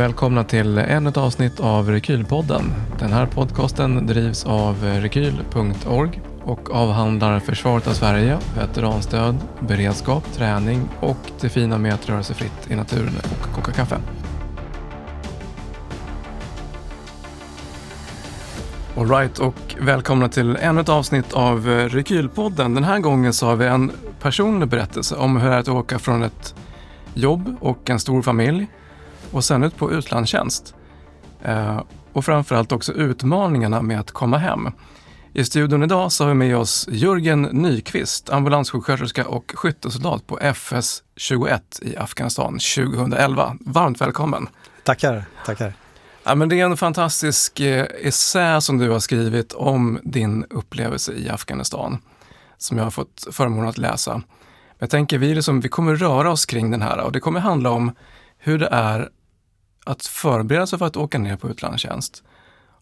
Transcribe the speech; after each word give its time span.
välkomna 0.00 0.44
till 0.44 0.78
ännu 0.78 1.08
ett 1.08 1.16
avsnitt 1.16 1.60
av 1.60 1.90
Rekylpodden. 1.90 2.62
Den 2.98 3.12
här 3.12 3.26
podcasten 3.26 4.06
drivs 4.06 4.44
av 4.44 4.82
rekyl.org 4.82 6.20
och 6.44 6.70
avhandlar 6.70 7.40
försvaret 7.40 7.86
av 7.86 7.92
Sverige, 7.92 8.38
veteranstöd, 8.56 9.36
beredskap, 9.60 10.32
träning 10.32 10.88
och 11.00 11.16
det 11.40 11.48
fina 11.48 11.78
med 11.78 11.94
att 11.94 12.08
röra 12.08 12.22
sig 12.22 12.36
fritt 12.36 12.70
i 12.70 12.74
naturen 12.74 13.12
och 13.16 13.54
koka 13.54 13.72
kaffe. 13.72 13.96
Alright, 18.96 19.38
och 19.38 19.76
välkomna 19.80 20.28
till 20.28 20.56
ännu 20.56 20.80
ett 20.80 20.88
avsnitt 20.88 21.32
av 21.32 21.66
Rekylpodden. 21.66 22.74
Den 22.74 22.84
här 22.84 22.98
gången 22.98 23.32
så 23.32 23.46
har 23.46 23.56
vi 23.56 23.66
en 23.66 23.92
personlig 24.20 24.68
berättelse 24.68 25.16
om 25.16 25.36
hur 25.36 25.48
det 25.48 25.54
är 25.54 25.58
att 25.58 25.68
åka 25.68 25.98
från 25.98 26.22
ett 26.22 26.54
jobb 27.14 27.56
och 27.60 27.90
en 27.90 28.00
stor 28.00 28.22
familj 28.22 28.66
och 29.32 29.44
sen 29.44 29.64
ut 29.64 29.76
på 29.76 29.92
utlandstjänst. 29.92 30.74
Eh, 31.42 31.82
och 32.12 32.24
framförallt 32.24 32.72
också 32.72 32.92
utmaningarna 32.92 33.82
med 33.82 34.00
att 34.00 34.10
komma 34.10 34.38
hem. 34.38 34.68
I 35.32 35.44
studion 35.44 35.82
idag 35.82 36.12
så 36.12 36.24
har 36.24 36.28
vi 36.28 36.34
med 36.34 36.56
oss 36.56 36.88
Jörgen 36.90 37.42
Nyqvist, 37.42 38.30
ambulanssjuksköterska 38.30 39.26
och 39.26 39.52
skyttesoldat 39.54 40.26
på 40.26 40.38
FS 40.54 41.02
21 41.16 41.78
i 41.82 41.96
Afghanistan 41.96 42.52
2011. 42.52 43.56
Varmt 43.60 44.00
välkommen! 44.00 44.48
Tackar, 44.84 45.24
tackar. 45.46 45.72
Ja, 46.24 46.34
men 46.34 46.48
det 46.48 46.60
är 46.60 46.64
en 46.64 46.76
fantastisk 46.76 47.60
eh, 47.60 47.86
essä 48.00 48.60
som 48.60 48.78
du 48.78 48.90
har 48.90 48.98
skrivit 48.98 49.52
om 49.52 50.00
din 50.02 50.44
upplevelse 50.50 51.12
i 51.12 51.28
Afghanistan 51.28 51.98
som 52.58 52.78
jag 52.78 52.84
har 52.84 52.90
fått 52.90 53.26
förmånen 53.30 53.68
att 53.68 53.78
läsa. 53.78 54.22
Jag 54.78 54.90
tänker 54.90 55.18
vi, 55.18 55.34
liksom, 55.34 55.60
vi 55.60 55.68
kommer 55.68 55.96
röra 55.96 56.30
oss 56.30 56.46
kring 56.46 56.70
den 56.70 56.82
här 56.82 57.00
och 57.00 57.12
det 57.12 57.20
kommer 57.20 57.40
handla 57.40 57.70
om 57.70 57.92
hur 58.38 58.58
det 58.58 58.68
är 58.72 59.08
att 59.90 60.06
förbereda 60.06 60.66
sig 60.66 60.78
för 60.78 60.86
att 60.86 60.96
åka 60.96 61.18
ner 61.18 61.36
på 61.36 61.50
utlandstjänst. 61.50 62.22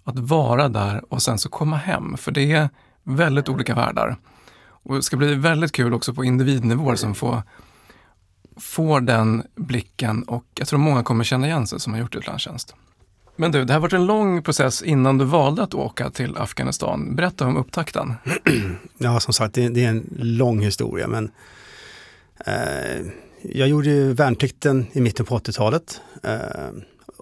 Att 0.04 0.18
vara 0.18 0.68
där 0.68 1.04
och 1.08 1.22
sen 1.22 1.38
så 1.38 1.48
komma 1.48 1.76
hem, 1.76 2.16
för 2.16 2.32
det 2.32 2.52
är 2.52 2.68
väldigt 3.02 3.48
olika 3.48 3.74
världar. 3.74 4.16
Och 4.60 4.94
det 4.94 5.02
ska 5.02 5.16
bli 5.16 5.34
väldigt 5.34 5.72
kul 5.72 5.94
också 5.94 6.14
på 6.14 6.24
individnivå 6.24 6.96
som 6.96 7.14
får, 7.14 7.42
får 8.56 9.00
den 9.00 9.42
blicken 9.54 10.22
och 10.22 10.44
jag 10.54 10.68
tror 10.68 10.78
många 10.78 11.02
kommer 11.02 11.24
känna 11.24 11.46
igen 11.46 11.66
sig 11.66 11.80
som 11.80 11.92
har 11.92 12.00
gjort 12.00 12.14
utlandstjänst. 12.14 12.74
Men 13.36 13.52
du, 13.52 13.64
det 13.64 13.72
har 13.72 13.80
varit 13.80 13.92
en 13.92 14.06
lång 14.06 14.42
process 14.42 14.82
innan 14.82 15.18
du 15.18 15.24
valde 15.24 15.62
att 15.62 15.74
åka 15.74 16.10
till 16.10 16.36
Afghanistan. 16.36 17.16
Berätta 17.16 17.46
om 17.46 17.56
upptakten. 17.56 18.14
Ja, 18.98 19.20
som 19.20 19.32
sagt, 19.32 19.54
det, 19.54 19.68
det 19.68 19.84
är 19.84 19.88
en 19.88 20.14
lång 20.18 20.60
historia, 20.60 21.08
men 21.08 21.30
eh, 22.46 23.06
jag 23.42 23.68
gjorde 23.68 23.88
ju 23.88 24.12
värnplikten 24.12 24.86
i 24.92 25.00
mitten 25.00 25.26
på 25.26 25.38
80-talet. 25.38 26.00
Eh, 26.22 26.30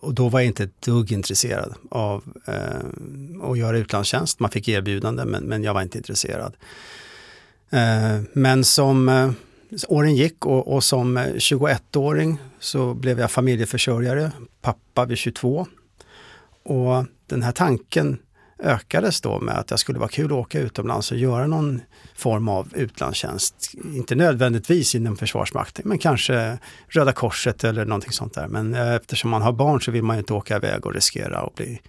och 0.07 0.15
då 0.15 0.29
var 0.29 0.41
jag 0.41 0.47
inte 0.47 0.65
ett 0.65 0.83
dugg 0.83 1.12
intresserad 1.12 1.75
av 1.91 2.25
eh, 2.47 3.51
att 3.51 3.59
göra 3.59 3.79
utlandstjänst. 3.79 4.41
Man 4.41 4.51
fick 4.51 4.69
erbjudande 4.69 5.25
men, 5.25 5.45
men 5.45 5.63
jag 5.63 5.75
var 5.75 5.83
inte 5.83 5.98
intresserad. 5.98 6.57
Eh, 7.71 8.21
men 8.33 8.65
som 8.65 9.09
eh, 9.09 9.31
åren 9.89 10.17
gick 10.17 10.47
och, 10.47 10.75
och 10.75 10.85
som 10.85 11.17
eh, 11.17 11.27
21-åring 11.35 12.39
så 12.59 12.95
blev 12.95 13.21
jag 13.21 13.31
familjeförsörjare, 13.31 14.33
pappa 14.61 15.05
vid 15.05 15.19
22. 15.19 15.67
Och 16.63 17.05
den 17.27 17.43
här 17.43 17.53
tanken 17.53 18.19
ökades 18.59 19.21
då 19.21 19.41
med 19.41 19.59
att 19.59 19.69
det 19.69 19.79
skulle 19.79 19.99
vara 19.99 20.09
kul 20.09 20.27
att 20.27 20.33
åka 20.33 20.61
utomlands 20.61 21.12
och 21.12 21.19
göra 21.19 21.47
någon 21.47 21.81
form 22.15 22.49
av 22.49 22.69
utlandstjänst. 22.75 23.75
Inte 23.95 24.15
nödvändigtvis 24.15 24.95
inom 24.95 25.17
Försvarsmakten, 25.17 25.89
men 25.89 25.98
kanske 25.98 26.59
Röda 26.89 27.13
Korset 27.13 27.65
eller 27.65 27.85
någonting 27.85 28.13
sånt 28.13 28.35
där. 28.35 28.48
Men 28.48 28.75
eh, 28.75 28.95
eftersom 28.95 29.30
man 29.30 29.42
har 29.42 29.53
barn 29.53 29.80
så 29.80 29.91
vill 29.91 30.03
man 30.03 30.17
ju 30.17 30.19
inte 30.19 30.35
åka 30.35 30.57
iväg 30.57 30.86
och 30.86 30.95
riskera 30.95 31.39
att 31.39 31.55
bli 31.55 31.80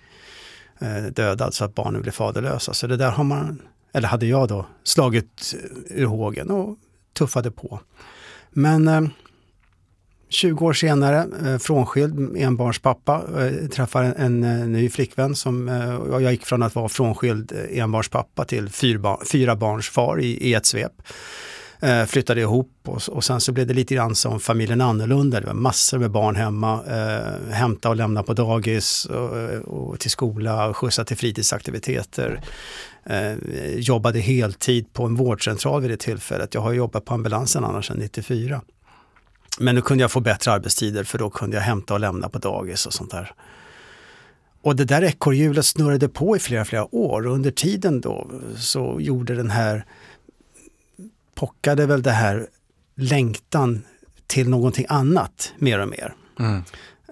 eh, 0.80 1.04
dödad 1.04 1.54
så 1.54 1.66
att 1.66 1.76
barnen 1.76 2.02
blir 2.02 2.12
faderlösa. 2.12 2.74
Så 2.74 2.88
det 2.88 2.98
där 2.98 3.12
har 3.12 3.24
man, 3.24 3.62
eller 3.94 4.08
hade 4.08 4.26
jag 4.26 4.48
då, 4.48 4.66
slagit 4.84 5.56
eh, 5.64 6.02
ur 6.02 6.06
hågen 6.06 6.52
och 6.52 6.78
tuffade 7.14 7.52
på. 7.52 7.80
Men 8.50 9.12
20 10.30 10.66
år 10.66 10.74
senare, 10.74 11.26
eh, 11.46 11.58
frånskild, 11.58 12.38
enbarnspappa, 12.38 13.22
eh, 13.38 13.68
träffar 13.68 14.04
en, 14.04 14.14
en, 14.16 14.44
eh, 14.44 14.68
ny 14.68 14.90
flickvän 14.90 15.36
som, 15.36 15.70
eh, 15.70 16.22
jag 16.22 16.32
gick 16.32 16.46
från 16.46 16.64
att 16.64 16.76
vara 16.76 16.90
frånskild 16.90 17.52
eh, 17.52 17.84
enbarnspappa 17.84 18.46
till 18.46 18.70
fyrba, 18.70 19.18
fyra 19.32 19.56
barns 19.56 19.90
far 19.90 20.20
i, 20.20 20.50
i 20.50 20.54
ett 20.54 20.66
svep. 20.66 20.92
Eh, 21.80 22.06
flyttade 22.06 22.42
ihop 22.42 22.72
och, 22.86 23.02
och 23.10 23.24
sen 23.24 23.42
så 23.42 23.52
blev 23.52 23.68
det 23.68 23.74
lite 23.74 23.96
grann 23.96 24.16
som 24.16 24.40
familjen 24.40 24.82
annorlunda. 24.82 25.40
Det 25.40 25.48
var 25.48 25.54
massor 25.54 26.00
med 26.00 26.12
barn 26.12 26.36
hemma, 26.36 26.84
eh, 26.88 27.54
hämta 27.54 27.90
och 27.90 27.96
lämna 27.96 28.24
på 28.24 28.34
dagis 28.34 29.06
och, 29.06 29.40
eh, 29.40 29.60
och 29.60 30.00
till 30.00 30.12
skola, 30.12 30.68
och 30.68 30.78
skjutsa 30.78 31.04
till 31.04 31.18
fritidsaktiviteter. 31.18 32.42
Eh, 33.06 33.34
jobbade 33.76 34.20
heltid 34.20 34.94
på 34.94 35.04
en 35.06 35.16
vårdcentral 35.16 35.82
vid 35.82 35.92
det 35.92 35.98
tillfället. 35.98 36.54
Jag 36.54 36.62
har 36.62 36.74
jobbat 36.74 37.06
på 37.06 37.14
ambulansen 37.14 37.64
annars 37.64 37.88
sedan 37.88 37.98
94. 37.98 38.62
Men 39.58 39.76
nu 39.76 39.82
kunde 39.82 40.04
jag 40.04 40.12
få 40.12 40.20
bättre 40.20 40.52
arbetstider 40.52 41.04
för 41.04 41.18
då 41.18 41.30
kunde 41.30 41.58
jag 41.58 41.64
hämta 41.64 41.94
och 41.94 42.00
lämna 42.00 42.30
på 42.30 42.38
dagis 42.40 42.86
och 42.86 42.94
sånt 42.94 43.12
där. 43.12 43.34
Och 44.62 44.76
det 44.76 44.86
där 44.86 45.04
ekorrhjulet 45.04 45.66
snurrade 45.66 46.10
på 46.10 46.36
i 46.36 46.40
flera, 46.40 46.66
flera 46.66 46.96
år 46.96 47.28
och 47.28 47.34
under 47.34 47.52
tiden 47.52 48.02
då 48.02 48.32
så 48.58 48.98
gjorde 49.00 49.36
den 49.36 49.50
här, 49.50 49.86
pockade 51.36 51.86
väl 51.86 52.02
det 52.02 52.12
här 52.12 52.48
längtan 52.96 53.84
till 54.28 54.50
någonting 54.50 54.86
annat 54.90 55.54
mer 55.58 55.80
och 55.80 55.88
mer. 55.88 56.14
Mm. 56.40 56.64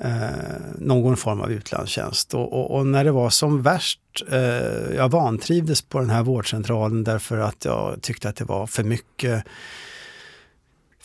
Eh, 0.01 0.55
någon 0.77 1.17
form 1.17 1.41
av 1.41 1.51
utlandstjänst. 1.51 2.33
Och, 2.33 2.53
och, 2.53 2.77
och, 2.77 2.87
när 2.87 3.03
det 3.03 3.11
var 3.11 3.29
som 3.29 3.61
värst, 3.61 3.99
eh, 4.31 4.95
jag 4.95 5.11
vantrivdes 5.11 5.81
på 5.81 5.99
den 5.99 6.09
här 6.09 6.23
vårdcentralen 6.23 7.03
därför 7.03 7.37
att 7.37 7.65
jag 7.65 8.01
tyckte 8.01 8.29
att 8.29 8.35
det 8.35 8.45
var 8.45 8.67
för 8.67 8.83
mycket 8.83 9.43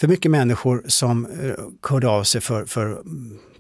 för 0.01 0.09
mycket 0.09 0.31
människor 0.31 0.83
som 0.87 1.29
hörde 1.89 2.09
av 2.09 2.25
sig 2.25 2.41
för, 2.41 2.65
för 2.65 3.03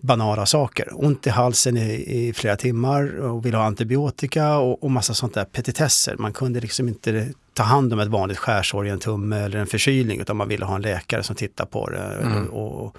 banala 0.00 0.46
saker. 0.46 0.88
Ont 0.92 1.26
i 1.26 1.30
halsen 1.30 1.76
i, 1.76 1.92
i 1.92 2.32
flera 2.32 2.56
timmar 2.56 3.18
och 3.18 3.46
ville 3.46 3.56
ha 3.56 3.64
antibiotika 3.64 4.56
och, 4.56 4.84
och 4.84 4.90
massa 4.90 5.14
sånt 5.14 5.34
där 5.34 5.44
petitesser. 5.44 6.16
Man 6.18 6.32
kunde 6.32 6.60
liksom 6.60 6.88
inte 6.88 7.28
ta 7.54 7.62
hand 7.62 7.92
om 7.92 7.98
ett 7.98 8.08
vanligt 8.08 8.38
skärsår 8.38 8.86
i 8.86 8.90
en 8.90 8.98
tumme 8.98 9.36
eller 9.36 9.58
en 9.58 9.66
förkylning 9.66 10.20
utan 10.20 10.36
man 10.36 10.48
ville 10.48 10.64
ha 10.64 10.74
en 10.74 10.82
läkare 10.82 11.22
som 11.22 11.36
tittar 11.36 11.64
på 11.64 11.90
det. 11.90 12.18
Mm. 12.22 12.46
Och, 12.46 12.96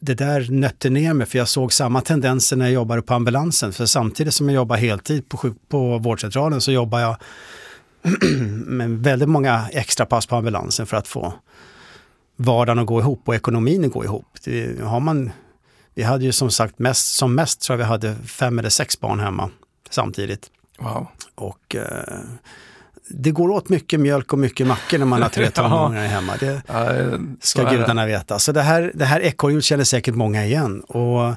det 0.00 0.14
där 0.14 0.50
nötte 0.50 0.90
ner 0.90 1.14
mig 1.14 1.26
för 1.26 1.38
jag 1.38 1.48
såg 1.48 1.72
samma 1.72 2.00
tendenser 2.00 2.56
när 2.56 2.64
jag 2.64 2.74
jobbade 2.74 3.02
på 3.02 3.14
ambulansen. 3.14 3.72
För 3.72 3.86
samtidigt 3.86 4.34
som 4.34 4.48
jag 4.48 4.54
jobbar 4.54 4.76
heltid 4.76 5.28
på, 5.28 5.54
på 5.68 5.98
vårdcentralen 5.98 6.60
så 6.60 6.72
jobbar 6.72 7.00
jag 7.00 7.16
med 8.66 8.90
väldigt 8.90 9.28
många 9.28 9.68
extra 9.72 10.06
pass 10.06 10.26
på 10.26 10.36
ambulansen 10.36 10.86
för 10.86 10.96
att 10.96 11.08
få 11.08 11.32
vardagen 12.36 12.78
att 12.78 12.86
gå 12.86 13.00
ihop 13.00 13.22
och 13.24 13.34
ekonomin 13.34 13.84
att 13.84 13.92
gå 13.92 14.04
ihop. 14.04 14.26
Det, 14.44 14.80
har 14.80 15.00
man, 15.00 15.30
vi 15.94 16.02
hade 16.02 16.24
ju 16.24 16.32
som 16.32 16.50
sagt 16.50 16.78
mest, 16.78 17.14
som 17.14 17.34
mest 17.34 17.60
tror 17.60 17.78
jag 17.78 17.78
vi 17.78 17.88
hade 17.88 18.14
fem 18.14 18.58
eller 18.58 18.70
sex 18.70 19.00
barn 19.00 19.20
hemma 19.20 19.50
samtidigt. 19.90 20.50
Wow. 20.78 21.06
Och 21.34 21.76
eh, 21.76 22.18
det 23.08 23.30
går 23.30 23.48
åt 23.48 23.68
mycket 23.68 24.00
mjölk 24.00 24.32
och 24.32 24.38
mycket 24.38 24.66
mackor 24.66 24.98
när 24.98 25.06
man 25.06 25.22
har 25.22 25.28
tre 25.28 25.50
tonåringar 25.54 26.06
hemma. 26.06 26.32
Det 26.40 26.62
ska 27.40 27.70
gudarna 27.70 28.06
veta. 28.06 28.38
Så 28.38 28.52
det 28.52 28.62
här, 28.62 28.92
det 28.94 29.04
här 29.04 29.20
ekorrhjulet 29.20 29.64
känner 29.64 29.84
säkert 29.84 30.14
många 30.14 30.44
igen. 30.44 30.80
Och 30.80 31.34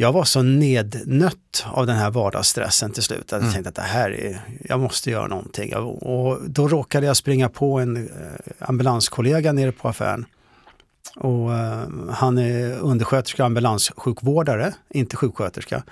jag 0.00 0.12
var 0.12 0.24
så 0.24 0.42
nednött 0.42 1.66
av 1.66 1.86
den 1.86 1.96
här 1.96 2.10
vardagsstressen 2.10 2.90
till 2.90 3.02
slut. 3.02 3.20
Att 3.20 3.30
jag 3.32 3.40
mm. 3.40 3.52
tänkte 3.52 3.68
att 3.68 3.74
det 3.74 3.82
här 3.82 4.10
är, 4.10 4.40
jag 4.64 4.80
måste 4.80 5.10
göra 5.10 5.26
någonting. 5.26 5.76
Och 5.76 6.38
då 6.50 6.68
råkade 6.68 7.06
jag 7.06 7.16
springa 7.16 7.48
på 7.48 7.78
en 7.78 7.96
eh, 7.96 8.08
ambulanskollega 8.58 9.52
nere 9.52 9.72
på 9.72 9.88
affären. 9.88 10.26
Och 11.16 11.50
uh, 11.50 12.10
han 12.10 12.38
är 12.38 12.78
undersköterska 12.78 13.42
och 13.42 13.46
ambulanssjukvårdare, 13.46 14.74
inte 14.90 15.16
sjuksköterska. 15.16 15.82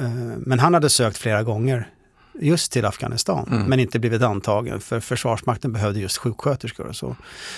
Uh, 0.00 0.08
men 0.38 0.58
han 0.58 0.74
hade 0.74 0.90
sökt 0.90 1.18
flera 1.18 1.42
gånger 1.42 1.88
just 2.40 2.72
till 2.72 2.84
Afghanistan, 2.84 3.48
mm. 3.50 3.66
men 3.66 3.80
inte 3.80 3.98
blivit 3.98 4.22
antagen 4.22 4.80
för 4.80 5.00
Försvarsmakten 5.00 5.72
behövde 5.72 6.00
just 6.00 6.16
sjuksköterskor. 6.16 6.86
Och 6.86 6.96
så. 6.96 7.16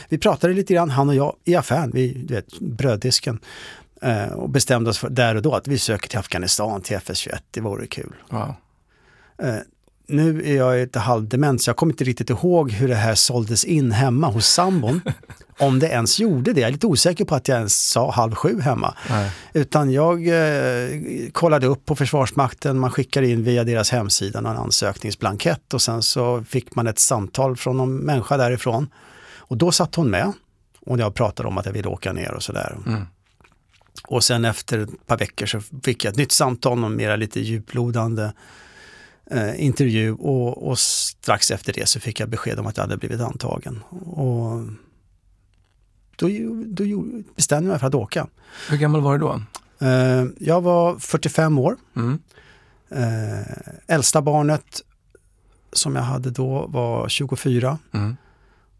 Vi 0.08 0.18
pratade 0.18 0.54
lite 0.54 0.74
grann, 0.74 0.90
han 0.90 1.08
och 1.08 1.14
jag, 1.14 1.36
i 1.44 1.54
affären, 1.54 1.90
vid 1.90 2.30
vet, 2.30 2.58
bröddisken. 2.58 3.38
Eh, 4.02 4.32
och 4.32 4.50
bestämde 4.50 4.90
oss 4.90 4.98
för, 4.98 5.10
där 5.10 5.34
och 5.34 5.42
då 5.42 5.54
att 5.54 5.68
vi 5.68 5.78
söker 5.78 6.08
till 6.08 6.18
Afghanistan, 6.18 6.80
till 6.82 6.96
FS21, 6.96 7.38
det 7.50 7.60
vore 7.60 7.86
kul. 7.86 8.14
Wow. 8.28 8.54
Eh, 9.42 9.54
nu 10.08 10.42
är 10.44 10.56
jag 10.56 10.76
lite 10.76 10.98
halvdement 10.98 11.62
så 11.62 11.68
jag 11.68 11.76
kommer 11.76 11.92
inte 11.92 12.04
riktigt 12.04 12.30
ihåg 12.30 12.70
hur 12.70 12.88
det 12.88 12.94
här 12.94 13.14
såldes 13.14 13.64
in 13.64 13.92
hemma 13.92 14.26
hos 14.26 14.46
sambon. 14.46 15.00
om 15.58 15.78
det 15.78 15.86
ens 15.86 16.20
gjorde 16.20 16.52
det. 16.52 16.60
Jag 16.60 16.68
är 16.68 16.72
lite 16.72 16.86
osäker 16.86 17.24
på 17.24 17.34
att 17.34 17.48
jag 17.48 17.58
ens 17.58 17.90
sa 17.90 18.10
halv 18.10 18.34
sju 18.34 18.60
hemma. 18.60 18.94
Nej. 19.10 19.30
Utan 19.52 19.92
jag 19.92 20.28
eh, 20.28 20.88
kollade 21.32 21.66
upp 21.66 21.86
på 21.86 21.96
Försvarsmakten, 21.96 22.78
man 22.78 22.90
skickar 22.90 23.22
in 23.22 23.44
via 23.44 23.64
deras 23.64 23.90
hemsida 23.90 24.38
en 24.38 24.46
ansökningsblankett 24.46 25.74
och 25.74 25.82
sen 25.82 26.02
så 26.02 26.44
fick 26.48 26.74
man 26.74 26.86
ett 26.86 26.98
samtal 26.98 27.56
från 27.56 27.76
någon 27.76 27.96
människa 27.96 28.36
därifrån. 28.36 28.88
Och 29.36 29.56
då 29.56 29.72
satt 29.72 29.94
hon 29.94 30.10
med 30.10 30.32
och 30.80 30.98
jag 30.98 31.14
pratade 31.14 31.48
om 31.48 31.58
att 31.58 31.66
jag 31.66 31.72
ville 31.72 31.88
åka 31.88 32.12
ner 32.12 32.34
och 32.34 32.42
sådär. 32.42 32.78
Mm. 32.86 33.06
Och 34.08 34.24
sen 34.24 34.44
efter 34.44 34.78
ett 34.78 35.06
par 35.06 35.18
veckor 35.18 35.46
så 35.46 35.60
fick 35.82 36.04
jag 36.04 36.10
ett 36.10 36.18
nytt 36.18 36.32
samtal 36.32 36.84
om 36.84 36.96
mera 36.96 37.16
lite 37.16 37.40
djuplodande 37.40 38.32
eh, 39.30 39.64
intervju 39.64 40.12
och, 40.12 40.68
och, 40.68 40.78
strax 40.78 41.50
efter 41.50 41.72
det 41.72 41.88
så 41.88 42.00
fick 42.00 42.20
jag 42.20 42.28
besked 42.28 42.58
om 42.58 42.66
att 42.66 42.76
jag 42.76 42.84
hade 42.84 42.96
blivit 42.96 43.20
antagen. 43.20 43.82
Och 43.90 44.60
då, 46.16 46.28
då 46.66 46.84
bestämde 47.36 47.66
jag 47.66 47.72
mig 47.72 47.78
för 47.78 47.86
att 47.86 47.94
åka. 47.94 48.26
Hur 48.68 48.76
gammal 48.76 49.00
var 49.00 49.12
du 49.12 49.18
då? 49.18 49.42
Eh, 49.86 50.26
jag 50.38 50.60
var 50.60 50.98
45 50.98 51.58
år. 51.58 51.76
Mm. 51.96 52.18
Eh, 52.90 53.46
äldsta 53.86 54.22
barnet 54.22 54.82
som 55.72 55.96
jag 55.96 56.02
hade 56.02 56.30
då 56.30 56.66
var 56.66 57.08
24. 57.08 57.78
Mm. 57.92 58.16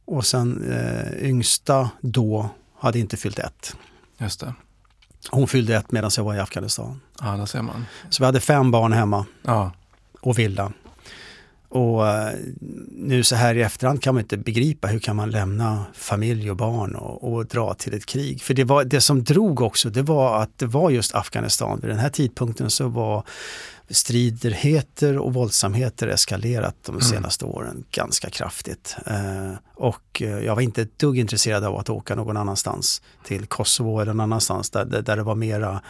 Och 0.05 0.27
sen 0.27 0.71
eh, 0.71 1.29
yngsta 1.29 1.91
då 2.01 2.51
hade 2.79 2.99
inte 2.99 3.17
fyllt 3.17 3.39
ett. 3.39 3.77
Just 4.19 4.41
det. 4.41 4.55
Hon 5.31 5.49
fyllde 5.49 5.77
ett 5.77 5.93
medan 5.93 6.11
jag 6.17 6.25
var 6.25 6.35
i 6.35 6.39
Afghanistan. 6.39 7.01
Ja, 7.21 7.27
där 7.27 7.47
ser 7.47 7.63
man. 7.63 7.87
Så 8.11 8.23
vi 8.23 8.27
hade 8.27 8.41
fem 8.41 8.71
barn 8.71 8.93
hemma. 8.93 9.27
Ja. 9.43 9.73
Och 10.21 10.39
villa. 10.39 10.73
Och 11.69 12.09
eh, 12.09 12.33
nu 12.91 13.23
så 13.23 13.37
här 13.37 13.55
i 13.55 13.63
efterhand 13.63 14.03
kan 14.03 14.15
man 14.15 14.23
inte 14.23 14.37
begripa 14.37 14.89
hur 14.89 14.99
kan 14.99 15.17
man 15.17 15.31
lämna 15.31 15.85
familj 15.95 16.51
och 16.51 16.57
barn 16.57 16.95
och, 16.95 17.33
och, 17.33 17.47
dra 17.47 17.75
till 17.75 17.95
ett 17.95 18.07
krig. 18.07 18.43
För 18.43 18.55
det, 18.55 18.65
var, 18.65 18.85
det 18.85 19.01
som 19.01 19.25
drog 19.25 19.61
också, 19.61 19.91
det 19.91 20.03
var 20.03 20.43
att 20.43 20.59
det 20.59 20.67
var 20.67 20.91
just 20.91 21.15
Afghanistan. 21.15 21.81
Vid 21.81 21.91
den 21.91 21.99
här 21.99 22.09
tidpunkten 22.09 22.71
så 22.71 22.89
var 22.89 23.25
striderheter 23.93 25.19
och 25.19 25.35
våldsamheter 25.35 26.09
eskalerat 26.09 26.77
de 26.83 26.93
mm. 26.93 27.03
senaste 27.03 27.45
mm. 27.45 27.57
åren 27.57 27.85
ganska 27.91 28.31
kraftigt. 28.31 28.97
Eh, 29.07 29.53
och 29.75 30.23
eh, 30.23 30.39
jag 30.39 30.55
var 30.55 30.63
inte 30.63 30.83
ett 30.83 30.99
dugg 30.99 31.19
intresserad 31.19 31.65
av 31.65 31.77
att 31.77 31.91
åka 31.91 32.15
någon 32.15 32.37
annanstans, 32.37 33.03
till 33.25 33.47
Kosovo 33.47 34.01
eller 34.01 34.13
någon 34.13 34.21
annanstans 34.21 34.71
där, 34.71 34.85
där 34.85 35.17
det 35.17 35.23
var 35.23 35.35
mera 35.35 35.83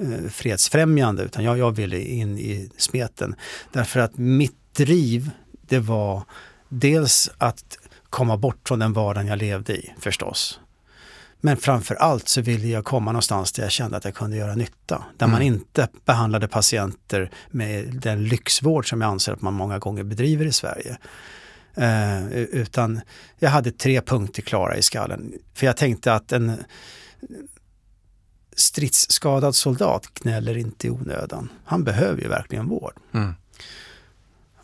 eh, 0.00 0.30
fredsfrämjande, 0.30 1.22
utan 1.22 1.44
jag, 1.44 1.58
jag 1.58 1.76
ville 1.76 2.00
in 2.00 2.38
i 2.38 2.70
smeten. 2.76 3.34
Därför 3.72 4.00
att 4.00 4.18
mitt 4.18 4.74
driv, 4.76 5.30
det 5.68 5.78
var 5.78 6.22
dels 6.68 7.30
att 7.38 7.78
komma 8.10 8.36
bort 8.36 8.68
från 8.68 8.78
den 8.78 8.92
vardagen 8.92 9.26
jag 9.26 9.38
levde 9.38 9.76
i 9.76 9.94
förstås. 10.00 10.60
Men 11.40 11.56
framför 11.56 11.94
allt 11.94 12.28
så 12.28 12.40
ville 12.40 12.68
jag 12.68 12.84
komma 12.84 13.12
någonstans 13.12 13.52
där 13.52 13.62
jag 13.62 13.72
kände 13.72 13.96
att 13.96 14.04
jag 14.04 14.14
kunde 14.14 14.36
göra 14.36 14.54
nytta. 14.54 15.04
Där 15.16 15.26
mm. 15.26 15.32
man 15.32 15.42
inte 15.42 15.88
behandlade 16.04 16.48
patienter 16.48 17.30
med 17.50 18.00
den 18.00 18.24
lyxvård 18.24 18.88
som 18.88 19.00
jag 19.00 19.10
anser 19.10 19.32
att 19.32 19.42
man 19.42 19.54
många 19.54 19.78
gånger 19.78 20.02
bedriver 20.02 20.44
i 20.44 20.52
Sverige. 20.52 20.98
Eh, 21.74 22.26
utan 22.32 23.00
jag 23.38 23.50
hade 23.50 23.70
tre 23.70 24.00
punkter 24.00 24.42
klara 24.42 24.76
i 24.76 24.82
skallen. 24.82 25.32
För 25.54 25.66
jag 25.66 25.76
tänkte 25.76 26.14
att 26.14 26.32
en 26.32 26.64
stridsskadad 28.56 29.54
soldat 29.54 30.08
gnäller 30.14 30.56
inte 30.56 30.86
i 30.86 30.90
onödan. 30.90 31.48
Han 31.64 31.84
behöver 31.84 32.22
ju 32.22 32.28
verkligen 32.28 32.68
vård. 32.68 32.94
Mm. 33.14 33.34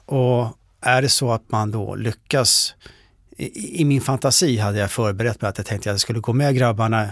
Och 0.05 0.59
är 0.81 1.03
det 1.03 1.09
så 1.09 1.33
att 1.33 1.51
man 1.51 1.71
då 1.71 1.95
lyckas 1.95 2.75
i, 3.37 3.81
i, 3.81 3.85
min 3.85 4.01
fantasi 4.01 4.59
hade 4.59 4.79
jag 4.79 4.91
förberett 4.91 5.41
mig 5.41 5.49
att 5.49 5.59
jag 5.59 5.67
tänkte 5.67 5.91
att 5.91 5.95
jag 5.95 6.01
skulle 6.01 6.21
gå 6.21 6.33
med 6.33 6.57
grabbarna 6.57 7.09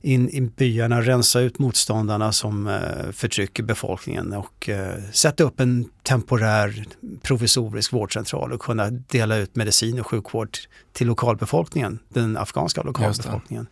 in 0.00 0.28
i 0.28 0.40
byarna, 0.40 1.00
rensa 1.00 1.40
ut 1.40 1.58
motståndarna 1.58 2.32
som 2.32 2.66
eh, 2.66 3.12
förtrycker 3.12 3.62
befolkningen 3.62 4.32
och 4.32 4.68
eh, 4.68 4.94
sätta 5.12 5.44
upp 5.44 5.60
en 5.60 5.88
temporär 6.02 6.84
provisorisk 7.22 7.92
vårdcentral 7.92 8.52
och 8.52 8.60
kunna 8.60 8.90
dela 8.90 9.36
ut 9.36 9.56
medicin 9.56 10.00
och 10.00 10.06
sjukvård 10.06 10.58
till 10.92 11.06
lokalbefolkningen, 11.06 11.98
den 12.08 12.36
afghanska 12.36 12.82
lokalbefolkningen. 12.82 13.66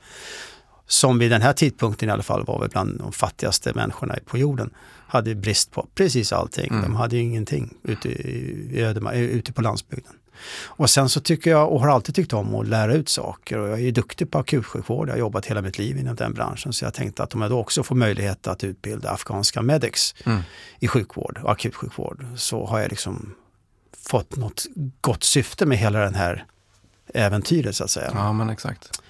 Som 0.87 1.19
vid 1.19 1.31
den 1.31 1.43
här 1.43 1.53
tidpunkten 1.53 2.09
i 2.09 2.13
alla 2.13 2.23
fall 2.23 2.45
var 2.45 2.61
väl 2.61 2.69
bland 2.69 2.99
de 2.99 3.13
fattigaste 3.13 3.73
människorna 3.75 4.15
på 4.27 4.39
jorden. 4.39 4.71
Hade 5.07 5.35
brist 5.35 5.71
på 5.71 5.87
precis 5.95 6.33
allting. 6.33 6.71
Mm. 6.71 6.83
De 6.83 6.95
hade 6.95 7.17
ingenting 7.17 7.75
ute, 7.83 8.09
i 8.09 8.81
ödema, 8.83 9.13
ute 9.13 9.53
på 9.53 9.63
landsbygden. 9.63 10.13
Och 10.65 10.91
sen 10.91 11.09
så 11.09 11.21
tycker 11.21 11.51
jag, 11.51 11.73
och 11.73 11.81
har 11.81 11.89
alltid 11.89 12.15
tyckt 12.15 12.33
om 12.33 12.55
att 12.55 12.69
lära 12.69 12.95
ut 12.95 13.09
saker 13.09 13.59
och 13.59 13.69
jag 13.69 13.81
är 13.81 13.93
duktig 13.93 14.31
på 14.31 14.39
akutsjukvård. 14.39 15.09
Jag 15.09 15.15
har 15.15 15.19
jobbat 15.19 15.47
hela 15.47 15.63
mitt 15.63 15.79
liv 15.79 15.99
inom 15.99 16.17
den 16.17 16.35
branschen 16.35 16.73
så 16.73 16.85
jag 16.85 16.95
tänkte 16.95 17.23
att 17.23 17.35
om 17.35 17.41
jag 17.41 17.51
då 17.51 17.59
också 17.59 17.83
får 17.83 17.95
möjlighet 17.95 18.47
att 18.47 18.65
utbilda 18.65 19.11
afghanska 19.11 19.63
medics 19.63 20.15
mm. 20.25 20.41
i 20.79 20.89
sjukvård 20.89 21.41
och 21.43 21.53
akutsjukvård 21.53 22.27
så 22.37 22.67
har 22.67 22.81
jag 22.81 22.91
liksom 22.91 23.35
fått 24.09 24.37
något 24.37 24.67
gott 25.01 25.25
syfte 25.25 25.67
med 25.67 25.79
hela 25.79 25.99
den 25.99 26.15
här 26.15 26.45
äventyret 27.15 27.77
så 27.77 27.85
att 27.85 27.91
säga. 27.91 28.11
Ja 28.15 28.33
men 28.33 28.51
exakt. 28.51 29.01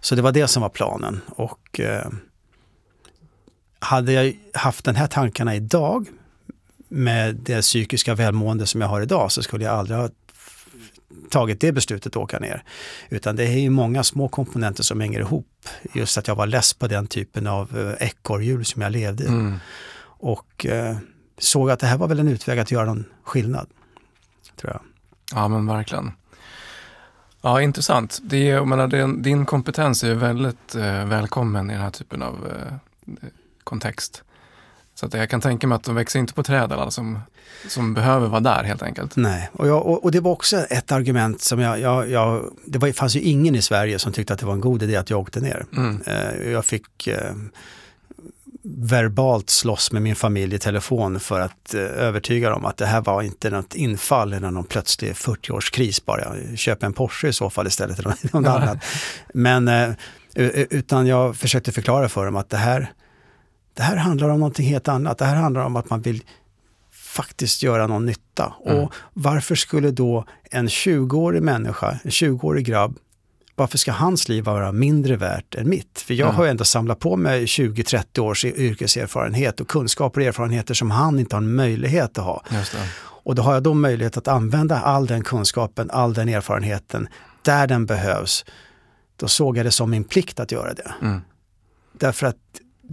Så 0.00 0.14
det 0.14 0.22
var 0.22 0.32
det 0.32 0.48
som 0.48 0.62
var 0.62 0.68
planen 0.68 1.20
och 1.28 1.80
eh, 1.80 2.08
hade 3.78 4.12
jag 4.12 4.36
haft 4.54 4.84
den 4.84 4.96
här 4.96 5.06
tankarna 5.06 5.54
idag 5.54 6.08
med 6.88 7.34
det 7.34 7.60
psykiska 7.60 8.14
välmående 8.14 8.66
som 8.66 8.80
jag 8.80 8.88
har 8.88 9.00
idag 9.00 9.32
så 9.32 9.42
skulle 9.42 9.64
jag 9.64 9.74
aldrig 9.74 9.98
ha 9.98 10.08
tagit 11.30 11.60
det 11.60 11.72
beslutet 11.72 12.06
att 12.06 12.16
åka 12.16 12.38
ner. 12.38 12.64
Utan 13.08 13.36
det 13.36 13.44
är 13.44 13.58
ju 13.58 13.70
många 13.70 14.04
små 14.04 14.28
komponenter 14.28 14.82
som 14.82 15.00
hänger 15.00 15.20
ihop. 15.20 15.68
Just 15.92 16.18
att 16.18 16.28
jag 16.28 16.34
var 16.34 16.46
less 16.46 16.74
på 16.74 16.86
den 16.86 17.06
typen 17.06 17.46
av 17.46 17.78
eh, 17.78 18.08
ekorrhjul 18.08 18.64
som 18.64 18.82
jag 18.82 18.92
levde 18.92 19.24
i. 19.24 19.26
Mm. 19.26 19.54
Och 20.06 20.66
eh, 20.66 20.96
såg 21.38 21.70
att 21.70 21.80
det 21.80 21.86
här 21.86 21.98
var 21.98 22.08
väl 22.08 22.20
en 22.20 22.28
utväg 22.28 22.58
att 22.58 22.70
göra 22.70 22.84
någon 22.84 23.04
skillnad. 23.22 23.66
Tror 24.56 24.72
jag. 24.72 24.80
Ja 25.34 25.48
men 25.48 25.66
verkligen. 25.66 26.12
Ja, 27.40 27.60
intressant. 27.60 28.20
Det, 28.22 28.44
jag 28.44 28.68
menar, 28.68 28.88
din, 28.88 29.22
din 29.22 29.46
kompetens 29.46 30.04
är 30.04 30.14
väldigt 30.14 30.74
eh, 30.74 31.04
välkommen 31.06 31.70
i 31.70 31.72
den 31.72 31.82
här 31.82 31.90
typen 31.90 32.22
av 32.22 32.34
eh, 32.46 33.26
kontext. 33.64 34.22
Så 34.94 35.06
att 35.06 35.14
jag 35.14 35.30
kan 35.30 35.40
tänka 35.40 35.66
mig 35.66 35.76
att 35.76 35.84
de 35.84 35.94
växer 35.94 36.18
inte 36.18 36.34
på 36.34 36.42
träd 36.42 36.72
alla 36.72 36.90
som, 36.90 37.18
som 37.68 37.94
behöver 37.94 38.28
vara 38.28 38.40
där 38.40 38.64
helt 38.64 38.82
enkelt. 38.82 39.16
Nej, 39.16 39.50
och, 39.52 39.68
jag, 39.68 39.86
och, 39.86 40.04
och 40.04 40.12
det 40.12 40.20
var 40.20 40.30
också 40.30 40.56
ett 40.56 40.92
argument 40.92 41.42
som 41.42 41.60
jag, 41.60 41.80
jag, 41.80 42.10
jag 42.10 42.50
det 42.66 42.78
var, 42.78 42.92
fanns 42.92 43.16
ju 43.16 43.20
ingen 43.20 43.54
i 43.54 43.62
Sverige 43.62 43.98
som 43.98 44.12
tyckte 44.12 44.32
att 44.32 44.38
det 44.38 44.46
var 44.46 44.52
en 44.52 44.60
god 44.60 44.82
idé 44.82 44.96
att 44.96 45.10
jag 45.10 45.20
åkte 45.20 45.40
ner. 45.40 45.66
Mm. 45.76 46.02
Eh, 46.06 46.50
jag 46.50 46.64
fick 46.64 47.06
eh, 47.06 47.34
verbalt 48.62 49.50
slåss 49.50 49.92
med 49.92 50.02
min 50.02 50.16
familj 50.16 50.54
i 50.54 50.58
telefon 50.58 51.20
för 51.20 51.40
att 51.40 51.74
eh, 51.74 51.80
övertyga 51.80 52.50
dem 52.50 52.64
att 52.64 52.76
det 52.76 52.86
här 52.86 53.00
var 53.00 53.22
inte 53.22 53.50
något 53.50 53.74
infall 53.74 54.32
eller 54.32 54.50
någon 54.50 54.64
plötslig 54.64 55.12
40-årskris 55.12 56.02
bara. 56.04 56.34
Köp 56.56 56.82
en 56.82 56.92
Porsche 56.92 57.28
i 57.28 57.32
så 57.32 57.50
fall 57.50 57.66
istället 57.66 57.96
för 57.96 58.04
något 58.04 58.32
annat. 58.34 58.78
Men 59.34 59.94
utan 60.70 61.06
jag 61.06 61.36
försökte 61.36 61.72
förklara 61.72 62.08
för 62.08 62.24
dem 62.24 62.36
att 62.36 62.50
det 62.50 62.56
här 62.56 62.92
det 63.74 63.82
här 63.82 63.96
handlar 63.96 64.28
om 64.28 64.38
någonting 64.38 64.66
helt 64.66 64.88
annat. 64.88 65.18
Det 65.18 65.24
här 65.24 65.36
handlar 65.36 65.64
om 65.64 65.76
att 65.76 65.90
man 65.90 66.00
vill 66.00 66.22
faktiskt 66.92 67.62
göra 67.62 67.86
någon 67.86 68.06
nytta. 68.06 68.54
Mm. 68.66 68.78
Och 68.78 68.94
varför 69.12 69.54
skulle 69.54 69.90
då 69.90 70.24
en 70.50 70.68
20-årig 70.68 71.42
människa, 71.42 71.98
en 72.04 72.10
20-årig 72.10 72.66
grabb, 72.66 72.98
varför 73.56 73.78
ska 73.78 73.92
hans 73.92 74.28
liv 74.28 74.44
vara 74.44 74.72
mindre 74.72 75.16
värt 75.16 75.54
än 75.54 75.68
mitt? 75.68 75.98
För 75.98 76.14
jag 76.14 76.26
mm. 76.26 76.36
har 76.36 76.46
ändå 76.46 76.64
samlat 76.64 76.98
på 76.98 77.16
mig 77.16 77.44
20-30 77.44 78.18
års 78.18 78.44
yrkeserfarenhet 78.44 79.60
och 79.60 79.68
kunskaper 79.68 80.20
och 80.20 80.26
erfarenheter 80.26 80.74
som 80.74 80.90
han 80.90 81.18
inte 81.18 81.36
har 81.36 81.42
en 81.42 81.54
möjlighet 81.54 82.18
att 82.18 82.24
ha. 82.24 82.42
Och 83.24 83.34
då 83.34 83.42
har 83.42 83.54
jag 83.54 83.62
då 83.62 83.74
möjlighet 83.74 84.16
att 84.16 84.28
använda 84.28 84.80
all 84.80 85.06
den 85.06 85.24
kunskapen, 85.24 85.90
all 85.90 86.14
den 86.14 86.28
erfarenheten 86.28 87.08
där 87.42 87.66
den 87.66 87.86
behövs. 87.86 88.44
Då 89.16 89.28
såg 89.28 89.56
jag 89.56 89.66
det 89.66 89.70
som 89.70 89.90
min 89.90 90.04
plikt 90.04 90.40
att 90.40 90.52
göra 90.52 90.74
det. 90.74 90.92
Mm. 91.02 91.20
Därför 91.98 92.26
att 92.26 92.36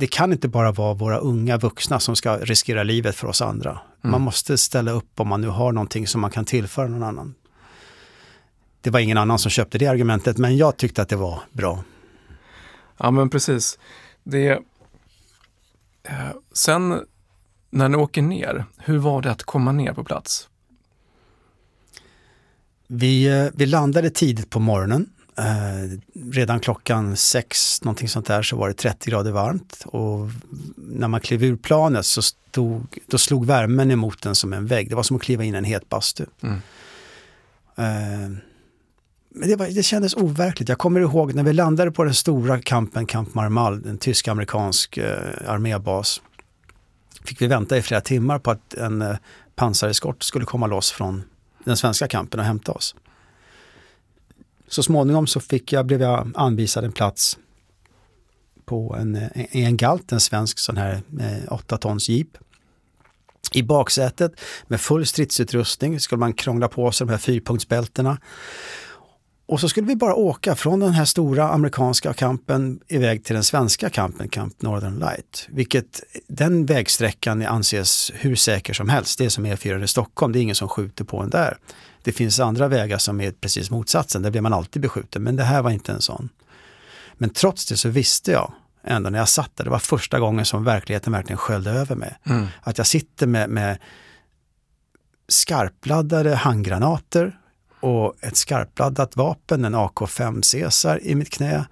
det 0.01 0.08
kan 0.08 0.31
inte 0.31 0.48
bara 0.48 0.72
vara 0.72 0.93
våra 0.93 1.17
unga 1.17 1.58
vuxna 1.58 2.00
som 2.00 2.15
ska 2.15 2.38
riskera 2.38 2.84
livet 2.84 3.15
för 3.15 3.27
oss 3.27 3.41
andra. 3.41 3.72
Mm. 3.72 4.12
Man 4.12 4.22
måste 4.22 4.58
ställa 4.58 4.91
upp 4.91 5.20
om 5.20 5.27
man 5.27 5.41
nu 5.41 5.48
har 5.48 5.72
någonting 5.72 6.08
som 6.08 6.22
man 6.22 6.31
kan 6.31 6.46
tillföra 6.46 6.88
någon 6.88 7.03
annan. 7.03 7.36
Det 8.81 8.89
var 8.89 9.00
ingen 9.00 9.17
annan 9.17 9.39
som 9.39 9.51
köpte 9.51 9.77
det 9.77 9.88
argumentet, 9.88 10.38
men 10.38 10.58
jag 10.58 10.77
tyckte 10.77 11.01
att 11.01 11.10
det 11.10 11.15
var 11.15 11.39
bra. 11.51 11.84
Ja, 12.98 13.12
men 13.12 13.29
precis. 13.29 13.79
Det, 14.24 14.50
eh, 16.03 16.31
sen 16.53 17.01
när 17.70 17.89
ni 17.89 17.98
åker 17.98 18.22
ner, 18.22 18.65
hur 18.77 18.98
var 18.98 19.22
det 19.22 19.31
att 19.31 19.43
komma 19.43 19.72
ner 19.72 19.93
på 19.93 20.03
plats? 20.03 20.50
Vi, 22.88 23.39
eh, 23.39 23.48
vi 23.53 23.65
landade 23.65 24.10
tidigt 24.10 24.50
på 24.50 24.60
morgonen 24.60 25.10
Eh, 25.41 25.98
redan 26.31 26.60
klockan 26.60 27.17
sex, 27.17 27.81
någonting 27.83 28.07
sånt 28.07 28.25
där, 28.25 28.41
så 28.41 28.55
var 28.55 28.67
det 28.67 28.74
30 28.74 29.10
grader 29.10 29.31
varmt 29.31 29.83
och 29.86 30.29
när 30.75 31.07
man 31.07 31.21
klev 31.21 31.43
ur 31.43 31.55
planet 31.55 32.05
så 32.05 32.21
stod, 32.21 32.98
då 33.07 33.17
slog 33.17 33.45
värmen 33.45 33.91
emot 33.91 34.21
den 34.21 34.36
som 34.36 34.53
en 34.53 34.65
vägg. 34.65 34.89
Det 34.89 34.95
var 34.95 35.03
som 35.03 35.15
att 35.15 35.21
kliva 35.21 35.43
in 35.43 35.55
i 35.55 35.57
en 35.57 35.63
het 35.63 35.89
bastu. 35.89 36.25
Mm. 36.41 36.55
Eh, 37.75 38.38
men 39.29 39.50
det, 39.50 39.55
var, 39.55 39.67
det 39.67 39.83
kändes 39.83 40.13
overkligt. 40.13 40.69
Jag 40.69 40.77
kommer 40.77 41.00
ihåg 41.00 41.33
när 41.33 41.43
vi 41.43 41.53
landade 41.53 41.91
på 41.91 42.03
den 42.03 42.13
stora 42.13 42.62
kampen, 42.62 43.05
Camp 43.05 43.33
Marmal, 43.33 43.86
en 43.86 43.98
tysk-amerikansk 43.98 44.98
eh, 44.98 45.17
armébas. 45.48 46.21
Fick 47.24 47.41
vi 47.41 47.48
vänta 47.48 47.77
i 47.77 47.81
flera 47.81 48.01
timmar 48.01 48.39
på 48.39 48.51
att 48.51 48.74
en 48.74 49.01
eh, 49.01 49.15
pansareskort 49.55 50.24
skulle 50.24 50.45
komma 50.45 50.67
loss 50.67 50.91
från 50.91 51.24
den 51.63 51.77
svenska 51.77 52.07
kampen 52.07 52.39
och 52.39 52.45
hämta 52.45 52.71
oss. 52.71 52.95
Så 54.72 54.84
småningom 54.84 55.28
så 55.28 55.40
fick 55.40 55.74
jag, 55.74 55.86
blev 55.86 56.01
jag 56.01 56.32
anvisad 56.36 56.84
en 56.84 56.92
plats 56.92 57.38
på 58.66 58.96
en, 59.00 59.16
eh, 59.16 59.30
en, 59.34 59.48
en 59.51 59.78
Galt, 59.78 60.12
en 60.12 60.20
svensk 60.20 60.60
sån 60.60 60.78
här 60.78 61.01
eh, 61.20 61.54
8 61.54 61.78
tons 61.78 62.10
jeep. 62.10 62.28
I 63.54 63.63
baksätet 63.63 64.32
med 64.68 64.82
full 64.82 65.06
stridsutrustning 65.06 66.00
skulle 66.00 66.20
man 66.20 66.34
krångla 66.34 66.68
på 66.68 66.92
sig 66.92 67.08
de 67.08 67.12
här 67.12 67.20
fyrpunktsbältena. 67.20 68.18
Och 69.51 69.60
så 69.60 69.70
skulle 69.70 69.88
vi 69.88 69.96
bara 69.96 70.15
åka 70.15 70.55
från 70.55 70.79
den 70.79 70.93
här 70.93 71.05
stora 71.05 71.50
amerikanska 71.50 72.13
kampen 72.13 72.79
iväg 72.88 73.24
till 73.24 73.34
den 73.34 73.43
svenska 73.43 73.89
kampen, 73.89 74.29
Camp 74.29 74.62
Northern 74.62 75.00
Light. 75.00 75.48
Vilket 75.50 76.03
den 76.27 76.65
vägsträckan 76.65 77.46
anses 77.46 78.12
hur 78.15 78.36
säker 78.36 78.74
som 78.74 78.89
helst. 78.89 79.17
Det 79.17 79.25
är 79.25 79.29
som 79.29 79.46
E4 79.46 79.84
i 79.84 79.88
Stockholm, 79.88 80.34
det 80.34 80.39
är 80.39 80.41
ingen 80.41 80.55
som 80.55 80.70
skjuter 80.70 81.03
på 81.03 81.20
en 81.20 81.29
där. 81.29 81.58
Det 82.03 82.12
finns 82.12 82.39
andra 82.39 82.67
vägar 82.67 82.98
som 82.98 83.22
är 83.22 83.31
precis 83.31 83.72
motsatsen, 83.72 84.22
där 84.22 84.31
blir 84.31 84.41
man 84.41 84.53
alltid 84.53 84.81
beskjuten. 84.81 85.24
Men 85.24 85.36
det 85.36 85.43
här 85.43 85.62
var 85.62 85.72
inte 85.72 85.91
en 85.91 86.01
sån. 86.01 86.29
Men 87.13 87.29
trots 87.29 87.65
det 87.65 87.77
så 87.77 87.89
visste 87.89 88.31
jag 88.31 88.53
ändå 88.84 89.10
när 89.10 89.20
jag 89.20 89.29
satt 89.29 89.51
där, 89.55 89.63
det 89.63 89.70
var 89.70 89.79
första 89.79 90.20
gången 90.20 90.46
som 90.46 90.63
verkligheten 90.63 91.13
verkligen 91.13 91.38
sköljde 91.38 91.72
över 91.72 91.96
mig. 91.96 92.17
Mm. 92.24 92.48
Att 92.62 92.77
jag 92.77 92.88
sitter 92.88 93.27
med, 93.27 93.50
med 93.50 93.77
skarpladdade 95.27 96.36
handgranater 96.36 97.38
och 97.82 98.16
ett 98.22 98.38
skarpladdat 98.38 99.16
vapen, 99.16 99.66
en 99.66 99.76
AK5 99.76 100.52
Caesar 100.52 101.00
i 101.04 101.16
mitt 101.16 101.30
knä 101.30 101.66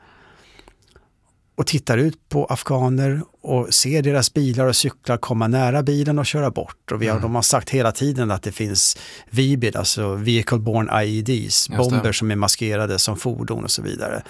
och 1.59 1.67
tittar 1.67 1.97
ut 1.97 2.29
på 2.29 2.45
afghaner 2.45 3.21
och 3.41 3.73
ser 3.73 4.01
deras 4.01 4.33
bilar 4.33 4.65
och 4.65 4.75
cyklar 4.75 5.17
komma 5.17 5.47
nära 5.47 5.83
bilen 5.83 6.19
och 6.19 6.25
köra 6.25 6.51
bort. 6.51 6.91
Och 6.91 7.01
vi 7.01 7.07
har, 7.07 7.13
mm. 7.13 7.21
de 7.21 7.35
har 7.35 7.41
sagt 7.41 7.69
hela 7.69 7.91
tiden 7.91 8.31
att 8.31 8.43
det 8.43 8.51
finns 8.51 8.97
VBID, 9.29 9.75
alltså 9.75 10.15
Vehicle 10.15 10.57
Born 10.57 10.89
IEDs, 11.03 11.69
bomber 11.69 12.11
som 12.11 12.31
är 12.31 12.35
maskerade 12.35 12.99
som 12.99 13.17
fordon 13.17 13.63
och 13.63 13.71
så 13.71 13.81
vidare. 13.81 14.23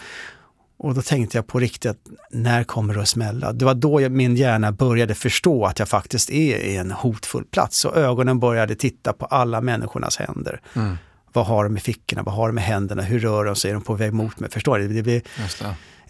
Och 0.78 0.96
då 0.96 1.02
tänkte 1.02 1.38
jag 1.38 1.48
på 1.48 1.60
riktigt, 1.60 1.98
när 2.32 2.64
kommer 2.64 2.94
det 2.94 3.02
att 3.02 3.08
smälla? 3.08 3.54
Det 3.54 3.66
var 3.66 3.74
då 3.74 4.10
min 4.10 4.36
hjärna 4.36 4.72
började 4.72 5.16
förstå 5.16 5.66
att 5.66 5.80
jag 5.80 5.90
faktiskt 5.90 6.30
är 6.30 6.58
i 6.58 6.78
en 6.78 6.92
hotfull 6.92 7.46
plats 7.46 7.86
och 7.86 7.98
ögonen 7.98 8.40
började 8.40 8.76
titta 8.76 9.14
på 9.14 9.26
alla 9.26 9.62
människornas 9.62 10.18
händer. 10.18 10.62
Mm. 10.76 10.98
Vad 11.34 11.46
har 11.46 11.64
de 11.64 11.78
i 11.78 11.80
fickorna? 11.80 12.24
Vad 12.24 12.36
har 12.36 12.48
de 12.48 12.58
i 12.58 12.62
händerna? 12.62 13.02
Hur 13.02 13.20
rör 13.20 13.46
de 13.46 13.56
sig? 13.56 13.72
Är 13.72 13.74
de 13.74 13.84
på 13.84 13.94
väg 13.94 14.14
mot 14.14 14.40
mig? 14.40 14.50
Förstår 14.50 14.80
du? 14.80 14.88
Det 14.88 15.04
blir 15.04 15.22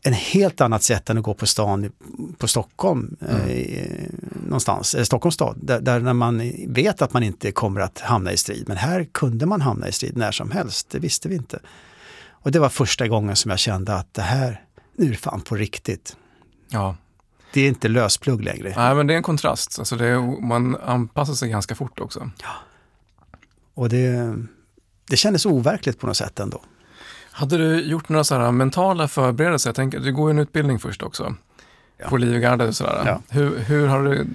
en 0.01 0.13
helt 0.13 0.61
annat 0.61 0.83
sätt 0.83 1.09
än 1.09 1.17
att 1.17 1.23
gå 1.23 1.33
på 1.33 1.47
stan 1.47 1.91
på 2.37 2.47
Stockholm, 2.47 3.17
mm. 3.21 3.41
eh, 3.49 4.09
någonstans, 4.43 4.95
eh, 4.95 5.03
Stockholms 5.03 5.35
stad, 5.35 5.59
där, 5.61 5.81
där, 5.81 5.99
när 5.99 6.13
man 6.13 6.51
vet 6.67 7.01
att 7.01 7.13
man 7.13 7.23
inte 7.23 7.51
kommer 7.51 7.81
att 7.81 7.99
hamna 7.99 8.31
i 8.31 8.37
strid. 8.37 8.63
Men 8.67 8.77
här 8.77 9.07
kunde 9.11 9.45
man 9.45 9.61
hamna 9.61 9.87
i 9.87 9.91
strid 9.91 10.17
när 10.17 10.31
som 10.31 10.51
helst, 10.51 10.89
det 10.89 10.99
visste 10.99 11.29
vi 11.29 11.35
inte. 11.35 11.59
Och 12.29 12.51
det 12.51 12.59
var 12.59 12.69
första 12.69 13.07
gången 13.07 13.35
som 13.35 13.51
jag 13.51 13.59
kände 13.59 13.95
att 13.95 14.13
det 14.13 14.21
här, 14.21 14.63
nu 14.97 15.05
är 15.05 15.11
det 15.11 15.17
fan 15.17 15.41
på 15.41 15.55
riktigt. 15.55 16.17
Ja. 16.69 16.95
Det 17.53 17.61
är 17.61 17.67
inte 17.67 17.87
lösplugg 17.87 18.43
längre. 18.43 18.73
Nej, 18.75 18.95
men 18.95 19.07
det 19.07 19.13
är 19.13 19.17
en 19.17 19.23
kontrast. 19.23 19.79
Alltså 19.79 19.95
är, 19.95 20.41
man 20.41 20.75
anpassar 20.75 21.33
sig 21.33 21.49
ganska 21.49 21.75
fort 21.75 21.99
också. 21.99 22.31
Ja. 22.43 22.49
Och 23.73 23.89
det, 23.89 24.35
det 25.09 25.17
kändes 25.17 25.45
overkligt 25.45 25.99
på 25.99 26.07
något 26.07 26.17
sätt 26.17 26.39
ändå. 26.39 26.61
Hade 27.31 27.57
du 27.57 27.81
gjort 27.81 28.09
några 28.09 28.23
sådana 28.23 28.51
mentala 28.51 29.07
förberedelser? 29.07 29.69
Jag 29.69 29.75
tänker, 29.75 29.99
du 29.99 30.13
går 30.13 30.29
ju 30.29 30.31
en 30.31 30.39
utbildning 30.39 30.79
först 30.79 31.03
också. 31.03 31.35
Ja. 31.97 32.09
På 32.09 32.17
Livgardet 32.17 32.67
och 32.67 32.75
sådär. 32.75 33.03
Ja. 33.05 33.21
Hur, 33.29 33.57
hur, 33.57 33.87
har 33.87 34.03
du, 34.03 34.27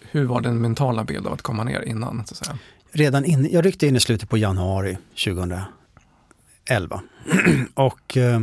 hur 0.00 0.24
var 0.24 0.40
den 0.40 0.60
mentala 0.60 1.04
bilden 1.04 1.26
av 1.26 1.32
att 1.32 1.42
komma 1.42 1.64
ner 1.64 1.80
innan? 1.80 2.26
Så 2.26 2.32
att 2.32 2.38
säga? 2.38 2.58
Redan 2.92 3.24
in, 3.24 3.48
jag 3.52 3.66
ryckte 3.66 3.86
in 3.86 3.96
i 3.96 4.00
slutet 4.00 4.28
på 4.28 4.38
januari 4.38 4.98
2011. 5.24 7.02
och 7.74 8.16
eh, 8.16 8.40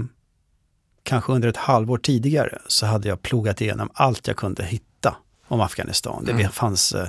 kanske 1.03 1.31
under 1.33 1.49
ett 1.49 1.57
halvår 1.57 1.97
tidigare 1.97 2.57
så 2.67 2.85
hade 2.85 3.07
jag 3.07 3.21
plogat 3.21 3.61
igenom 3.61 3.89
allt 3.93 4.27
jag 4.27 4.37
kunde 4.37 4.63
hitta 4.63 4.88
om 5.49 5.61
Afghanistan. 5.61 6.25
Det 6.25 6.31
mm. 6.31 6.51
fanns 6.51 6.91
eh, 6.91 7.07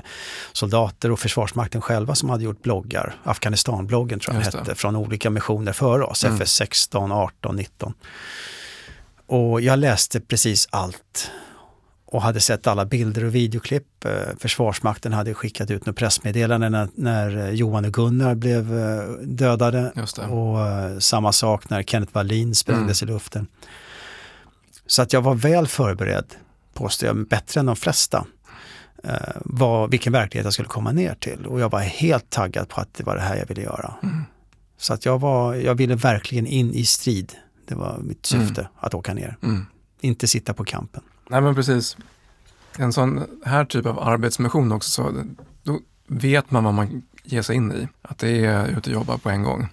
soldater 0.52 1.10
och 1.10 1.20
Försvarsmakten 1.20 1.80
själva 1.80 2.14
som 2.14 2.30
hade 2.30 2.44
gjort 2.44 2.62
bloggar, 2.62 3.14
Afghanistan-bloggen 3.24 4.20
tror 4.20 4.34
jag 4.34 4.44
den 4.44 4.60
hette, 4.60 4.74
från 4.74 4.96
olika 4.96 5.30
missioner 5.30 5.72
före 5.72 6.04
oss, 6.04 6.24
mm. 6.24 6.40
FS 6.40 6.52
16, 6.52 7.12
18, 7.12 7.56
19. 7.56 7.94
Och 9.26 9.60
jag 9.60 9.78
läste 9.78 10.20
precis 10.20 10.68
allt 10.70 11.30
och 12.06 12.22
hade 12.22 12.40
sett 12.40 12.66
alla 12.66 12.84
bilder 12.84 13.24
och 13.24 13.34
videoklipp. 13.34 14.04
Eh, 14.04 14.10
Försvarsmakten 14.38 15.12
hade 15.12 15.34
skickat 15.34 15.70
ut 15.70 15.86
något 15.86 15.96
pressmeddelande 15.96 16.68
när, 16.68 16.88
när 16.94 17.38
eh, 17.38 17.50
Johan 17.50 17.84
och 17.84 17.92
Gunnar 17.92 18.34
blev 18.34 18.66
dödade. 19.22 19.92
Och 20.28 21.02
samma 21.02 21.32
sak 21.32 21.70
när 21.70 21.82
Kenneth 21.82 22.14
Wallin 22.14 22.54
sprängdes 22.54 23.02
mm. 23.02 23.10
i 23.10 23.14
luften. 23.14 23.46
Så 24.86 25.02
att 25.02 25.12
jag 25.12 25.22
var 25.22 25.34
väl 25.34 25.66
förberedd 25.66 26.34
påstår 26.74 27.06
jag, 27.06 27.28
bättre 27.28 27.60
än 27.60 27.66
de 27.66 27.76
flesta. 27.76 28.26
Eh, 29.04 29.12
vad, 29.44 29.90
vilken 29.90 30.12
verklighet 30.12 30.44
jag 30.44 30.52
skulle 30.52 30.68
komma 30.68 30.92
ner 30.92 31.14
till. 31.14 31.46
Och 31.46 31.60
jag 31.60 31.70
var 31.70 31.80
helt 31.80 32.30
taggad 32.30 32.68
på 32.68 32.80
att 32.80 32.94
det 32.94 33.04
var 33.04 33.14
det 33.14 33.22
här 33.22 33.36
jag 33.36 33.46
ville 33.46 33.62
göra. 33.62 33.94
Mm. 34.02 34.24
Så 34.76 34.94
att 34.94 35.04
jag, 35.04 35.18
var, 35.18 35.54
jag 35.54 35.74
ville 35.74 35.94
verkligen 35.94 36.46
in 36.46 36.74
i 36.74 36.84
strid. 36.84 37.32
Det 37.66 37.74
var 37.74 37.98
mitt 37.98 38.26
syfte, 38.26 38.60
mm. 38.60 38.72
att 38.80 38.94
åka 38.94 39.14
ner. 39.14 39.36
Mm. 39.42 39.66
Inte 40.00 40.28
sitta 40.28 40.54
på 40.54 40.64
kampen. 40.64 41.02
Nej 41.30 41.40
men 41.40 41.54
precis. 41.54 41.96
En 42.78 42.92
sån 42.92 43.26
här 43.44 43.64
typ 43.64 43.86
av 43.86 43.98
arbetsmission 43.98 44.72
också, 44.72 44.90
så 44.90 45.24
då 45.62 45.80
vet 46.06 46.50
man 46.50 46.64
vad 46.64 46.74
man 46.74 47.02
ger 47.24 47.42
sig 47.42 47.56
in 47.56 47.72
i. 47.72 47.88
Att 48.02 48.18
det 48.18 48.46
är 48.46 48.68
ute 48.68 48.90
och 48.90 48.94
jobba 48.94 49.18
på 49.18 49.30
en 49.30 49.42
gång. 49.42 49.68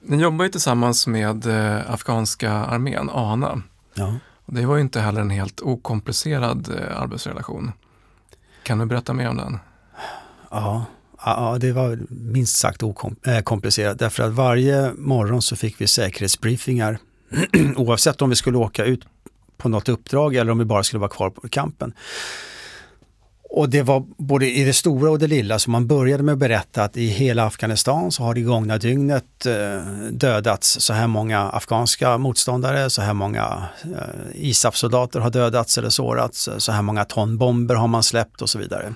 Ni 0.00 0.16
jobbar 0.16 0.44
ju 0.44 0.50
tillsammans 0.50 1.06
med 1.06 1.46
eh, 1.46 1.90
afghanska 1.90 2.52
armén, 2.52 3.10
ANA. 3.10 3.62
Ja. 3.94 4.14
Det 4.46 4.66
var 4.66 4.76
ju 4.76 4.80
inte 4.80 5.00
heller 5.00 5.20
en 5.20 5.30
helt 5.30 5.60
okomplicerad 5.60 6.68
eh, 6.68 7.00
arbetsrelation. 7.00 7.72
Kan 8.62 8.78
du 8.78 8.86
berätta 8.86 9.12
mer 9.12 9.28
om 9.28 9.36
den? 9.36 9.58
Ja, 10.50 10.84
ja 11.24 11.56
det 11.60 11.72
var 11.72 11.98
minst 12.08 12.56
sagt 12.56 12.82
okomplicerat 12.82 13.92
eh, 13.92 13.98
därför 13.98 14.22
att 14.22 14.32
varje 14.32 14.92
morgon 14.92 15.42
så 15.42 15.56
fick 15.56 15.80
vi 15.80 15.86
säkerhetsbriefingar 15.86 16.98
oavsett 17.76 18.22
om 18.22 18.30
vi 18.30 18.36
skulle 18.36 18.58
åka 18.58 18.84
ut 18.84 19.06
på 19.56 19.68
något 19.68 19.88
uppdrag 19.88 20.34
eller 20.34 20.52
om 20.52 20.58
vi 20.58 20.64
bara 20.64 20.82
skulle 20.82 21.00
vara 21.00 21.10
kvar 21.10 21.30
på 21.30 21.48
kampen. 21.48 21.92
Och 23.56 23.68
det 23.68 23.82
var 23.82 24.04
både 24.16 24.50
i 24.50 24.64
det 24.64 24.72
stora 24.72 25.10
och 25.10 25.18
det 25.18 25.26
lilla, 25.26 25.58
så 25.58 25.70
man 25.70 25.86
började 25.86 26.22
med 26.22 26.32
att 26.32 26.38
berätta 26.38 26.84
att 26.84 26.96
i 26.96 27.06
hela 27.06 27.46
Afghanistan 27.46 28.12
så 28.12 28.22
har 28.22 28.34
det 28.34 28.40
gångna 28.40 28.78
dygnet 28.78 29.46
eh, 29.46 29.86
dödats 30.10 30.80
så 30.80 30.92
här 30.92 31.06
många 31.06 31.40
afghanska 31.40 32.18
motståndare, 32.18 32.90
så 32.90 33.02
här 33.02 33.14
många 33.14 33.68
eh, 33.84 34.34
ISAF-soldater 34.34 35.20
har 35.20 35.30
dödats 35.30 35.78
eller 35.78 35.88
sårats, 35.88 36.48
så 36.58 36.72
här 36.72 36.82
många 36.82 37.04
ton 37.04 37.38
bomber 37.38 37.74
har 37.74 37.88
man 37.88 38.02
släppt 38.02 38.42
och 38.42 38.50
så 38.50 38.58
vidare. 38.58 38.94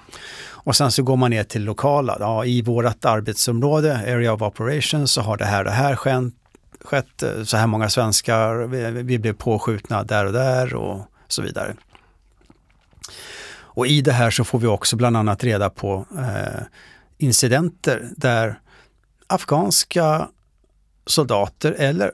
Och 0.48 0.76
sen 0.76 0.90
så 0.90 1.02
går 1.02 1.16
man 1.16 1.30
ner 1.30 1.44
till 1.44 1.64
lokala, 1.64 2.16
ja, 2.20 2.44
i 2.44 2.62
vårt 2.62 3.04
arbetsområde, 3.04 3.96
Area 3.96 4.32
of 4.32 4.42
Operations, 4.42 5.12
så 5.12 5.20
har 5.20 5.36
det 5.36 5.44
här 5.44 5.58
och 5.58 5.64
det 5.64 5.70
här 5.70 5.96
skett, 5.96 6.34
skett 6.84 7.24
så 7.44 7.56
här 7.56 7.66
många 7.66 7.88
svenskar, 7.88 8.66
vi, 8.66 9.02
vi 9.02 9.18
blev 9.18 9.32
påskjutna 9.32 10.02
där 10.04 10.26
och 10.26 10.32
där 10.32 10.74
och 10.74 11.00
så 11.28 11.42
vidare. 11.42 11.74
Och 13.78 13.86
i 13.86 14.00
det 14.00 14.12
här 14.12 14.30
så 14.30 14.44
får 14.44 14.58
vi 14.58 14.66
också 14.66 14.96
bland 14.96 15.16
annat 15.16 15.44
reda 15.44 15.70
på 15.70 16.06
eh, 16.18 16.62
incidenter 17.18 18.08
där 18.16 18.60
afghanska 19.26 20.28
soldater 21.06 21.72
eller 21.78 22.12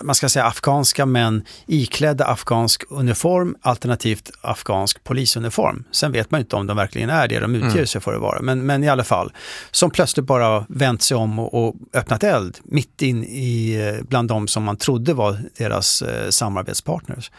man 0.00 0.14
ska 0.14 0.28
säga 0.28 0.44
afghanska 0.44 1.06
män 1.06 1.44
iklädda 1.66 2.24
afghansk 2.24 2.82
uniform 2.90 3.56
alternativt 3.60 4.30
afghansk 4.40 5.04
polisuniform. 5.04 5.84
Sen 5.90 6.12
vet 6.12 6.30
man 6.30 6.40
inte 6.40 6.56
om 6.56 6.66
de 6.66 6.76
verkligen 6.76 7.10
är 7.10 7.28
det 7.28 7.40
de 7.40 7.54
utger 7.54 7.70
mm. 7.70 7.86
sig 7.86 8.00
för 8.00 8.14
att 8.14 8.20
vara, 8.20 8.42
men, 8.42 8.66
men 8.66 8.84
i 8.84 8.88
alla 8.88 9.04
fall. 9.04 9.32
Som 9.70 9.90
plötsligt 9.90 10.26
bara 10.26 10.66
vänt 10.68 11.02
sig 11.02 11.16
om 11.16 11.38
och, 11.38 11.66
och 11.66 11.74
öppnat 11.92 12.22
eld 12.22 12.58
mitt 12.64 13.02
in 13.02 13.24
i 13.24 13.74
eh, 13.74 14.04
bland 14.08 14.28
de 14.28 14.48
som 14.48 14.62
man 14.62 14.76
trodde 14.76 15.14
var 15.14 15.38
deras 15.58 16.02
eh, 16.02 16.30
samarbetspartners 16.30 17.30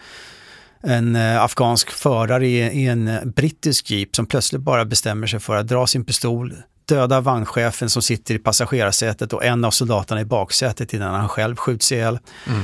en 0.88 1.16
eh, 1.16 1.44
afghansk 1.44 1.92
förare 1.92 2.48
i, 2.48 2.88
en 2.88 3.32
brittisk 3.36 3.92
jeep 3.92 4.16
som 4.16 4.26
plötsligt 4.26 4.62
bara 4.62 4.86
bestämmer 4.86 5.28
sig 5.28 5.40
för 5.40 5.56
att 5.56 5.68
dra 5.68 5.88
sin 5.88 6.06
pistol, 6.06 6.56
döda 6.86 7.22
vagnchefen 7.22 7.90
som 7.90 8.02
sitter 8.02 8.36
i 8.36 8.40
passagerarsätet 8.40 9.34
och 9.34 9.46
en 9.46 9.66
av 9.66 9.72
soldaterna 9.72 10.22
i 10.22 10.26
baksätet 10.26 10.94
innan 10.94 11.16
han 11.16 11.30
själv 11.30 11.56
skjuts 11.56 11.92
ihjäl. 11.92 12.20
Mm. 12.48 12.64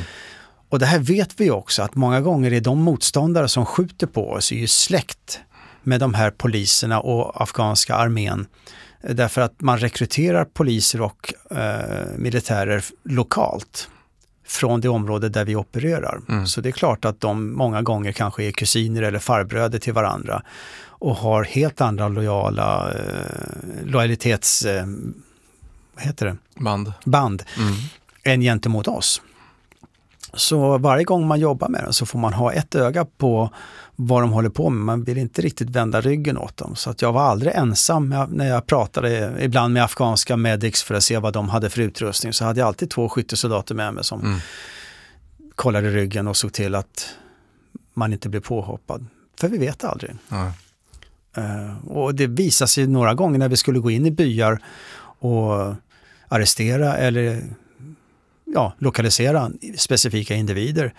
Och 0.70 0.80
det 0.80 0.86
här 0.86 1.00
vet 1.00 1.40
vi 1.40 1.52
också 1.52 1.82
att 1.84 1.96
många 1.96 2.22
gånger 2.22 2.54
är 2.54 2.62
de 2.62 2.82
motståndare 2.82 3.48
som 3.48 3.66
skjuter 3.66 4.08
på 4.08 4.32
oss 4.32 4.52
är 4.52 4.56
ju 4.56 4.68
släkt 4.68 5.40
med 5.84 6.00
de 6.00 6.14
här 6.14 6.32
poliserna 6.32 7.00
och 7.00 7.42
afghanska 7.42 7.96
armén. 7.96 8.46
Därför 9.02 9.42
att 9.42 9.62
man 9.62 9.78
rekryterar 9.78 10.46
poliser 10.46 11.02
och 11.02 11.34
eh, 11.52 12.08
militärer 12.18 12.84
lokalt 13.04 13.90
från 14.54 14.82
det 14.82 14.90
område 14.90 15.30
där 15.30 15.46
vi 15.46 15.56
opererar. 15.56 16.22
Mm. 16.30 16.48
Så 16.48 16.62
det 16.62 16.70
är 16.70 16.72
klart 16.72 17.06
att 17.06 17.22
de 17.22 17.54
många 17.54 17.82
gånger 17.82 18.12
kanske 18.12 18.44
är 18.44 18.52
kusiner 18.52 19.02
eller 19.02 19.20
farbröder 19.20 19.80
till 19.80 19.94
varandra 19.94 20.44
och 20.86 21.16
har 21.16 21.44
helt 21.44 21.82
andra 21.82 22.08
lojala 22.08 22.92
eh, 22.92 23.86
lojalitets... 23.86 24.66
Eh, 24.66 24.86
vad 25.96 26.06
heter 26.06 26.26
det? 26.26 26.38
Band. 26.64 26.94
Band 27.06 27.44
mm. 27.58 27.74
än 28.24 28.42
gentemot 28.42 28.88
oss. 28.88 29.22
Så 30.34 30.78
varje 30.78 31.04
gång 31.04 31.28
man 31.28 31.40
jobbar 31.40 31.70
med 31.70 31.84
dem 31.84 31.94
så 31.94 32.06
får 32.06 32.20
man 32.20 32.34
ha 32.34 32.54
ett 32.54 32.76
öga 32.76 33.06
på 33.06 33.50
vad 33.96 34.24
de 34.24 34.32
håller 34.32 34.50
på 34.50 34.70
med. 34.70 34.86
Man 34.86 35.04
vill 35.04 35.18
inte 35.18 35.42
riktigt 35.42 35.70
vända 35.70 36.02
ryggen 36.02 36.38
åt 36.38 36.58
dem. 36.58 36.76
Så 36.76 36.90
att 36.90 37.02
jag 37.02 37.14
var 37.14 37.22
aldrig 37.22 37.54
ensam 37.56 38.16
när 38.30 38.50
jag 38.50 38.66
pratade 38.66 39.36
ibland 39.40 39.74
med 39.74 39.84
afghanska 39.84 40.38
medics 40.38 40.84
för 40.84 40.96
att 40.96 41.04
se 41.04 41.18
vad 41.18 41.34
de 41.34 41.50
hade 41.50 41.70
för 41.70 41.82
utrustning. 41.82 42.34
Så 42.34 42.46
hade 42.46 42.60
jag 42.60 42.68
alltid 42.68 42.90
två 42.90 43.10
skyttesoldater 43.10 43.76
med 43.76 43.94
mig 43.94 44.04
som 44.04 44.22
mm. 44.22 44.40
kollade 45.56 45.90
ryggen 45.90 46.28
och 46.28 46.38
såg 46.38 46.54
till 46.54 46.76
att 46.76 47.10
man 47.94 48.14
inte 48.14 48.30
blev 48.30 48.40
påhoppad. 48.40 49.06
För 49.40 49.48
vi 49.48 49.58
vet 49.58 49.84
aldrig. 49.84 50.12
Mm. 50.32 50.52
Uh, 51.38 51.88
och 51.88 52.16
det 52.16 52.28
visade 52.28 52.70
sig 52.70 52.88
några 52.88 53.14
gånger 53.14 53.40
när 53.40 53.50
vi 53.50 53.58
skulle 53.58 53.80
gå 53.80 53.92
in 53.92 54.06
i 54.06 54.12
byar 54.12 54.60
och 55.20 55.76
arrestera 56.28 56.98
eller 56.98 57.44
ja, 58.46 58.74
lokalisera 58.78 59.52
specifika 59.78 60.36
individer 60.36 60.94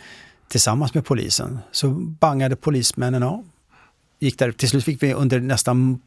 tillsammans 0.55 0.95
med 0.95 1.05
polisen. 1.05 1.59
Så 1.71 1.91
bangade 1.91 2.57
polismännen 2.57 3.23
av. 3.23 3.49
Gick 4.19 4.39
där. 4.39 4.53
Till 4.53 4.69
slut 4.69 4.85
fick 4.85 5.03
vi 5.03 5.15
under 5.15 5.41
nästan 5.41 6.01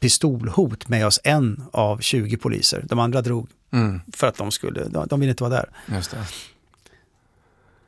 pistolhot 0.00 0.88
med 0.88 1.06
oss 1.06 1.20
en 1.24 1.64
av 1.72 1.98
20 1.98 2.36
poliser. 2.36 2.84
De 2.88 2.98
andra 2.98 3.22
drog 3.22 3.48
mm. 3.70 4.00
för 4.12 4.26
att 4.26 4.36
de 4.36 4.50
skulle, 4.50 4.84
de, 4.84 5.06
de 5.06 5.20
ville 5.20 5.30
inte 5.30 5.42
vara 5.42 5.54
där. 5.54 5.68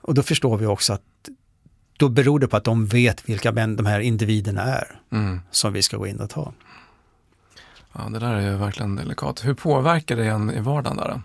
Och 0.00 0.14
då 0.14 0.22
förstår 0.22 0.56
vi 0.56 0.66
också 0.66 0.92
att 0.92 1.02
då 1.96 2.08
beror 2.08 2.38
det 2.38 2.48
på 2.48 2.56
att 2.56 2.64
de 2.64 2.86
vet 2.86 3.28
vilka 3.28 3.52
de 3.52 3.86
här 3.86 4.00
individerna 4.00 4.62
är 4.62 5.00
mm. 5.12 5.40
som 5.50 5.72
vi 5.72 5.82
ska 5.82 5.96
gå 5.96 6.06
in 6.06 6.20
och 6.20 6.30
ta. 6.30 6.52
Ja, 7.92 8.08
det 8.08 8.18
där 8.18 8.34
är 8.34 8.50
ju 8.50 8.56
verkligen 8.56 8.96
delikat. 8.96 9.44
Hur 9.44 9.54
påverkar 9.54 10.16
det 10.16 10.26
en 10.26 10.50
i 10.50 10.60
vardagen 10.60 10.96
där? 10.96 11.22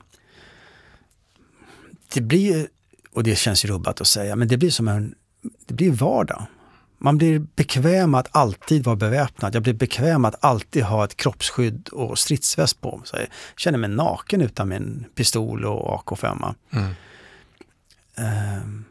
Det 2.13 2.21
blir, 2.21 2.67
och 3.13 3.23
det 3.23 3.35
känns 3.35 3.65
ju 3.65 3.69
rubbat 3.69 4.01
att 4.01 4.07
säga, 4.07 4.35
men 4.35 4.47
det 4.47 4.57
blir 4.57 4.69
som 4.69 4.87
en 4.87 5.15
det 5.65 5.73
blir 5.73 5.91
vardag. 5.91 6.45
Man 6.97 7.17
blir 7.17 7.39
bekväm 7.39 8.15
att 8.15 8.27
alltid 8.31 8.83
vara 8.83 8.95
beväpnad. 8.95 9.55
Jag 9.55 9.63
blir 9.63 9.73
bekväm 9.73 10.25
att 10.25 10.45
alltid 10.45 10.83
ha 10.83 11.05
ett 11.05 11.17
kroppsskydd 11.17 11.89
och 11.89 12.19
stridsväst 12.19 12.81
på 12.81 12.97
mig. 12.97 13.07
jag 13.13 13.29
känner 13.59 13.77
mig 13.77 13.89
naken 13.89 14.41
utan 14.41 14.69
min 14.69 15.05
pistol 15.15 15.65
och 15.65 16.05
AK5. 16.05 16.53
Mm. 16.71 16.93
Um, 18.17 18.85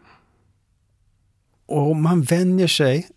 och 1.67 1.97
man 1.97 2.23
vänjer 2.23 2.67
sig 2.67 3.09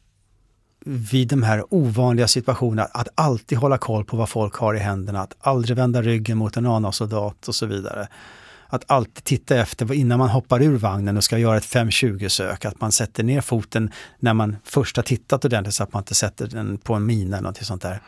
vid 0.86 1.28
de 1.28 1.44
här 1.44 1.74
ovanliga 1.74 2.28
situationerna, 2.28 2.84
att 2.84 3.08
alltid 3.16 3.58
hålla 3.58 3.78
koll 3.78 4.06
på 4.06 4.18
vad 4.18 4.30
folk 4.30 4.56
har 4.56 4.76
i 4.76 4.80
händerna, 4.80 5.22
att 5.22 5.36
aldrig 5.40 5.78
vända 5.78 6.02
ryggen 6.02 6.38
mot 6.38 6.58
en 6.58 6.66
ANA-soldat 6.66 7.48
och 7.48 7.56
så 7.56 7.66
vidare. 7.66 8.08
Att 8.74 8.84
alltid 8.88 9.24
titta 9.24 9.56
efter 9.56 9.94
innan 9.94 10.20
man 10.20 10.30
hoppar 10.30 10.62
ur 10.62 10.78
vagnen 10.78 11.18
och 11.18 11.24
ska 11.24 11.38
göra 11.38 11.58
ett 11.58 11.64
520-sök, 11.64 12.66
att 12.66 12.82
man 12.82 12.92
sätter 12.92 13.24
ner 13.24 13.42
foten 13.42 13.92
när 14.20 14.34
man 14.34 14.56
först 14.64 14.96
har 14.96 15.04
tittat 15.04 15.46
ordentligt 15.46 15.76
så 15.76 15.84
att 15.84 15.94
man 15.94 16.02
inte 16.02 16.16
sätter 16.16 16.48
den 16.48 16.78
på 16.78 16.94
en 16.94 17.06
mina 17.06 17.38
eller 17.38 17.48
något 17.48 17.66
sånt 17.66 17.82
där. 17.82 18.02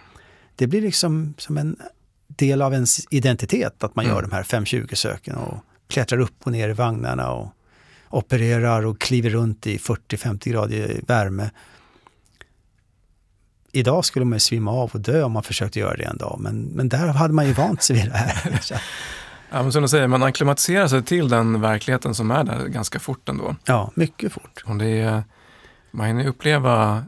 Det 0.56 0.68
blir 0.68 0.82
liksom 0.82 1.34
som 1.38 1.58
en 1.58 1.76
del 2.28 2.62
av 2.62 2.74
ens 2.74 3.08
identitet 3.10 3.84
att 3.84 3.96
man 3.96 4.06
mm. 4.06 4.16
gör 4.16 4.22
de 4.22 4.32
här 4.32 4.44
520-söken 4.44 5.36
och 5.36 5.58
klättrar 5.88 6.20
upp 6.20 6.36
och 6.44 6.52
ner 6.52 6.70
i 6.70 6.74
vagnarna 6.74 7.32
och 7.32 7.48
opererar 8.10 8.86
och 8.86 9.02
kliver 9.02 9.30
runt 9.30 9.68
i 9.68 9.78
40-50 9.78 10.50
grader 10.50 11.02
värme 11.08 11.50
idag 13.72 14.06
skulle 14.06 14.26
man 14.26 14.36
ju 14.36 14.40
svimma 14.40 14.72
av 14.72 14.92
och 14.94 15.00
dö 15.00 15.24
om 15.24 15.32
man 15.32 15.44
försökte 15.44 15.80
göra 15.80 15.98
det 15.98 16.04
en 16.04 16.18
dag, 16.18 16.38
men, 16.40 16.62
men 16.62 16.90
där 16.90 17.08
hade 17.08 17.34
man 17.34 17.48
ju 17.48 17.54
vant 17.54 17.82
sig 17.82 17.96
vid 17.96 18.06
det 18.06 18.18
här. 18.18 18.62
ja, 19.50 19.64
men 19.64 19.72
som 19.72 19.82
du 19.82 19.88
säger, 19.88 20.08
man 20.08 20.24
acklimatiserar 20.24 20.88
sig 20.88 21.04
till 21.04 21.30
den 21.30 21.62
verkligheten 21.62 22.16
som 22.16 22.32
är 22.32 22.44
där 22.44 22.68
ganska 22.68 23.00
fort 23.00 23.30
ändå. 23.30 23.56
Ja, 23.66 23.92
mycket 23.96 24.34
fort. 24.34 24.64
Och 24.66 24.76
det 24.76 25.02
är, 25.02 25.24
man 25.92 26.08
hinner 26.08 26.28
uppleva, 26.28 27.06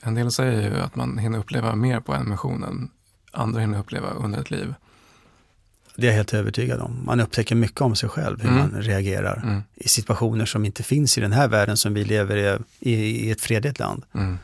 en 0.00 0.14
del 0.14 0.30
säger 0.30 0.70
ju 0.70 0.80
att 0.80 0.96
man 0.96 1.18
hinner 1.18 1.38
uppleva 1.38 1.74
mer 1.74 2.00
på 2.00 2.14
en 2.14 2.30
mission 2.30 2.64
än 2.64 2.90
andra 3.32 3.60
hinner 3.60 3.78
uppleva 3.78 4.10
under 4.10 4.40
ett 4.40 4.50
liv. 4.50 4.74
Det 5.96 6.06
är 6.06 6.10
jag 6.10 6.16
helt 6.16 6.34
övertygad 6.34 6.80
om. 6.80 7.02
Man 7.04 7.20
upptäcker 7.20 7.54
mycket 7.54 7.80
om 7.80 7.96
sig 7.96 8.08
själv, 8.08 8.40
hur 8.40 8.48
mm. 8.48 8.60
man 8.60 8.82
reagerar 8.82 9.42
mm. 9.42 9.62
i 9.74 9.88
situationer 9.88 10.44
som 10.44 10.64
inte 10.64 10.82
finns 10.82 11.18
i 11.18 11.20
den 11.20 11.32
här 11.32 11.48
världen 11.48 11.76
som 11.76 11.94
vi 11.94 12.04
lever 12.04 12.36
i, 12.36 12.58
i, 12.90 12.94
i 13.26 13.30
ett 13.30 13.40
fredligt 13.40 13.78
land. 13.78 14.04
Mm. 14.14 14.38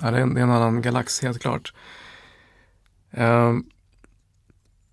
Ja, 0.00 0.10
det, 0.10 0.16
är 0.16 0.22
en, 0.22 0.34
det 0.34 0.40
är 0.40 0.44
en 0.44 0.50
annan 0.50 0.82
galax, 0.82 1.22
helt 1.22 1.40
klart. 1.40 1.72
Um, 3.10 3.64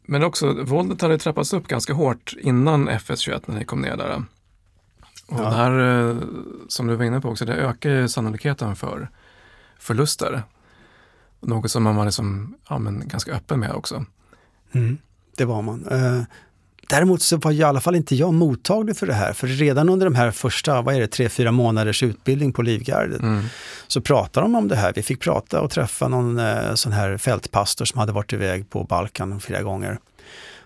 men 0.09 0.23
också, 0.23 0.63
våldet 0.63 1.01
hade 1.01 1.17
trappats 1.17 1.53
upp 1.53 1.67
ganska 1.67 1.93
hårt 1.93 2.33
innan 2.39 2.89
FS21 2.89 3.41
när 3.45 3.55
ni 3.55 3.65
kom 3.65 3.81
ner 3.81 3.97
där. 3.97 4.23
Och 5.27 5.39
ja. 5.39 5.43
det 5.43 5.55
här, 5.55 6.09
eh, 6.09 6.17
som 6.67 6.87
du 6.87 6.95
var 6.95 7.05
inne 7.05 7.21
på 7.21 7.29
också, 7.29 7.45
det 7.45 7.53
ökar 7.53 7.89
ju 7.89 8.07
sannolikheten 8.07 8.75
för 8.75 9.09
förluster. 9.79 10.43
Något 11.39 11.71
som 11.71 11.83
man 11.83 11.95
var 11.95 12.05
liksom, 12.05 12.55
ja, 12.69 12.79
men 12.79 13.07
ganska 13.07 13.33
öppen 13.33 13.59
med 13.59 13.71
också. 13.71 14.05
Mm, 14.71 14.97
det 15.37 15.45
var 15.45 15.61
man. 15.61 15.85
Däremot 16.89 17.21
så 17.21 17.37
var 17.37 17.51
i 17.51 17.63
alla 17.63 17.81
fall 17.81 17.95
inte 17.95 18.15
jag 18.15 18.33
mottaglig 18.33 18.97
för 18.97 19.07
det 19.07 19.13
här. 19.13 19.33
För 19.33 19.47
redan 19.47 19.89
under 19.89 20.05
de 20.05 20.15
här 20.15 20.31
första, 20.31 20.81
vad 20.81 20.95
är 20.95 20.99
det, 20.99 21.07
tre, 21.07 21.29
fyra 21.29 21.51
månaders 21.51 22.03
utbildning 22.03 22.53
på 22.53 22.61
Livgardet 22.61 23.21
mm. 23.21 23.45
så 23.87 24.01
pratade 24.01 24.45
de 24.45 24.55
om 24.55 24.67
det 24.67 24.75
här. 24.75 24.93
Vi 24.95 25.03
fick 25.03 25.19
prata 25.19 25.61
och 25.61 25.71
träffa 25.71 26.07
någon 26.07 26.39
eh, 26.39 26.73
sån 26.73 26.91
här 26.91 27.17
fältpastor 27.17 27.85
som 27.85 27.99
hade 27.99 28.11
varit 28.11 28.33
iväg 28.33 28.69
på 28.69 28.83
Balkan 28.83 29.39
flera 29.39 29.61
gånger. 29.61 29.99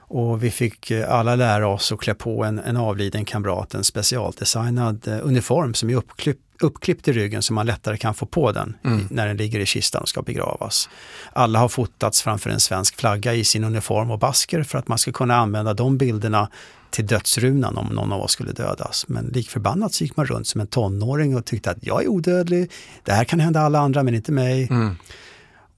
Och 0.07 0.43
vi 0.43 0.51
fick 0.51 0.91
eh, 0.91 1.13
alla 1.13 1.35
lära 1.35 1.67
oss 1.67 1.91
att 1.91 1.99
klä 1.99 2.13
på 2.13 2.43
en, 2.43 2.59
en 2.59 2.77
avliden 2.77 3.25
kamrat 3.25 3.73
en 3.73 3.83
specialdesignad 3.83 5.07
eh, 5.07 5.19
uniform 5.23 5.73
som 5.73 5.89
är 5.89 5.95
uppklippt 5.95 6.41
uppklippt 6.61 7.07
i 7.07 7.13
ryggen 7.13 7.41
så 7.41 7.53
man 7.53 7.65
lättare 7.65 7.97
kan 7.97 8.13
få 8.13 8.25
på 8.25 8.51
den 8.51 8.75
mm. 8.83 9.07
när 9.09 9.27
den 9.27 9.37
ligger 9.37 9.59
i 9.59 9.65
kistan 9.65 10.01
och 10.01 10.09
ska 10.09 10.21
begravas. 10.21 10.89
Alla 11.33 11.59
har 11.59 11.69
fotats 11.69 12.21
framför 12.21 12.49
en 12.49 12.59
svensk 12.59 12.95
flagga 12.99 13.33
i 13.33 13.43
sin 13.43 13.63
uniform 13.63 14.11
och 14.11 14.19
basker 14.19 14.63
för 14.63 14.77
att 14.77 14.87
man 14.87 14.97
ska 14.97 15.11
kunna 15.11 15.35
använda 15.35 15.73
de 15.73 15.97
bilderna 15.97 16.49
till 16.89 17.07
dödsrunan 17.07 17.77
om 17.77 17.87
någon 17.87 18.11
av 18.11 18.21
oss 18.21 18.31
skulle 18.31 18.51
dödas. 18.51 19.05
Men 19.07 19.25
likförbannat 19.25 19.93
så 19.93 20.03
gick 20.03 20.17
man 20.17 20.25
runt 20.25 20.47
som 20.47 20.61
en 20.61 20.67
tonåring 20.67 21.35
och 21.35 21.45
tyckte 21.45 21.71
att 21.71 21.77
jag 21.81 22.03
är 22.03 22.07
odödlig, 22.07 22.71
det 23.03 23.11
här 23.11 23.23
kan 23.23 23.39
hända 23.39 23.61
alla 23.61 23.79
andra 23.79 24.03
men 24.03 24.15
inte 24.15 24.31
mig. 24.31 24.67
Mm. 24.69 24.95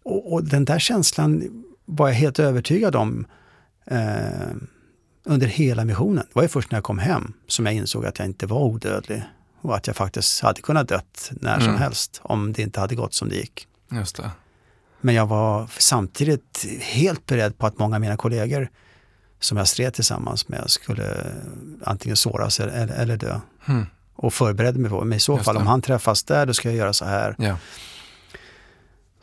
Och, 0.03 0.33
och, 0.33 0.43
den 0.43 0.65
där 0.65 0.79
känslan 0.79 1.43
var 1.85 2.07
jag 2.07 2.15
helt 2.15 2.39
övertygad 2.39 2.95
om 2.95 3.25
eh, 3.85 4.55
under 5.23 5.47
hela 5.47 5.85
missionen. 5.85 6.25
Det 6.27 6.35
var 6.35 6.43
ju 6.43 6.49
först 6.49 6.71
när 6.71 6.77
jag 6.77 6.83
kom 6.83 6.99
hem 6.99 7.33
som 7.47 7.65
jag 7.65 7.75
insåg 7.75 8.05
att 8.05 8.19
jag 8.19 8.27
inte 8.27 8.45
var 8.45 8.59
odödlig 8.59 9.23
och 9.61 9.75
att 9.75 9.87
jag 9.87 9.95
faktiskt 9.95 10.41
hade 10.41 10.61
kunnat 10.61 10.87
dött 10.87 11.31
när 11.31 11.53
mm. 11.55 11.65
som 11.65 11.75
helst 11.75 12.21
om 12.23 12.53
det 12.53 12.61
inte 12.61 12.79
hade 12.79 12.95
gått 12.95 13.13
som 13.13 13.29
det 13.29 13.35
gick. 13.35 13.67
Just 13.91 14.15
det. 14.15 14.31
Men 15.01 15.15
jag 15.15 15.27
var 15.27 15.69
samtidigt 15.77 16.65
helt 16.81 17.25
beredd 17.25 17.57
på 17.57 17.67
att 17.67 17.79
många 17.79 17.95
av 17.95 18.01
mina 18.01 18.17
kollegor 18.17 18.69
som 19.39 19.57
jag 19.57 19.67
stred 19.67 19.93
tillsammans 19.93 20.47
med 20.47 20.63
skulle 20.67 21.25
antingen 21.83 22.17
såras 22.17 22.59
eller, 22.59 22.87
eller 22.87 23.17
dö. 23.17 23.39
Mm. 23.65 23.85
Och 24.15 24.33
förberedde 24.33 24.79
mig 24.79 24.91
på, 24.91 25.03
men 25.03 25.17
i 25.17 25.19
så 25.19 25.33
Just 25.33 25.45
fall 25.45 25.55
det. 25.55 25.61
om 25.61 25.67
han 25.67 25.81
träffas 25.81 26.23
där, 26.23 26.45
då 26.45 26.53
ska 26.53 26.69
jag 26.69 26.77
göra 26.77 26.93
så 26.93 27.05
här. 27.05 27.35
Ja. 27.37 27.57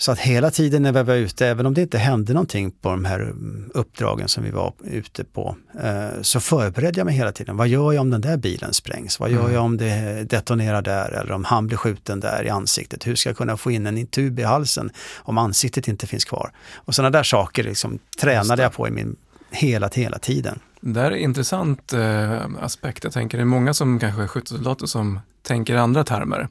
Så 0.03 0.13
att 0.13 0.19
hela 0.19 0.51
tiden 0.51 0.83
när 0.83 0.93
vi 0.93 1.03
var 1.03 1.15
ute, 1.15 1.47
även 1.47 1.67
om 1.67 1.75
det 1.75 1.83
inte 1.83 1.99
hände 1.99 2.33
någonting 2.33 2.71
på 2.71 2.91
de 2.91 3.05
här 3.05 3.21
mm, 3.21 3.71
uppdragen 3.75 4.29
som 4.29 4.45
vi 4.45 4.51
var 4.51 4.73
ute 4.85 5.25
på, 5.25 5.57
eh, 5.83 6.23
så 6.23 6.41
förberedde 6.41 7.01
jag 7.01 7.05
mig 7.05 7.15
hela 7.15 7.33
tiden. 7.33 7.57
Vad 7.57 7.69
gör 7.69 7.93
jag 7.93 8.01
om 8.01 8.11
den 8.11 8.21
där 8.21 8.37
bilen 8.37 8.73
sprängs? 8.73 9.21
Vad 9.21 9.31
gör 9.31 9.41
mm. 9.41 9.55
jag 9.55 9.65
om 9.65 9.77
det 9.77 10.25
detonerar 10.31 10.83
där 10.83 11.11
eller 11.13 11.33
om 11.33 11.45
han 11.45 11.67
blir 11.67 11.77
skjuten 11.77 12.21
där 12.21 12.45
i 12.45 12.49
ansiktet? 12.49 13.07
Hur 13.07 13.15
ska 13.15 13.29
jag 13.29 13.37
kunna 13.37 13.57
få 13.57 13.71
in 13.71 13.87
en 13.87 14.07
tub 14.07 14.39
i 14.39 14.43
halsen 14.43 14.91
om 15.19 15.39
ansiktet 15.39 15.89
inte 15.89 16.07
finns 16.07 16.25
kvar? 16.25 16.53
Och 16.75 16.95
sådana 16.95 17.11
där 17.11 17.23
saker 17.23 17.65
liksom, 17.65 17.99
tränade 18.21 18.63
jag 18.63 18.73
på 18.73 18.89
i 18.89 18.91
min 18.91 19.17
hela, 19.51 19.91
hela 19.93 20.19
tiden. 20.19 20.59
Det 20.81 21.01
är 21.01 21.11
en 21.11 21.19
intressant 21.19 21.93
eh, 21.93 22.41
aspekt. 22.61 23.05
Jag 23.05 23.13
tänker 23.13 23.39
det 23.39 23.43
är 23.43 23.45
många 23.45 23.75
som 23.75 23.99
kanske 23.99 24.23
är 24.23 24.27
skyttesoldater 24.27 24.87
som 24.87 25.21
tänker 25.43 25.77
andra 25.77 26.05
termer. 26.05 26.49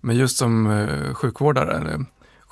Men 0.00 0.16
just 0.16 0.36
som 0.36 0.70
eh, 0.70 1.14
sjukvårdare 1.14 2.04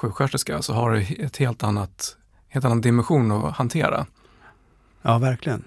sjuksköterska 0.03 0.63
så 0.63 0.73
har 0.73 0.91
du 0.91 1.03
ett 1.03 1.37
helt 1.37 1.63
annat, 1.63 2.17
helt 2.49 2.65
annan 2.65 2.81
dimension 2.81 3.33
att 3.33 3.55
hantera. 3.55 4.07
Ja, 5.03 5.19
verkligen. 5.19 5.65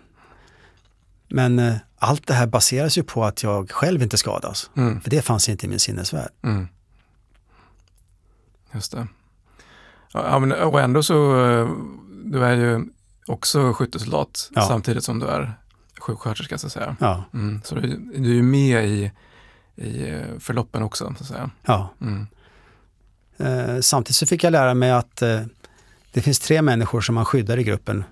Men 1.27 1.59
eh, 1.59 1.75
allt 1.97 2.27
det 2.27 2.33
här 2.33 2.47
baseras 2.47 2.97
ju 2.97 3.03
på 3.03 3.25
att 3.25 3.43
jag 3.43 3.71
själv 3.71 4.03
inte 4.03 4.17
skadas. 4.17 4.69
Mm. 4.75 5.01
För 5.01 5.09
det 5.09 5.21
fanns 5.21 5.49
inte 5.49 5.65
i 5.65 5.69
min 5.69 5.79
sinnesvärld. 5.79 6.31
Mm. 6.41 6.67
Just 8.71 8.91
det. 8.91 9.07
Ja, 10.13 10.39
men, 10.39 10.51
och 10.51 10.81
ändå 10.81 11.03
så, 11.03 11.45
eh, 11.45 11.69
du 12.23 12.45
är 12.45 12.55
ju 12.55 12.85
också 13.27 13.73
skyttesoldat 13.73 14.51
ja. 14.55 14.61
samtidigt 14.61 15.03
som 15.03 15.19
du 15.19 15.27
är 15.27 15.53
sjuksköterska 15.99 16.57
så 16.57 16.67
att 16.67 16.73
säga. 16.73 16.95
Ja. 16.99 17.23
Mm, 17.33 17.61
så 17.63 17.75
du, 17.75 17.81
du 17.97 18.29
är 18.29 18.35
ju 18.35 18.43
med 18.43 18.85
i, 18.85 19.11
i 19.75 20.09
eh, 20.09 20.39
förloppen 20.39 20.83
också 20.83 21.05
så 21.17 21.23
att 21.23 21.27
säga. 21.27 21.51
Ja. 21.65 21.89
Mm. 22.01 22.27
Eh, 23.37 23.79
samtidigt 23.81 24.15
så 24.15 24.25
fick 24.25 24.43
jag 24.43 24.51
lära 24.51 24.73
mig 24.73 24.91
att 24.91 25.21
eh, 25.21 25.41
det 26.11 26.21
finns 26.21 26.39
tre 26.39 26.61
människor 26.61 27.01
som 27.01 27.15
man 27.15 27.25
skyddar 27.25 27.57
i 27.59 27.63
gruppen 27.63 28.03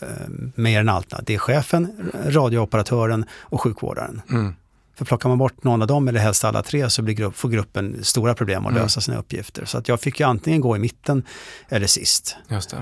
eh, 0.00 0.08
mer 0.54 0.80
än 0.80 0.88
allt. 0.88 1.14
Det 1.22 1.34
är 1.34 1.38
chefen, 1.38 2.10
radiooperatören 2.26 3.24
och 3.32 3.60
sjukvårdaren. 3.60 4.22
Mm. 4.30 4.54
För 4.96 5.04
plockar 5.04 5.28
man 5.28 5.38
bort 5.38 5.64
någon 5.64 5.82
av 5.82 5.88
dem 5.88 6.08
eller 6.08 6.20
helst 6.20 6.44
alla 6.44 6.62
tre 6.62 6.90
så 6.90 7.02
blir 7.02 7.14
grupp, 7.14 7.36
får 7.36 7.48
gruppen 7.48 8.04
stora 8.04 8.34
problem 8.34 8.66
att 8.66 8.70
Mm. 8.72 8.82
lösa 8.82 9.00
sina 9.00 9.16
uppgifter. 9.18 9.64
Så 9.64 9.78
att 9.78 9.88
jag 9.88 10.00
fick 10.00 10.20
ju 10.20 10.26
antingen 10.26 10.60
gå 10.60 10.76
i 10.76 10.78
mitten 10.78 11.22
eller 11.68 11.86
sist 11.86 12.36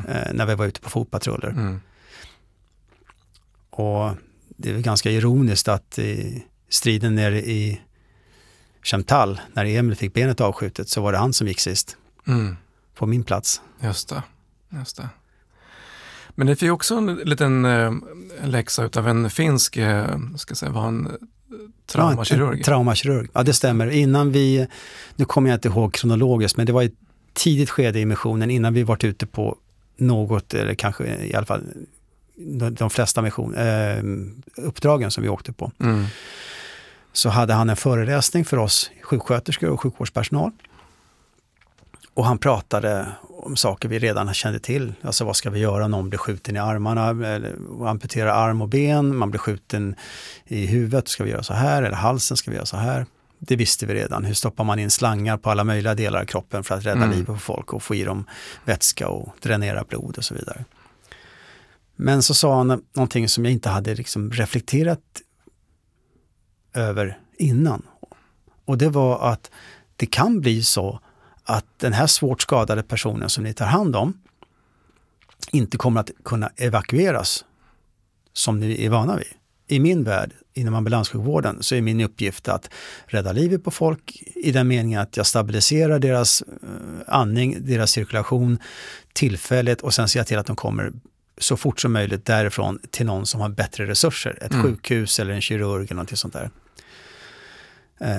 eh, 0.08 0.32
när 0.32 0.46
vi 0.46 0.54
var 0.54 0.66
ute 0.66 0.80
på 0.80 0.90
fotpatruller. 0.90 1.48
Mm. 1.48 1.80
Och 3.70 4.10
det 4.56 4.70
är 4.70 4.78
ganska 4.78 5.10
ironiskt 5.10 5.68
att 5.68 5.98
i 5.98 6.44
striden 6.68 7.14
nere 7.14 7.38
i 7.40 7.80
Chemtal, 8.82 9.40
när 9.52 9.64
Emil 9.64 9.96
fick 9.96 10.12
benet 10.14 10.40
avskjutet, 10.40 10.88
så 10.88 11.00
var 11.02 11.12
det 11.12 11.18
han 11.18 11.32
som 11.32 11.46
gick 11.48 11.60
sist 11.60 11.96
Mm. 12.26 12.56
på 12.94 13.06
min 13.06 13.24
plats. 13.24 13.60
Just 13.80 14.08
det. 14.08 14.22
Just 14.70 14.96
det. 14.96 15.08
Men 16.34 16.46
det 16.46 16.56
fick 16.56 16.70
också 16.70 16.94
en 16.96 17.14
liten 17.14 17.64
eh, 17.64 17.92
läxa 18.44 18.84
utav 18.84 19.08
en 19.08 19.30
finsk, 19.30 19.76
eh, 19.76 20.18
ska 20.36 20.54
säga, 20.54 20.72
var 20.72 20.80
han 20.82 21.06
eh, 21.06 21.12
traumakirurg? 21.86 22.58
Ja, 22.60 22.64
traumakirurg, 22.64 23.28
ja 23.32 23.42
det 23.42 23.52
stämmer. 23.52 23.86
Innan 23.90 24.32
vi, 24.32 24.66
nu 25.16 25.24
kommer 25.24 25.50
jag 25.50 25.56
inte 25.56 25.68
ihåg 25.68 25.94
kronologiskt, 25.94 26.56
men 26.56 26.66
det 26.66 26.72
var 26.72 26.82
ett 26.82 26.94
tidigt 27.32 27.70
skede 27.70 28.00
i 28.00 28.06
missionen 28.06 28.50
innan 28.50 28.74
vi 28.74 28.82
varit 28.82 29.04
ute 29.04 29.26
på 29.26 29.56
något, 29.96 30.54
eller 30.54 30.74
kanske 30.74 31.04
i 31.06 31.34
alla 31.34 31.46
fall 31.46 31.62
de, 32.36 32.74
de 32.74 32.90
flesta 32.90 33.22
mission, 33.22 33.54
eh, 33.54 34.02
uppdragen 34.56 35.10
som 35.10 35.22
vi 35.22 35.28
åkte 35.28 35.52
på. 35.52 35.72
Mm. 35.80 36.04
Så 37.12 37.28
hade 37.28 37.54
han 37.54 37.70
en 37.70 37.76
föreläsning 37.76 38.44
för 38.44 38.56
oss 38.56 38.90
sjuksköterskor 39.02 39.70
och 39.70 39.80
sjukvårdspersonal. 39.80 40.50
Och 42.14 42.24
han 42.24 42.38
pratade 42.38 43.06
om 43.28 43.56
saker 43.56 43.88
vi 43.88 43.98
redan 43.98 44.34
kände 44.34 44.58
till. 44.58 44.94
Alltså 45.02 45.24
vad 45.24 45.36
ska 45.36 45.50
vi 45.50 45.58
göra 45.60 45.84
om 45.84 45.90
någon 45.90 46.08
blir 46.08 46.18
skjuten 46.18 46.56
i 46.56 46.58
armarna, 46.58 47.08
amputerar 47.88 48.48
arm 48.48 48.62
och 48.62 48.68
ben, 48.68 49.16
man 49.16 49.30
blir 49.30 49.38
skjuten 49.38 49.94
i 50.46 50.66
huvudet, 50.66 51.08
ska 51.08 51.24
vi 51.24 51.30
göra 51.30 51.42
så 51.42 51.54
här, 51.54 51.82
eller 51.82 51.96
halsen, 51.96 52.36
ska 52.36 52.50
vi 52.50 52.56
göra 52.56 52.66
så 52.66 52.76
här. 52.76 53.06
Det 53.38 53.56
visste 53.56 53.86
vi 53.86 53.94
redan. 53.94 54.24
Hur 54.24 54.34
stoppar 54.34 54.64
man 54.64 54.78
in 54.78 54.90
slangar 54.90 55.36
på 55.36 55.50
alla 55.50 55.64
möjliga 55.64 55.94
delar 55.94 56.20
av 56.20 56.24
kroppen 56.24 56.64
för 56.64 56.74
att 56.74 56.86
rädda 56.86 56.96
Mm. 56.96 57.10
livet 57.10 57.26
på 57.26 57.36
folk 57.36 57.72
och 57.72 57.82
få 57.82 57.94
i 57.94 58.04
dem 58.04 58.24
vätska 58.64 59.08
och 59.08 59.34
dränera 59.40 59.84
blod 59.88 60.18
och 60.18 60.24
så 60.24 60.34
vidare. 60.34 60.64
Men 61.96 62.22
så 62.22 62.34
sa 62.34 62.56
han 62.56 62.82
någonting 62.96 63.28
som 63.28 63.44
jag 63.44 63.52
inte 63.52 63.68
hade 63.68 63.94
liksom 63.94 64.30
reflekterat 64.30 65.00
över 66.74 67.18
innan. 67.38 67.82
Och 68.64 68.78
det 68.78 68.88
var 68.88 69.32
att 69.32 69.50
det 69.96 70.06
kan 70.06 70.40
bli 70.40 70.62
så 70.62 71.00
att 71.44 71.64
den 71.76 71.92
här 71.92 72.06
svårt 72.06 72.42
skadade 72.42 72.82
personen 72.82 73.28
som 73.28 73.44
ni 73.44 73.54
tar 73.54 73.66
hand 73.66 73.96
om 73.96 74.18
inte 75.52 75.76
kommer 75.76 76.00
att 76.00 76.10
kunna 76.24 76.50
evakueras 76.56 77.44
som 78.32 78.60
ni 78.60 78.84
är 78.84 78.90
vana 78.90 79.16
vid. 79.16 79.26
I 79.66 79.80
min 79.80 80.04
värld, 80.04 80.32
inom 80.54 80.74
ambulanssjukvården, 80.74 81.62
så 81.62 81.74
är 81.74 81.80
min 81.80 82.00
uppgift 82.00 82.48
att 82.48 82.70
rädda 83.06 83.32
livet 83.32 83.64
på 83.64 83.70
folk 83.70 84.22
i 84.34 84.52
den 84.52 84.68
meningen 84.68 85.00
att 85.00 85.16
jag 85.16 85.26
stabiliserar 85.26 85.98
deras 85.98 86.42
eh, 86.42 86.48
andning, 87.06 87.56
deras 87.66 87.90
cirkulation 87.90 88.58
tillfälligt 89.12 89.80
och 89.80 89.94
sen 89.94 90.08
ser 90.08 90.20
jag 90.20 90.26
till 90.26 90.38
att 90.38 90.46
de 90.46 90.56
kommer 90.56 90.92
så 91.38 91.56
fort 91.56 91.80
som 91.80 91.92
möjligt 91.92 92.24
därifrån 92.24 92.78
till 92.90 93.06
någon 93.06 93.26
som 93.26 93.40
har 93.40 93.48
bättre 93.48 93.86
resurser. 93.86 94.38
Ett 94.40 94.52
Mm. 94.52 94.62
sjukhus 94.62 95.20
eller 95.20 95.34
en 95.34 95.40
kirurg 95.40 95.84
eller 95.84 95.94
någonting 95.94 96.16
sånt 96.16 96.34
där. 96.34 96.50
Eh, 98.00 98.16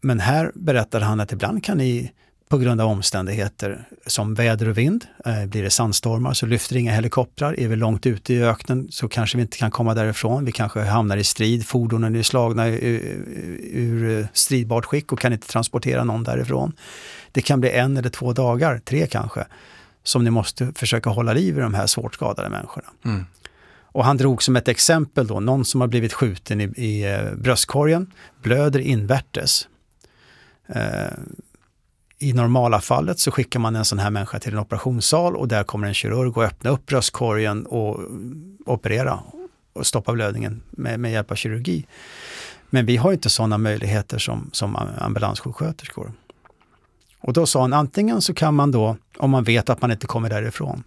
men 0.00 0.20
här 0.20 0.52
berättade 0.54 1.04
han 1.04 1.20
att 1.20 1.32
ibland 1.32 1.64
kan 1.64 1.78
ni 1.78 2.12
på 2.52 2.58
grund 2.58 2.80
av 2.80 2.88
omständigheter 2.88 3.88
som 4.06 4.34
väder 4.34 4.68
och 4.68 4.78
vind, 4.78 5.04
eh, 5.26 5.46
blir 5.46 5.62
det 5.62 5.70
sandstormar 5.70 6.32
så 6.32 6.46
lyfter 6.46 6.76
inga 6.76 6.92
helikoptrar. 6.92 7.60
Är 7.60 7.68
vi 7.68 7.76
långt 7.76 8.06
ute 8.06 8.34
i 8.34 8.42
öknen 8.42 8.88
så 8.90 9.08
kanske 9.08 9.36
vi 9.36 9.42
inte 9.42 9.56
kan 9.56 9.70
komma 9.70 9.94
därifrån. 9.94 10.44
Vi 10.44 10.52
kanske 10.52 10.80
hamnar 10.80 11.16
i 11.16 11.24
strid, 11.24 11.66
fordonen 11.66 12.16
är 12.16 12.22
slagna 12.22 12.68
ur, 12.68 12.78
ur 13.72 14.28
stridbart 14.32 14.84
skick 14.84 15.12
och 15.12 15.20
kan 15.20 15.32
inte 15.32 15.46
transportera 15.46 16.04
någon 16.04 16.24
därifrån. 16.24 16.72
Det 17.32 17.42
kan 17.42 17.60
bli 17.60 17.70
en 17.70 17.96
eller 17.96 18.10
två 18.10 18.32
dagar, 18.32 18.78
tre 18.84 19.06
kanske, 19.06 19.44
som 20.02 20.24
ni 20.24 20.30
måste 20.30 20.72
försöka 20.74 21.10
hålla 21.10 21.32
liv 21.32 21.58
i 21.58 21.60
de 21.60 21.74
här 21.74 21.86
svårt 21.86 22.14
skadade 22.14 22.48
människorna. 22.48 22.86
Mm. 23.04 23.26
Och 23.92 24.04
han 24.04 24.16
drog 24.16 24.42
som 24.42 24.56
ett 24.56 24.68
exempel 24.68 25.26
då, 25.26 25.40
någon 25.40 25.64
som 25.64 25.80
har 25.80 25.88
blivit 25.88 26.12
skjuten 26.12 26.60
i, 26.60 26.64
i 26.64 27.12
eh, 27.12 27.34
bröstkorgen, 27.34 28.12
blöder 28.42 28.80
invärtes. 28.80 29.68
Eh, 30.66 31.12
I 32.18 32.32
normala 32.32 32.80
fallet 32.80 33.18
så 33.18 33.30
skickar 33.30 33.60
man 33.60 33.76
en 33.76 33.84
sån 33.84 33.98
här 33.98 34.10
människa 34.10 34.38
till 34.38 34.52
en 34.52 34.58
operationssal 34.58 35.36
och 35.36 35.48
där 35.48 35.64
kommer 35.64 35.88
en 35.88 35.94
kirurg 35.94 36.36
och 36.36 36.44
öppna 36.44 36.70
upp 36.70 36.86
bröstkorgen 36.86 37.66
och 37.66 38.00
operera 38.66 39.20
och 39.72 39.86
stoppa 39.86 40.12
blödningen 40.12 40.62
med, 40.70 41.00
med 41.00 41.12
hjälp 41.12 41.30
av 41.30 41.34
kirurgi. 41.34 41.86
Men 42.70 42.86
vi 42.86 42.96
har 42.96 43.12
inte 43.12 43.30
sådana 43.30 43.58
möjligheter 43.58 44.18
som, 44.18 44.50
som 44.52 44.76
ambulanssjuksköterskor. 44.98 46.12
Och 47.20 47.32
då 47.32 47.46
sa 47.46 47.60
han 47.60 47.72
antingen 47.72 48.20
så 48.20 48.34
kan 48.34 48.54
man 48.54 48.70
då, 48.70 48.96
om 49.18 49.30
man 49.30 49.44
vet 49.44 49.70
att 49.70 49.82
man 49.82 49.90
inte 49.90 50.06
kommer 50.06 50.30
därifrån, 50.30 50.82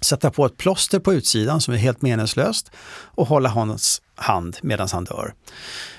sätta 0.00 0.30
på 0.30 0.46
ett 0.46 0.56
plåster 0.56 0.98
på 0.98 1.12
utsidan 1.12 1.60
som 1.60 1.74
är 1.74 1.78
helt 1.78 2.02
meningslöst 2.02 2.70
och 2.88 3.28
hålla 3.28 3.48
hans 3.48 4.02
hand 4.14 4.56
medan 4.62 4.88
han 4.92 5.04
dör. 5.04 5.34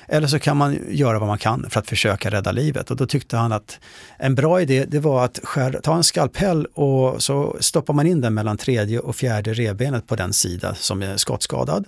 Eller 0.08 0.28
så 0.28 0.40
kan 0.40 0.58
man 0.58 0.80
göra 0.90 1.20
vad 1.20 1.28
man 1.28 1.38
kan 1.38 1.70
för 1.70 1.80
att 1.80 1.88
försöka 1.88 2.30
rädda 2.30 2.52
livet. 2.52 2.92
Och 2.92 2.98
då 2.98 3.06
tyckte 3.06 3.38
han 3.38 3.52
att 3.52 3.80
en 4.18 4.36
bra 4.36 4.62
idé 4.62 4.86
det 4.88 5.00
var 5.00 5.26
att 5.26 5.40
skär, 5.44 5.80
ta 5.84 5.96
en 5.96 6.04
skalpell 6.04 6.66
och 6.66 7.24
så 7.24 7.58
stoppar 7.60 7.94
man 7.94 8.08
in 8.08 8.22
den 8.22 8.34
mellan 8.34 8.58
tredje 8.58 9.00
och 9.00 9.16
fjärde 9.16 9.54
revbenet 9.54 10.08
på 10.08 10.16
den 10.16 10.34
sida 10.34 10.76
som 10.76 11.04
är 11.04 11.18
skottskadad. 11.18 11.86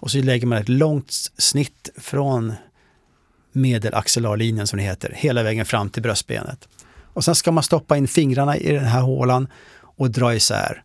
Och 0.00 0.10
så 0.10 0.18
lägger 0.18 0.46
man 0.46 0.58
ett 0.58 0.68
långt 0.68 1.12
snitt 1.38 1.90
från 1.96 2.52
medelaxellarlinjen 3.52 4.66
som 4.66 4.76
det 4.76 4.82
heter, 4.82 5.12
hela 5.16 5.42
vägen 5.42 5.66
fram 5.66 5.90
till 5.90 6.02
bröstbenet. 6.02 6.68
Och 7.12 7.24
sen 7.24 7.34
ska 7.34 7.52
man 7.52 7.62
stoppa 7.62 7.96
in 7.96 8.08
fingrarna 8.08 8.56
i 8.56 8.72
den 8.72 8.84
här 8.84 9.00
hålan 9.00 9.48
och 9.96 10.10
dra 10.10 10.34
isär 10.34 10.82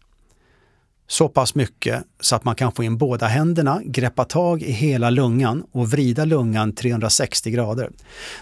så 1.12 1.30
pass 1.30 1.56
mycket 1.56 2.04
så 2.19 2.36
att 2.36 2.43
man 2.43 2.56
kan 2.56 2.72
få 2.72 2.84
in 2.84 2.98
båda 2.98 3.28
händerna, 3.28 3.82
greppa 3.86 4.26
tag 4.26 4.62
i 4.62 4.72
hela 4.72 5.10
lungan 5.10 5.63
och 5.72 5.91
vrida 5.91 6.26
lungan 6.26 6.74
360 6.74 7.52
grader. 7.52 7.89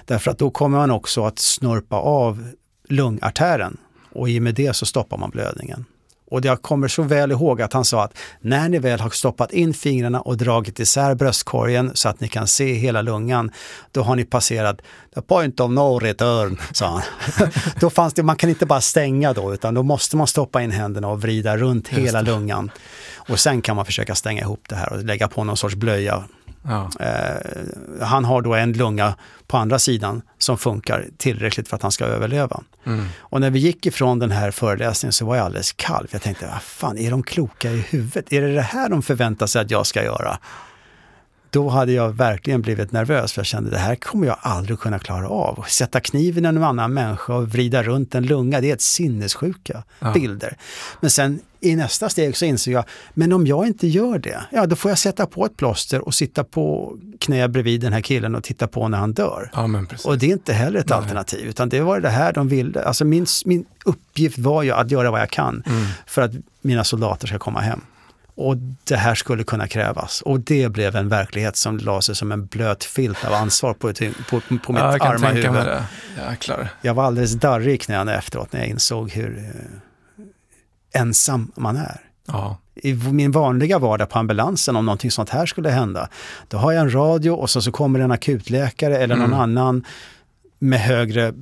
Därför 0.05 0.31
att 0.31 0.37
då 0.37 0.49
kommer 0.49 0.77
man 0.77 0.91
också 0.91 1.25
att 1.25 1.39
snörpa 1.39 1.95
av 1.95 2.49
lungartären 2.89 3.77
och 4.11 4.29
i 4.29 4.39
och 4.39 4.43
med 4.43 4.55
det 4.55 4.75
så 4.75 4.85
stoppar 4.85 5.17
man 5.17 5.29
blödningen. 5.29 5.85
Och 6.31 6.45
jag 6.45 6.61
kommer 6.61 6.87
så 6.87 7.03
väl 7.03 7.31
ihåg 7.31 7.61
att 7.61 7.73
han 7.73 7.85
sa 7.85 8.03
att 8.03 8.17
när 8.41 8.69
ni 8.69 8.79
väl 8.79 8.99
har 8.99 9.09
stoppat 9.09 9.51
in 9.51 9.73
fingrarna 9.73 10.21
och 10.21 10.37
dragit 10.37 10.79
isär 10.79 11.15
bröstkorgen 11.15 11.91
så 11.93 12.09
att 12.09 12.19
ni 12.19 12.27
kan 12.27 12.47
se 12.47 12.73
hela 12.73 13.01
lungan, 13.01 13.51
då 13.91 14.01
har 14.01 14.15
ni 14.15 14.25
passerat 14.25 14.81
the 15.15 15.21
point 15.21 15.59
of 15.59 15.71
no 15.71 15.99
return, 15.99 16.57
sa 16.71 16.87
han. 16.87 17.01
då 17.79 17.89
fanns 17.89 18.13
det, 18.13 18.23
man 18.23 18.35
kan 18.35 18.49
inte 18.49 18.65
bara 18.65 18.81
stänga 18.81 19.33
då, 19.33 19.53
utan 19.53 19.73
då 19.73 19.83
måste 19.83 20.17
man 20.17 20.27
stoppa 20.27 20.61
in 20.61 20.71
händerna 20.71 21.07
och 21.07 21.21
vrida 21.21 21.57
runt 21.57 21.87
hela 21.87 22.21
lungan. 22.21 22.71
Och 23.15 23.39
sen 23.39 23.61
kan 23.61 23.75
man 23.75 23.85
försöka 23.85 24.15
stänga 24.15 24.41
ihop 24.41 24.63
det 24.69 24.75
här 24.75 24.93
och 24.93 25.03
lägga 25.03 25.27
på 25.27 25.43
någon 25.43 25.57
sorts 25.57 25.75
blöja 25.75 26.23
Ja. 26.67 26.89
Eh, 26.99 28.05
han 28.05 28.25
har 28.25 28.41
då 28.41 28.53
en 28.55 28.73
lunga 28.73 29.15
på 29.47 29.57
andra 29.57 29.79
sidan 29.79 30.21
som 30.37 30.57
funkar 30.57 31.05
tillräckligt 31.17 31.67
för 31.67 31.75
att 31.75 31.81
han 31.81 31.91
ska 31.91 32.05
överleva. 32.05 32.61
Mm. 32.85 33.05
Och 33.19 33.41
när 33.41 33.49
vi 33.49 33.59
gick 33.59 33.85
ifrån 33.85 34.19
den 34.19 34.31
här 34.31 34.51
föreläsningen 34.51 35.13
så 35.13 35.25
var 35.25 35.35
jag 35.35 35.45
alldeles 35.45 35.71
kall. 35.71 36.07
För 36.07 36.15
jag 36.15 36.21
tänkte, 36.21 36.45
vad 36.45 36.61
fan, 36.61 36.97
är 36.97 37.11
de 37.11 37.23
kloka 37.23 37.71
i 37.71 37.77
huvudet? 37.89 38.33
Är 38.33 38.41
det 38.41 38.53
det 38.53 38.61
här 38.61 38.89
de 38.89 39.01
förväntar 39.01 39.47
sig 39.47 39.61
att 39.61 39.71
jag 39.71 39.85
ska 39.85 40.03
göra? 40.03 40.37
Då 41.49 41.69
hade 41.69 41.91
jag 41.91 42.09
verkligen 42.09 42.61
blivit 42.61 42.91
nervös 42.91 43.33
för 43.33 43.39
jag 43.39 43.45
kände 43.45 43.69
det 43.69 43.77
här 43.77 43.95
kommer 43.95 44.27
jag 44.27 44.37
aldrig 44.41 44.79
kunna 44.79 44.99
klara 44.99 45.29
av. 45.29 45.65
Sätta 45.67 45.99
kniven 45.99 46.45
i 46.45 46.47
en 46.47 46.63
annan 46.63 46.93
människa 46.93 47.33
och 47.33 47.49
vrida 47.49 47.83
runt 47.83 48.15
en 48.15 48.25
lunga, 48.25 48.61
det 48.61 48.69
är 48.69 48.73
ett 48.73 48.81
sinnessjuka 48.81 49.83
Ja. 49.99 50.11
bilder. 50.13 50.57
Men 50.99 51.09
sen 51.09 51.39
i 51.59 51.75
nästa 51.75 52.09
steg 52.09 52.37
så 52.37 52.45
insåg 52.45 52.73
jag, 52.73 52.83
men 53.13 53.33
om 53.33 53.47
jag 53.47 53.67
inte 53.67 53.87
gör 53.87 54.19
det, 54.19 54.41
ja 54.51 54.65
då 54.65 54.75
får 54.75 54.91
jag 54.91 54.97
sätta 54.97 55.25
på 55.25 55.45
ett 55.45 55.57
plåster 55.57 56.05
och 56.07 56.13
sitta 56.13 56.43
på 56.43 56.97
knä 57.19 57.47
bredvid 57.47 57.81
den 57.81 57.93
här 57.93 58.01
killen 58.01 58.35
och 58.35 58.43
titta 58.43 58.67
på 58.67 58.87
när 58.87 58.97
han 58.97 59.13
dör. 59.13 59.49
ja. 59.53 59.67
Och 60.05 60.17
det 60.17 60.25
är 60.25 60.31
inte 60.33 60.53
heller 60.53 60.79
ett 60.79 60.89
Nej. 60.89 60.97
alternativ, 60.97 61.47
utan 61.47 61.69
det 61.69 61.81
var 61.81 61.99
det 61.99 62.09
här 62.09 62.33
de 62.33 62.47
ville. 62.47 62.83
Alltså 62.83 63.05
min, 63.05 63.25
min 63.45 63.65
uppgift 63.85 64.37
var 64.37 64.63
ju 64.63 64.71
att 64.71 64.91
göra 64.91 65.11
vad 65.11 65.21
jag 65.21 65.29
kan 65.29 65.63
Mm. 65.65 65.85
för 66.05 66.21
att 66.21 66.31
mina 66.61 66.83
soldater 66.83 67.27
ska 67.27 67.39
komma 67.39 67.59
hem. 67.59 67.81
Och 68.35 68.57
det 68.83 68.95
här 68.95 69.15
skulle 69.15 69.43
kunna 69.43 69.67
krävas. 69.67 70.21
Och 70.21 70.39
det 70.39 70.69
blev 70.71 70.95
en 70.95 71.09
verklighet 71.09 71.55
som 71.57 71.77
la 71.77 72.01
sig 72.01 72.15
som 72.15 72.31
en 72.31 72.45
blöt 72.45 72.83
filt 72.83 73.25
av 73.25 73.33
ansvar 73.33 73.73
på, 73.73 73.89
ett, 73.89 73.99
på, 74.29 74.39
på 74.39 74.71
mitt 74.73 74.81
ja, 74.81 74.91
jag 74.91 75.01
kan 75.01 75.11
arma 75.11 75.29
tänka 75.31 75.51
mig 75.51 75.61
huvud. 75.61 75.75
det. 76.15 76.23
Jäklar. 76.29 76.69
Jag 76.81 76.93
var 76.93 77.03
alldeles 77.03 77.33
darrig 77.33 77.73
i 77.73 77.77
knäna 77.77 78.15
efteråt 78.15 78.53
när 78.53 78.59
jag 78.59 78.69
insåg 78.69 79.11
hur 79.11 79.37
eh, 79.37 79.43
ensam 80.97 81.51
man 81.55 81.77
är. 81.77 82.01
Ja. 82.27 82.57
I 82.75 82.93
min 82.93 83.31
vanliga 83.31 83.79
vardag 83.79 84.09
på 84.09 84.19
ambulansen, 84.19 84.75
om 84.75 84.85
någonting 84.85 85.11
sånt 85.11 85.29
här 85.29 85.45
skulle 85.45 85.69
hända, 85.69 86.09
då 86.47 86.57
har 86.57 86.71
jag 86.71 86.81
en 86.81 86.93
radio 86.93 87.31
och 87.31 87.49
så, 87.49 87.61
så 87.61 87.71
kommer 87.71 87.99
en 87.99 88.11
akutläkare 88.11 88.97
eller 88.97 89.15
någon 89.15 89.25
Mm. 89.33 89.39
annan 89.39 89.83
med 90.59 90.79
högre 90.79 91.33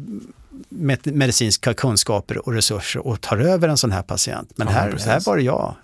med 0.69 1.15
medicinska 1.15 1.73
kunskaper 1.73 2.47
och 2.47 2.53
resurser 2.53 3.07
och 3.07 3.21
tar 3.21 3.37
över 3.37 3.67
en 3.69 3.77
sån 3.77 3.91
här 3.91 4.01
patient. 4.01 4.51
Men 4.55 4.67
Ja, 4.67 4.73
här, 4.73 4.91
precis. 4.91 5.07
här 5.07 5.21
var 5.25 5.37
det 5.37 5.43
jag. 5.43 5.75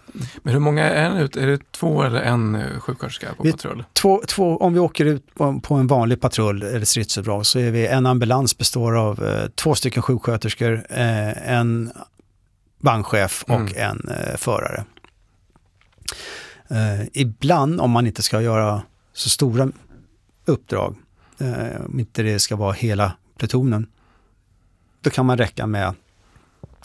Men 0.43 0.53
hur 0.53 0.59
många 0.59 0.89
är 0.89 1.09
det 1.09 1.21
ut? 1.21 1.35
Är 1.35 1.47
det 1.47 1.71
två 1.71 2.03
eller 2.03 2.19
en 2.21 2.55
eh, 2.55 2.79
sjuksköterska 2.79 3.27
på 3.37 3.43
Vi- 3.43 3.51
patrull? 3.51 3.83
Två, 3.93 4.21
två, 4.27 4.57
om 4.57 4.73
vi 4.73 4.79
åker 4.79 5.05
ut 5.05 5.35
på, 5.35 5.59
på 5.59 5.75
en 5.75 5.87
vanlig 5.87 6.21
patrull 6.21 6.63
eller 6.63 6.85
stridsuppdrag 6.85 7.45
så 7.45 7.59
är 7.59 7.71
vi 7.71 7.87
en 7.87 8.05
ambulans 8.05 8.57
består 8.57 8.97
av 8.97 9.23
eh, 9.27 9.47
två 9.55 9.75
stycken 9.75 10.03
sjuksköterskor, 10.03 10.85
eh, 10.89 11.51
en 11.51 11.91
vagnchef 12.81 13.43
och 13.43 13.51
Mm. 13.51 13.73
en 13.75 14.09
eh, 14.09 14.37
förare. 14.37 14.85
Eh, 16.69 17.07
ibland, 17.13 17.81
om 17.81 17.91
man 17.91 18.07
inte 18.07 18.21
ska 18.21 18.41
göra 18.41 18.81
så 19.13 19.29
stora 19.29 19.71
uppdrag, 20.45 20.95
eh, 21.39 21.81
om 21.85 21.99
inte 21.99 22.23
det 22.23 22.39
ska 22.39 22.55
vara 22.55 22.73
hela 22.73 23.13
plutonen, 23.37 23.87
då 25.01 25.09
kan 25.09 25.25
man 25.25 25.37
räcka 25.37 25.67
med 25.67 25.93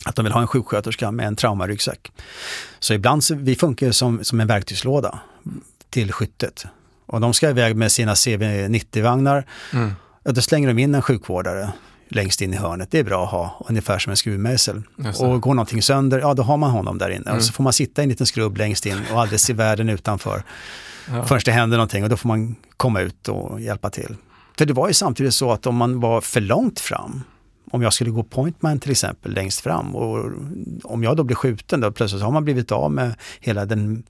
att 0.04 0.16
de 0.16 0.24
vill 0.24 0.32
ha 0.32 0.40
en 0.40 0.46
sjuksköterska 0.46 1.11
med 1.11 1.26
en 1.26 1.37
traumaryggsäck. 1.37 2.12
Så 2.78 2.94
ibland, 2.94 3.24
så, 3.24 3.35
vi 3.35 3.56
funkar 3.56 3.90
som, 3.92 4.24
som 4.24 4.40
en 4.40 4.46
verktygslåda 4.46 5.18
till 5.90 6.12
skyttet. 6.12 6.66
Och 7.06 7.20
de 7.20 7.35
ska 7.35 7.50
iväg 7.50 7.76
med 7.76 7.92
sina 7.92 8.14
CV90-vagnar. 8.14 9.44
Mm. 9.72 9.92
Då 10.22 10.40
slänger 10.40 10.68
de 10.68 10.78
in 10.78 10.94
en 10.94 11.02
sjukvårdare 11.02 11.72
längst 12.09 12.40
in 12.42 12.55
i 12.55 12.57
hörnet. 12.57 12.90
Det 12.90 12.99
är 12.99 13.05
bra 13.05 13.25
att 13.25 13.31
ha, 13.31 13.66
ungefär 13.69 13.99
som 13.99 14.11
en 14.11 14.16
skruvmejsel. 14.16 14.83
Och 15.21 15.40
går 15.40 15.55
någonting 15.55 15.83
sönder, 15.83 16.19
ja 16.19 16.35
då 16.35 16.42
har 16.42 16.57
man 16.57 16.71
honom 16.71 16.99
där 16.99 17.11
inne. 17.11 17.25
Mm. 17.27 17.37
Och 17.37 17.42
så 17.45 17.53
får 17.53 17.64
man 17.64 17.73
sitta 17.73 18.03
i 18.03 18.05
en 18.05 18.09
liten 18.09 18.27
skrubb 18.27 18.57
längst 18.57 18.87
in 18.87 18.99
och 19.12 19.21
aldrig 19.21 19.40
se 19.40 19.53
världen 19.53 19.88
utanför. 19.88 20.42
Ja. 21.11 21.25
Förrän 21.25 21.40
det 21.45 21.53
händer 21.53 21.77
någonting 21.77 22.03
och 22.05 22.09
då 22.11 22.16
får 22.16 22.29
man 22.29 22.57
komma 22.77 23.01
ut 23.01 23.29
och 23.29 23.61
hjälpa 23.61 23.90
till. 23.90 24.16
För 24.59 24.66
det 24.66 24.73
var 24.73 24.88
ju 24.88 24.95
samtidigt 24.95 25.35
så 25.35 25.53
att 25.53 25.66
om 25.66 25.77
man 25.77 26.01
var 26.01 26.21
för 26.21 26.40
långt 26.40 26.81
fram, 26.81 27.23
om 27.71 27.83
jag 27.83 27.92
skulle 27.92 28.11
gå 28.11 28.23
pointman 28.23 28.79
till 28.81 28.90
exempel 28.90 29.33
längst 29.35 29.61
fram 29.61 29.97
och 29.97 30.31
om 30.85 31.03
jag 31.05 31.16
då 31.16 31.23
blir 31.25 31.37
skjuten 31.37 31.81
då 31.81 31.92
plötsligt 31.92 32.23
har 32.23 32.31
man 32.31 32.45
blivit 32.45 32.73
av 32.73 32.90
med 32.92 33.14
hela 33.40 33.64
den 33.66 34.03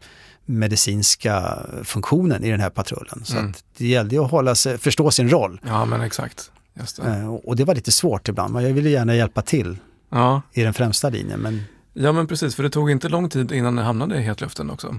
medicinska 0.60 1.58
funktionen 1.84 2.44
i 2.44 2.50
den 2.50 2.60
här 2.60 2.70
patrullen. 2.70 3.24
Så 3.24 3.36
Mm. 3.38 3.52
det 3.78 3.86
gällde 3.86 4.14
ju 4.14 4.24
att 4.24 4.30
hålla 4.30 4.54
sig, 4.54 4.78
förstå 4.78 5.10
sin 5.10 5.28
roll. 5.30 5.60
ja, 5.66 5.84
men 5.84 6.00
exakt. 6.00 6.50
Det. 6.76 7.02
Eh, 7.08 7.28
Och 7.34 7.56
det 7.56 7.64
var 7.64 7.74
lite 7.74 7.92
svårt 7.92 8.28
ibland, 8.28 8.52
men 8.54 8.62
jag 8.64 8.72
ville 8.72 8.90
gärna 8.90 9.14
hjälpa 9.16 9.42
till 9.42 9.76
Ja. 10.10 10.42
i 10.52 10.62
den 10.62 10.74
främsta 10.74 11.08
linjen. 11.10 11.40
Men 11.40 11.62
ja, 11.94 12.12
men 12.12 12.26
precis, 12.26 12.54
för 12.54 12.62
det 12.62 12.70
tog 12.70 12.90
inte 12.90 13.08
lång 13.08 13.28
tid 13.28 13.52
innan 13.52 13.76
det 13.76 13.82
hamnade 13.82 14.16
i 14.16 14.22
hetluften 14.22 14.70
också. 14.70 14.94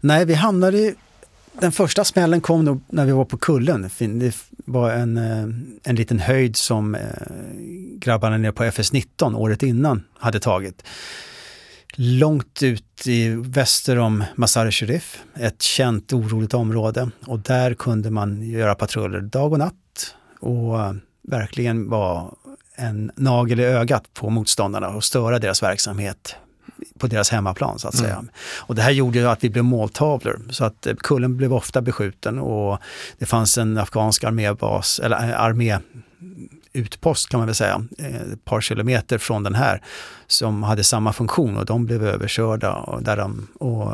nej, 0.00 0.24
vi 0.24 0.34
hamnade 0.34 0.78
i, 0.78 0.94
den 1.60 1.72
första 1.72 2.04
smällen 2.04 2.40
kom 2.40 2.64
nog 2.64 2.80
när 2.88 3.06
vi 3.06 3.12
var 3.12 3.24
på 3.24 3.36
kullen. 3.38 3.90
Det 3.98 4.36
var 4.64 4.90
en, 4.90 5.16
eh, 5.16 5.42
en 5.90 5.96
liten 5.96 6.18
höjd 6.18 6.56
som 6.56 6.94
eh, 6.94 7.00
grabbarna 7.98 8.38
nere 8.38 8.52
på 8.52 8.64
FS-19 8.64 9.34
året 9.36 9.62
innan 9.62 10.02
hade 10.18 10.40
tagit. 10.40 10.82
Långt 11.96 12.62
ut 12.62 13.06
i 13.06 13.28
väster 13.28 13.98
om 13.98 14.24
Mazar-e 14.34 14.70
Sharif, 14.70 15.22
ett 15.34 15.62
känt 15.62 16.12
oroligt 16.12 16.54
område. 16.54 17.10
Och 17.26 17.38
där 17.38 17.74
kunde 17.74 18.10
man 18.10 18.42
göra 18.50 18.74
patruller 18.74 19.20
dag 19.20 19.52
och 19.52 19.58
natt 19.58 19.74
och 20.44 20.80
eh, 20.80 20.92
verkligen 21.22 21.90
vara 21.90 22.30
en 22.76 23.10
nagel 23.16 23.60
i 23.60 23.64
ögat 23.64 24.14
på 24.14 24.30
motståndarna 24.30 24.88
och 24.88 25.04
störa 25.04 25.38
deras 25.38 25.62
verksamhet 25.62 26.36
på 26.98 27.06
deras 27.06 27.30
hemmaplan 27.30 27.78
så 27.78 27.88
att 27.88 27.96
säga. 27.96 28.14
Mm. 28.14 28.28
Och 28.56 28.74
det 28.74 28.82
här 28.82 28.90
gjorde 28.90 29.18
ju 29.18 29.28
att 29.28 29.44
vi 29.44 29.50
blev 29.50 29.64
måltavlor 29.64 30.42
så 30.50 30.64
att 30.64 30.86
eh, 30.86 30.94
kullen 30.94 31.36
blev 31.36 31.54
ofta 31.54 31.82
beskjuten 31.82 32.38
och 32.38 32.78
det 33.18 33.26
fanns 33.26 33.58
en 33.58 33.78
afghansk 33.78 34.24
armébas, 34.24 35.00
eller 35.00 35.28
eh, 35.28 35.40
arméutpost 35.40 37.28
kan 37.28 37.40
man 37.40 37.46
väl 37.46 37.54
säga, 37.54 37.84
ett 38.32 38.44
par 38.44 38.60
kilometer 38.60 39.18
från 39.18 39.42
den 39.42 39.54
här 39.54 39.82
som 40.26 40.62
hade 40.62 40.84
samma 40.84 41.12
funktion 41.12 41.56
och 41.56 41.66
de 41.66 41.86
blev 41.86 42.06
överkörda 42.06 42.72
och, 42.72 43.02
där 43.02 43.16
de, 43.16 43.48
och 43.54 43.92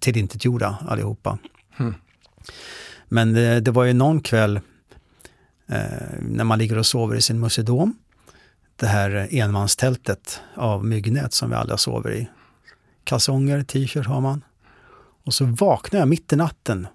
tillintetgjorda 0.00 0.78
allihopa. 0.88 1.38
Mm. 1.78 1.94
Men 3.08 3.32
det, 3.32 3.60
det 3.60 3.70
var 3.70 3.84
ju 3.84 3.92
någon 3.92 4.20
kväll 4.20 4.60
Eh, 5.68 6.18
när 6.20 6.44
man 6.44 6.58
ligger 6.58 6.78
och 6.78 6.86
sover 6.86 7.16
i 7.16 7.22
sin 7.22 7.40
musedom, 7.40 7.96
det 8.76 8.86
här 8.86 9.28
enmanstältet 9.30 10.40
av 10.54 10.84
myggnät 10.84 11.32
som 11.32 11.50
vi 11.50 11.56
alla 11.56 11.76
sover 11.76 12.12
i. 12.12 12.28
Kalsonger, 13.04 13.62
t-shirt 13.62 14.06
har 14.06 14.20
man. 14.20 14.44
Och 15.24 15.34
så 15.34 15.44
vaknar 15.44 16.00
jag 16.00 16.08
mitt 16.08 16.32
i 16.32 16.36
natten. 16.36 16.86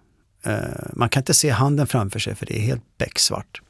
Eh, 0.44 0.60
man 0.94 1.10
kan 1.10 1.22
inte 1.22 1.34
se 1.34 1.50
handen 1.50 1.88
framför 1.88 2.20
sig 2.20 2.36
för 2.36 2.46
det 2.46 2.58
är 2.58 2.62
helt 2.62 2.98
becksvart. 2.98 3.62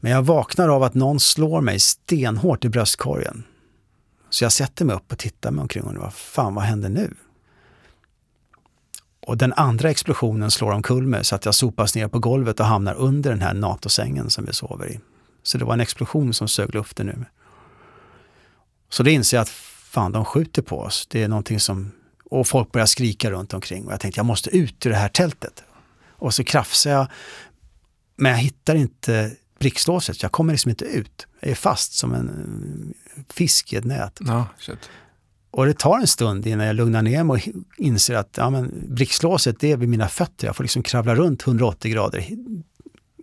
Men 0.00 0.12
jag 0.12 0.22
vaknar 0.22 0.68
av 0.68 0.82
att 0.82 0.94
någon 0.94 1.20
slår 1.20 1.60
mig 1.60 1.80
stenhårt 1.80 2.64
i 2.64 2.68
bröstkorgen. 2.68 3.44
Så 4.30 4.44
jag 4.44 4.52
sätter 4.52 4.84
mig 4.84 4.96
upp 4.96 5.12
och 5.12 5.18
tittar 5.18 5.50
mig 5.50 5.62
omkring 5.62 5.82
och 5.82 5.88
undrar, 5.88 6.02
vad 6.02 6.14
fan, 6.14 6.54
vad 6.54 6.64
händer 6.64 6.88
nu? 6.88 7.14
Och 9.26 9.36
den 9.36 9.52
andra 9.52 9.90
explosionen 9.90 10.50
slår 10.50 10.70
omkull 10.70 11.06
mig 11.06 11.24
så 11.24 11.34
att 11.34 11.44
jag 11.44 11.54
sopas 11.54 11.94
ner 11.94 12.08
på 12.08 12.18
golvet 12.18 12.60
och 12.60 12.66
hamnar 12.66 12.94
under 12.94 13.30
den 13.30 13.40
här 13.40 13.54
NATO-sängen 13.54 14.30
som 14.30 14.44
vi 14.44 14.52
sover 14.52 14.88
i. 14.88 15.00
Så 15.42 15.58
det 15.58 15.64
var 15.64 15.74
en 15.74 15.80
explosion 15.80 16.34
som 16.34 16.48
sög 16.48 16.74
luften 16.74 17.08
ur 17.08 17.16
mig. 17.16 17.28
Så 18.88 19.02
då 19.02 19.10
inser 19.10 19.36
jag 19.36 19.42
att 19.42 19.48
fan, 19.92 20.12
de 20.12 20.24
skjuter 20.24 20.62
på 20.62 20.78
oss. 20.78 21.06
Det 21.10 21.22
är 21.22 21.28
någonting 21.28 21.60
som... 21.60 21.92
Och 22.24 22.46
folk 22.46 22.72
börjar 22.72 22.86
skrika 22.86 23.30
runt 23.30 23.54
omkring 23.54 23.86
och 23.86 23.92
jag 23.92 24.00
tänkte 24.00 24.18
jag 24.18 24.26
måste 24.26 24.56
ut 24.56 24.86
ur 24.86 24.90
det 24.90 24.96
här 24.96 25.08
tältet. 25.08 25.64
Och 26.10 26.34
så 26.34 26.44
krafsar 26.44 26.90
jag, 26.90 27.06
men 28.16 28.32
jag 28.32 28.38
hittar 28.38 28.74
inte 28.74 29.36
blixtlåset. 29.58 30.22
Jag 30.22 30.32
kommer 30.32 30.52
liksom 30.52 30.68
inte 30.68 30.84
ut. 30.84 31.26
Jag 31.40 31.50
är 31.50 31.54
fast 31.54 31.92
som 31.92 32.14
en 32.14 32.28
eh, 33.16 33.22
fisk 33.34 33.72
i 33.72 33.76
ett 33.76 33.84
nät. 33.84 34.18
Ja, 34.20 34.46
shit. 34.58 34.90
Och 35.52 35.66
det 35.66 35.74
tar 35.78 35.98
en 35.98 36.06
stund 36.06 36.46
innan 36.46 36.66
jag 36.66 36.76
lugnar 36.76 37.02
ner 37.02 37.24
mig 37.24 37.34
och 37.34 37.54
inser 37.78 38.14
att 38.14 38.34
ja, 38.36 38.50
men 38.50 38.84
blixtlåset 38.88 39.60
det 39.60 39.72
är 39.72 39.76
vid 39.76 39.88
mina 39.88 40.08
fötter. 40.08 40.46
Jag 40.46 40.56
får 40.56 40.64
liksom 40.64 40.82
kravla 40.82 41.14
runt 41.14 41.46
180 41.46 41.92
grader. 41.92 42.28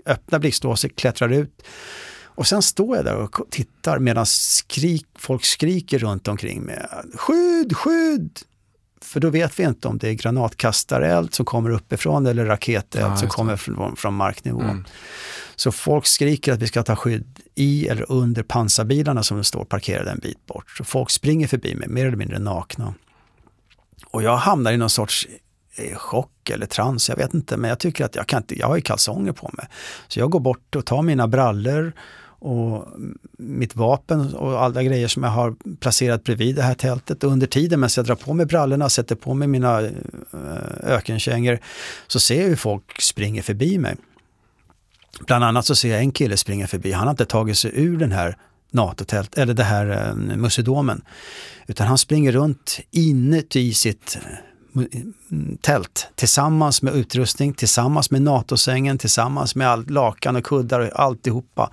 Öppna 0.06 0.40
blixtlåset, 0.40 0.96
klättrar 0.96 1.30
ut. 1.30 1.62
Och 2.24 2.48
sen 2.48 2.62
står 2.62 2.96
jag 2.96 3.06
där 3.06 3.16
och 3.16 3.36
tittar 3.50 4.00
medan 4.00 4.26
skrik, 4.26 5.08
folk 5.16 5.46
skriker 5.46 6.00
runt 6.00 6.28
omkring 6.28 6.62
mig. 6.62 6.86
Skydd, 7.16 7.76
skydd! 7.76 8.40
För 9.02 9.20
då 9.20 9.30
vet 9.30 9.60
vi 9.60 9.64
inte 9.64 9.88
om 9.88 9.98
det 9.98 10.10
är 10.10 10.14
granatkastareld 10.14 11.34
som 11.34 11.46
kommer 11.46 11.70
uppifrån 11.70 12.26
eller 12.26 12.46
raketeld 12.46 13.12
Ja, 13.12 13.18
som 13.18 13.28
kommer 13.28 13.56
från, 13.56 13.96
från 13.96 14.14
marknivå. 14.14 14.62
Mm. 14.62 14.86
Så 15.56 15.72
folk 15.72 16.06
skriker 16.06 16.54
att 16.54 16.62
vi 16.62 16.68
ska 16.68 16.84
ta 16.84 16.96
skydd 16.96 17.40
i 17.56 17.88
eller 17.88 18.12
under 18.12 18.44
pansarbilarna 18.44 19.24
som 19.24 19.44
står 19.44 19.66
parkerade 19.66 20.12
en 20.12 20.20
bit 20.20 20.46
bort. 20.46 20.70
Så 20.78 20.84
folk 20.84 21.10
springer 21.10 21.48
förbi 21.48 21.76
mig 21.76 21.88
mer 21.88 22.06
eller 22.06 22.18
mindre 22.18 22.40
nakna. 22.40 22.94
Och 24.12 24.24
jag 24.24 24.38
hamnar 24.38 24.72
i 24.72 24.78
någon 24.78 24.90
sorts 24.90 25.28
eh, 25.76 25.98
chock 25.98 26.50
eller 26.50 26.66
trans, 26.66 27.10
jag 27.10 27.16
vet 27.16 27.34
inte, 27.34 27.58
men 27.58 27.70
jag 27.70 27.80
tycker 27.80 28.06
att 28.06 28.16
jag 28.16 28.28
kan 28.28 28.42
inte, 28.42 28.60
jag 28.60 28.68
har 28.68 28.76
ju 28.76 28.82
kalsonger 28.82 29.32
på 29.32 29.52
mig. 29.54 29.68
Så 30.08 30.20
jag 30.20 30.30
går 30.30 30.40
bort 30.40 30.76
och 30.76 30.86
tar 30.86 31.02
mina 31.02 31.28
brallor 31.28 31.94
och 32.40 32.88
mitt 33.38 33.76
vapen 33.76 34.34
och 34.34 34.64
alla 34.64 34.84
grejer 34.84 35.08
som 35.08 35.24
jag 35.24 35.30
har 35.30 35.56
placerat 35.80 36.24
bredvid 36.24 36.56
det 36.56 36.62
här 36.62 36.74
tältet. 36.74 37.24
Och 37.24 37.32
under 37.32 37.48
tiden 37.48 37.80
medan 37.80 37.90
jag 37.96 38.06
drar 38.06 38.16
på 38.16 38.34
mig 38.34 38.46
brallorna, 38.46 38.90
sätter 38.90 39.16
på 39.16 39.34
mig 39.34 39.48
mina 39.48 39.82
eh, 39.82 39.92
ökenkängor, 40.84 41.60
så 42.08 42.20
ser 42.20 42.42
jag 42.42 42.48
hur 42.48 42.56
folk 42.56 43.02
springer 43.02 43.42
förbi 43.42 43.78
mig. 43.78 43.96
Bland 45.28 45.44
annat 45.44 45.66
så 45.66 45.76
ser 45.76 45.90
jag 45.90 46.00
en 46.00 46.12
kille 46.12 46.38
springa 46.38 46.68
förbi, 46.68 46.92
han 46.92 47.04
har 47.04 47.12
inte 47.12 47.26
tagit 47.26 47.58
sig 47.58 47.72
ur 47.74 47.98
den 47.98 48.12
här 48.12 48.38
NATO-tält, 48.72 49.38
eller 49.38 49.54
det 49.54 49.64
här 49.64 50.10
eh, 50.10 50.16
Musidomen. 50.16 51.02
Utan 51.68 51.88
han 51.88 51.98
springer 51.98 52.32
runt 52.32 52.80
inuti 52.92 53.74
sitt 53.74 54.18
tält 55.62 56.08
tillsammans 56.16 56.82
med 56.82 56.96
utrustning, 56.96 57.54
tillsammans 57.54 58.12
med 58.12 58.22
NATO-sängen, 58.22 58.98
tillsammans 58.98 59.56
med 59.56 59.70
all 59.70 59.88
lakan 59.90 60.36
och 60.36 60.44
kuddar 60.44 60.80
och 60.80 61.00
alltihopa. 61.00 61.72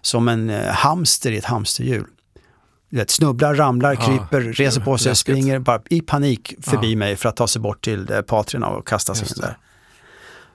Som 0.00 0.28
en 0.28 0.50
eh, 0.50 0.66
hamster 0.72 1.32
i 1.32 1.36
ett 1.38 1.44
hamsterhjul. 1.44 2.04
Vet, 2.90 3.10
snubblar, 3.10 3.54
ramlar, 3.54 3.92
Ja, 3.94 4.00
kryper, 4.06 4.40
reser 4.40 4.80
på 4.80 4.98
sig, 4.98 5.10
läskigt. 5.10 5.32
springer 5.34 5.58
bara 5.58 5.82
i 5.90 6.00
panik 6.00 6.54
förbi 6.60 6.90
Ja. 6.92 6.98
mig 6.98 7.16
för 7.16 7.28
att 7.28 7.36
ta 7.36 7.46
sig 7.46 7.62
bort 7.62 7.84
till 7.84 8.12
eh, 8.12 8.20
patrierna 8.20 8.68
och 8.68 8.86
kasta 8.86 9.14
sig 9.14 9.28
in 9.28 9.34
där. 9.40 9.56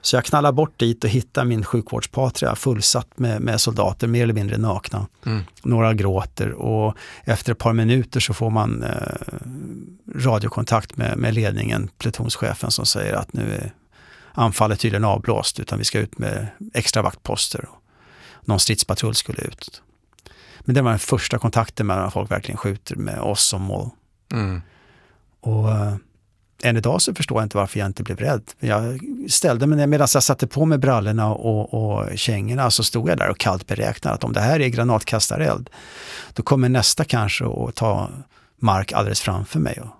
Så 0.04 0.16
jag 0.16 0.24
knallar 0.24 0.52
bort 0.52 0.78
dit 0.78 1.04
och 1.04 1.10
hittar 1.10 1.44
min 1.44 1.64
sjukvårdspatria 1.64 2.56
fullsatt 2.56 3.18
med, 3.18 3.40
med 3.40 3.60
soldater, 3.60 4.06
mer 4.06 4.22
eller 4.22 4.34
mindre 4.34 4.56
nakna. 4.56 5.06
Mm. 5.26 5.42
Några 5.62 5.94
gråter 5.94 6.52
och 6.52 6.96
efter 7.24 7.52
ett 7.52 7.58
par 7.58 7.72
minuter 7.72 8.20
så 8.20 8.34
får 8.34 8.50
man 8.50 8.82
eh, 8.82 8.90
radiokontakt 10.14 10.96
med, 10.96 11.18
med 11.18 11.34
ledningen, 11.34 11.90
plutonschefen 11.98 12.70
som 12.70 12.86
säger 12.86 13.14
att 13.14 13.32
nu 13.32 13.54
är 13.54 13.72
anfallet 14.32 14.80
tydligen 14.80 15.04
avblåst 15.04 15.60
utan 15.60 15.78
vi 15.78 15.84
ska 15.84 15.98
ut 15.98 16.18
med 16.18 16.46
extra 16.74 17.02
vaktposter. 17.02 17.68
Och 17.68 17.82
någon 18.40 18.60
stridspatrull 18.60 19.14
skulle 19.14 19.42
ut. 19.42 19.82
Men 20.60 20.74
det 20.74 20.82
var 20.82 20.90
den 20.90 20.98
första 20.98 21.38
kontakten 21.38 21.86
med 21.86 21.96
när 21.96 22.10
folk 22.10 22.30
verkligen 22.30 22.58
skjuter 22.58 22.96
med 22.96 23.20
oss 23.20 23.42
som 23.42 23.62
mål. 23.62 23.90
Mm. 24.32 24.62
Och 25.40 25.70
eh, 25.70 25.94
än 26.62 26.76
idag 26.76 27.02
så 27.02 27.14
förstår 27.14 27.38
jag 27.38 27.44
inte 27.44 27.56
varför 27.56 27.78
jag 27.78 27.86
inte 27.86 28.02
blev 28.02 28.18
rädd. 28.18 28.42
Jag 28.60 29.00
ställde 29.28 29.66
mig 29.66 29.78
ner 29.78 29.86
medan 29.86 30.08
jag 30.14 30.22
satte 30.22 30.46
på 30.46 30.64
mig 30.64 30.78
brallorna 30.78 31.34
och, 31.34 31.74
och 31.74 32.18
kängorna 32.18 32.70
så 32.70 32.84
stod 32.84 33.08
jag 33.08 33.18
där 33.18 33.30
och 33.30 33.38
kallt 33.38 33.66
beräknade 33.66 34.14
att 34.14 34.24
om 34.24 34.32
det 34.32 34.40
här 34.40 34.60
är 34.60 34.68
granatkastareld 34.68 35.70
då 36.32 36.42
kommer 36.42 36.68
nästa 36.68 37.04
kanske 37.04 37.44
att 37.44 37.74
ta 37.74 38.10
mark 38.60 38.92
alldeles 38.92 39.20
framför 39.20 39.58
mig. 39.58 39.80
Och 39.80 39.90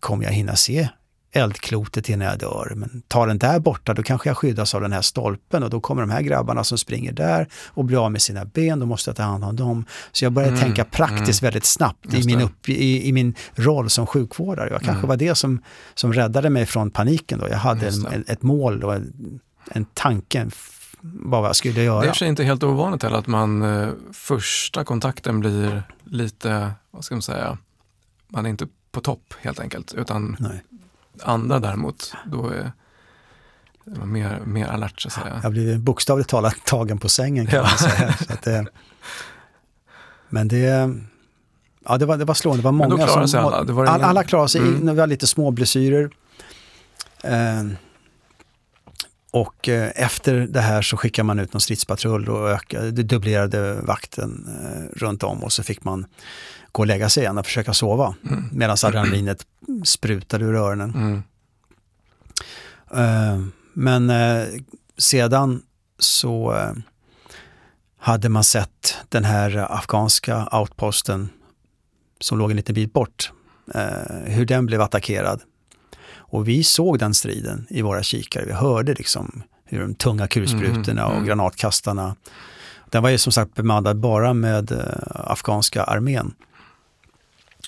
kommer 0.00 0.24
jag 0.24 0.32
hinna 0.32 0.56
se 0.56 0.88
eldklotet 1.36 2.08
innan 2.08 2.28
jag 2.28 2.38
dör. 2.38 2.72
Men 2.76 3.02
tar 3.08 3.26
den 3.26 3.38
där 3.38 3.58
borta, 3.58 3.94
då 3.94 4.02
kanske 4.02 4.28
jag 4.28 4.36
skyddas 4.36 4.74
av 4.74 4.80
den 4.80 4.92
här 4.92 5.02
stolpen 5.02 5.62
och 5.62 5.70
då 5.70 5.80
kommer 5.80 6.02
de 6.02 6.10
här 6.10 6.22
grabbarna 6.22 6.64
som 6.64 6.78
springer 6.78 7.12
där 7.12 7.48
och 7.66 7.84
blir 7.84 8.04
av 8.04 8.12
med 8.12 8.22
sina 8.22 8.44
ben, 8.44 8.80
då 8.80 8.86
måste 8.86 9.10
jag 9.10 9.16
ta 9.16 9.22
hand 9.22 9.44
om 9.44 9.56
dem. 9.56 9.84
Så 10.12 10.24
jag 10.24 10.32
började 10.32 10.56
mm, 10.56 10.62
tänka 10.64 10.84
praktiskt 10.84 11.42
mm. 11.42 11.46
väldigt 11.46 11.64
snabbt 11.64 12.14
i 12.14 12.26
min, 12.26 12.40
upp, 12.40 12.68
i, 12.68 13.08
i, 13.08 13.12
min 13.12 13.34
roll 13.54 13.90
som 13.90 14.06
sjukvårdare. 14.06 14.68
Jag 14.70 14.80
kanske 14.80 14.98
mm. 14.98 15.08
var 15.08 15.16
det 15.16 15.34
som, 15.34 15.62
som 15.94 16.12
räddade 16.12 16.50
mig 16.50 16.66
från 16.66 16.90
paniken 16.90 17.38
då. 17.38 17.48
Jag 17.48 17.58
hade 17.58 17.88
en, 17.88 18.24
ett 18.26 18.42
mål 18.42 18.84
och 18.84 18.94
en, 18.94 19.40
en 19.70 19.84
tanke 19.84 20.46
vad 21.00 21.48
jag 21.48 21.56
skulle 21.56 21.82
göra. 21.82 22.00
Det 22.00 22.22
är 22.22 22.24
inte 22.24 22.44
helt 22.44 22.62
ovanligt 22.62 23.02
heller 23.02 23.18
att 23.18 23.26
man 23.26 23.62
eh, 23.62 23.88
första 24.12 24.84
kontakten 24.84 25.40
blir 25.40 25.82
lite, 26.04 26.72
vad 26.90 27.04
ska 27.04 27.14
man 27.14 27.22
säga, 27.22 27.58
man 28.28 28.46
är 28.46 28.50
inte 28.50 28.66
på 28.92 29.00
topp 29.00 29.34
helt 29.40 29.60
enkelt, 29.60 29.94
utan 29.94 30.36
Nej. 30.40 30.62
Andra 31.22 31.58
däremot, 31.58 32.14
då 32.26 32.48
är 32.48 32.72
man 33.84 34.12
mer, 34.12 34.40
mer 34.44 34.66
alert 34.66 35.00
så 35.00 35.08
att 35.08 35.14
säga. 35.14 35.40
Jag 35.42 35.52
blir 35.52 35.78
bokstavligt 35.78 36.30
talat 36.30 36.64
tagen 36.64 36.98
på 36.98 37.08
sängen 37.08 37.46
kan 37.46 37.56
ja. 37.56 37.62
man 37.62 37.78
säga. 37.78 38.12
Så 38.26 38.32
att 38.32 38.42
det, 38.42 38.66
men 40.28 40.48
det, 40.48 40.90
ja, 41.84 41.98
det, 41.98 42.06
var, 42.06 42.16
det 42.16 42.24
var 42.24 42.34
slående, 42.34 42.62
det 42.62 42.64
var 42.64 42.72
många 42.72 42.88
Men 42.88 42.98
då 42.98 43.06
klarade 43.06 43.28
sig 43.28 43.40
alla? 43.40 43.64
Det 43.64 43.72
var. 43.72 43.86
Alla 43.86 44.24
klarade 44.24 44.48
sig, 44.48 44.60
mm. 44.60 44.94
vi 44.94 45.00
hade 45.00 45.06
lite 45.06 45.26
små 45.26 45.50
blessyrer. 45.50 46.10
Eh, 47.22 47.64
och 49.34 49.68
eh, 49.68 49.92
efter 49.94 50.34
det 50.34 50.60
här 50.60 50.82
så 50.82 50.96
skickade 50.96 51.26
man 51.26 51.38
ut 51.38 51.52
någon 51.52 51.60
stridspatrull 51.60 52.28
och 52.28 52.50
ökade, 52.50 53.02
dubblerade 53.02 53.80
vakten 53.82 54.48
eh, 54.62 54.98
runt 54.98 55.22
om 55.22 55.44
och 55.44 55.52
så 55.52 55.62
fick 55.62 55.84
man 55.84 56.06
gå 56.72 56.82
och 56.82 56.86
lägga 56.86 57.08
sig 57.08 57.22
igen 57.22 57.38
och 57.38 57.46
försöka 57.46 57.74
sova 57.74 58.14
mm. 58.30 58.48
medan 58.52 58.76
adrenalinet 58.84 59.46
sprutade 59.84 60.44
ur 60.44 60.54
öronen. 60.54 60.90
Mm. 60.94 61.22
Uh, 62.94 63.46
men 63.72 64.12
sedan 64.98 65.62
så 65.98 66.56
hade 67.98 68.28
man 68.28 68.44
sett 68.44 68.96
den 69.08 69.24
här 69.24 69.56
afghanska 69.78 70.48
outposten 70.52 71.28
som 72.20 72.38
låg 72.38 72.50
en 72.50 72.56
liten 72.56 72.74
bit 72.74 72.92
bort, 72.92 73.32
hur 74.24 74.44
den 74.44 74.66
blev 74.66 74.80
attackerad. 74.80 75.42
Och 76.34 76.48
vi 76.48 76.64
såg 76.64 76.98
den 76.98 77.14
striden 77.14 77.66
i 77.70 77.82
våra 77.82 78.02
kikare. 78.02 78.44
Vi 78.44 78.52
hörde 78.52 78.94
liksom 78.94 79.42
hur 79.64 79.80
de 79.80 79.94
tunga 79.94 80.26
kulsprutorna 80.26 81.02
mm, 81.02 81.04
och 81.04 81.12
mm. 81.12 81.26
granatkastarna. 81.26 82.16
Den 82.90 83.02
var 83.02 83.10
ju 83.10 83.18
som 83.18 83.32
sagt 83.32 83.54
bemannad 83.54 83.96
bara 83.96 84.34
med 84.34 84.72
afghanska 85.06 85.82
armén. 85.84 86.34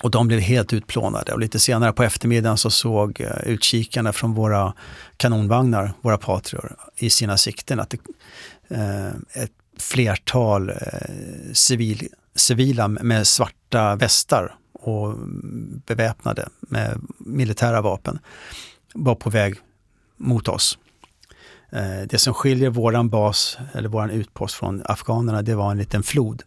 Och 0.03 0.11
de 0.11 0.29
blev 0.29 0.41
helt 0.41 0.73
utplånade 0.73 1.33
och 1.33 1.41
lite 1.41 1.59
senare 1.59 1.93
på 1.93 2.03
eftermiddagen 2.03 2.59
så 2.59 2.71
såg 2.71 3.21
uh, 3.21 3.49
utkikarna 3.49 4.13
från 4.13 4.35
våra 4.35 4.75
kanonvagnar, 5.17 5.93
våra 6.01 6.19
Patrior, 6.19 6.77
i 6.97 7.11
sina 7.11 7.37
sikten 7.37 7.81
att 7.81 7.91
det, 7.91 7.99
uh, 8.77 9.43
ett 9.43 9.53
flertal 9.79 10.71
uh, 10.71 11.53
civil, 11.53 12.09
civila 12.35 12.89
med 12.89 13.27
svarta 13.27 13.97
västar 13.97 14.55
och 14.87 15.15
beväpnade 15.87 16.49
med 16.61 17.01
militära 17.19 17.81
vapen 17.81 18.19
var 18.95 19.15
på 19.15 19.31
väg 19.31 19.55
mot 20.17 20.49
oss. 20.49 20.79
Eh, 21.71 22.03
det 22.09 22.19
som 22.19 22.35
skiljer 22.35 22.71
våran 22.71 23.09
bas, 23.09 23.59
eller 23.73 23.89
våran 23.89 24.11
utpost 24.11 24.55
från 24.55 24.83
afghanerna, 24.85 25.43
det 25.43 25.55
var 25.55 25.71
en 25.71 25.79
liten 25.79 26.03
flod 26.03 26.43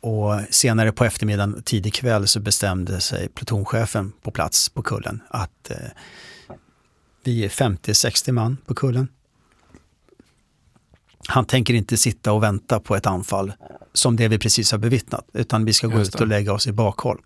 och 0.00 0.40
senare 0.50 0.92
på 0.92 1.04
eftermiddagen, 1.04 1.62
tidig 1.62 1.94
kväll, 1.94 2.26
så 2.26 2.40
bestämde 2.40 3.00
sig 3.00 3.28
plutonchefen 3.28 4.12
på 4.22 4.30
plats 4.30 4.68
på 4.68 4.82
kullen 4.82 5.22
att 5.28 5.70
eh, 5.70 5.76
vi 7.24 7.44
är 7.44 7.48
50-60 7.48 8.32
man 8.32 8.56
på 8.66 8.74
kullen. 8.74 9.08
Han 11.28 11.44
tänker 11.44 11.74
inte 11.74 11.96
sitta 11.96 12.32
och 12.32 12.42
vänta 12.42 12.80
på 12.80 12.96
ett 12.96 13.06
anfall 13.06 13.52
som 13.92 14.16
det 14.16 14.28
vi 14.28 14.38
precis 14.38 14.72
har 14.72 14.78
bevittnat, 14.78 15.28
utan 15.32 15.64
vi 15.64 15.72
ska 15.72 15.86
gå 15.86 16.00
ut 16.00 16.14
och 16.14 16.26
lägga 16.26 16.52
oss 16.52 16.66
i 16.66 16.72
bakhåll. 16.72 17.20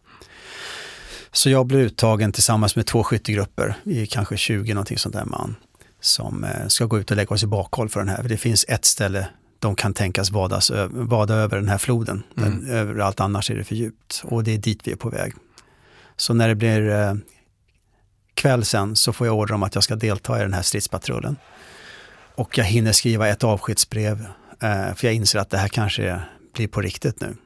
Så 1.33 1.51
jag 1.51 1.67
blir 1.67 1.79
uttagen 1.79 2.33
tillsammans 2.33 2.77
med 2.77 2.87
två 2.87 3.03
skyttegrupper, 3.03 3.75
vi 3.83 4.03
är 4.03 4.07
kanske 4.07 4.37
20 4.37 4.75
någonting 4.75 4.99
sånt 4.99 5.15
där 5.15 5.25
man, 5.25 5.57
som 6.01 6.45
eh, 6.45 6.67
ska 6.69 6.85
gå 6.85 6.99
ut 6.99 7.11
och 7.11 7.17
lägga 7.17 7.31
oss 7.31 7.43
i 7.43 7.47
bakhåll 7.47 7.89
för 7.89 8.01
den 8.01 8.09
här. 8.09 8.23
Det 8.23 8.37
finns 8.37 8.65
ett 8.69 8.85
ställe 8.85 9.29
de 9.61 9.75
kan 9.75 9.95
tänkas 9.95 10.31
vadas, 10.31 10.73
vada 10.91 11.35
över 11.35 11.57
den 11.57 11.69
här 11.69 11.79
floden. 11.79 12.23
Mm. 12.37 12.51
Den, 12.51 12.71
överallt 12.71 13.21
annars 13.21 13.51
är 13.51 13.55
det 13.55 13.65
för 13.65 13.75
djupt 13.75 14.23
och 14.25 14.45
det 14.45 14.55
är 14.55 14.59
dit 14.59 14.81
vi 14.85 14.93
är 14.93 14.97
på 14.97 15.11
väg. 15.11 15.33
Så 16.17 16.35
när 16.35 16.49
det 16.49 16.55
blir 16.55 16.91
eh, 16.91 17.15
kväll 18.35 18.65
sen 18.65 18.97
så 18.97 19.13
får 19.13 19.27
jag 19.27 19.37
order 19.37 19.55
om 19.55 19.63
att 19.63 19.75
jag 19.75 19.85
ska 19.85 19.97
delta 19.97 20.39
i 20.39 20.43
den 20.43 20.53
här 20.53 20.63
stridspatrullen. 20.63 21.37
Och 22.41 22.59
jag 22.59 22.65
hinner 22.65 22.93
skriva 22.93 23.29
ett 23.29 23.45
avskedsbrev 23.45 24.27
eh, 24.63 24.95
för 24.95 25.07
jag 25.07 25.15
inser 25.15 25.39
att 25.39 25.51
det 25.51 25.59
här 25.59 25.69
kanske 25.69 26.21
blir 26.55 26.69
på 26.69 26.81
riktigt 26.81 27.21
nu. 27.21 27.37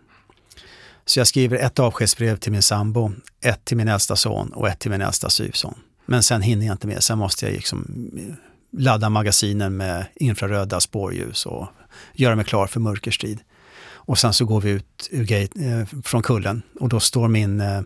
Så 1.04 1.20
jag 1.20 1.26
skriver 1.26 1.56
ett 1.56 1.78
avskedsbrev 1.78 2.36
till 2.36 2.52
min 2.52 2.62
sambo, 2.62 3.12
ett 3.40 3.64
till 3.64 3.76
min 3.76 3.88
äldsta 3.88 4.16
son 4.16 4.52
och 4.52 4.68
ett 4.68 4.78
till 4.78 4.90
min 4.90 5.00
äldsta 5.00 5.30
syvson. 5.30 5.74
Men 6.06 6.22
sen 6.22 6.42
hinner 6.42 6.66
jag 6.66 6.74
inte 6.74 6.86
mer, 6.86 7.00
sen 7.00 7.18
måste 7.18 7.46
jag 7.46 7.52
liksom 7.52 8.10
eh, 8.18 8.34
ladda 8.80 9.08
magasinen 9.08 9.76
med 9.76 10.06
infraröda 10.14 10.80
spårljus 10.80 11.46
och 11.46 11.68
göra 12.12 12.36
mig 12.36 12.44
klar 12.44 12.66
för 12.66 12.80
mörkerstrid. 12.80 13.40
Och 13.86 14.18
sen 14.18 14.32
så 14.32 14.44
går 14.44 14.60
vi 14.60 14.70
ut 14.70 15.08
ur 15.10 15.24
gate, 15.24 15.64
eh, 15.64 15.86
från 16.04 16.22
kullen 16.22 16.62
och 16.80 16.88
då 16.88 17.00
står 17.00 17.28
min 17.28 17.60
eh, 17.60 17.82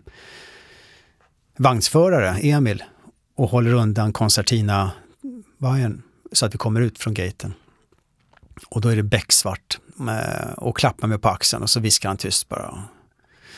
vagnsförare, 1.57 2.37
Emil, 2.39 2.83
och 3.35 3.49
håller 3.49 3.73
undan 3.73 4.13
koncertina-vajern 4.13 6.01
så 6.31 6.45
att 6.45 6.53
vi 6.53 6.57
kommer 6.57 6.81
ut 6.81 6.99
från 6.99 7.13
gaten. 7.13 7.53
Och 8.69 8.81
då 8.81 8.89
är 8.89 8.95
det 8.95 9.03
becksvart 9.03 9.79
och 10.57 10.77
klappar 10.77 11.07
mig 11.07 11.19
på 11.19 11.29
axeln 11.29 11.63
och 11.63 11.69
så 11.69 11.79
viskar 11.79 12.09
han 12.09 12.17
tyst 12.17 12.49
bara 12.49 12.83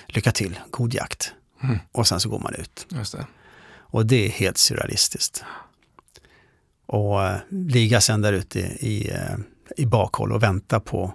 Lycka 0.08 0.32
till, 0.32 0.60
god 0.70 0.94
jakt. 0.94 1.34
Mm. 1.64 1.80
Och 1.92 2.08
sen 2.08 2.20
så 2.20 2.30
går 2.30 2.40
man 2.40 2.54
ut. 2.54 2.88
Det. 2.90 3.26
Och 3.78 4.06
det 4.06 4.26
är 4.26 4.30
helt 4.30 4.58
surrealistiskt. 4.58 5.44
Och 6.86 7.24
eh, 7.24 7.38
ligga 7.50 8.02
sen 8.02 8.22
där 8.22 8.34
ute 8.34 8.60
i, 8.60 8.64
i 8.64 9.12
eh, 9.12 9.38
i 9.78 9.86
bakhåll 9.86 10.32
och 10.32 10.44
vänta 10.44 10.80
på 10.80 11.14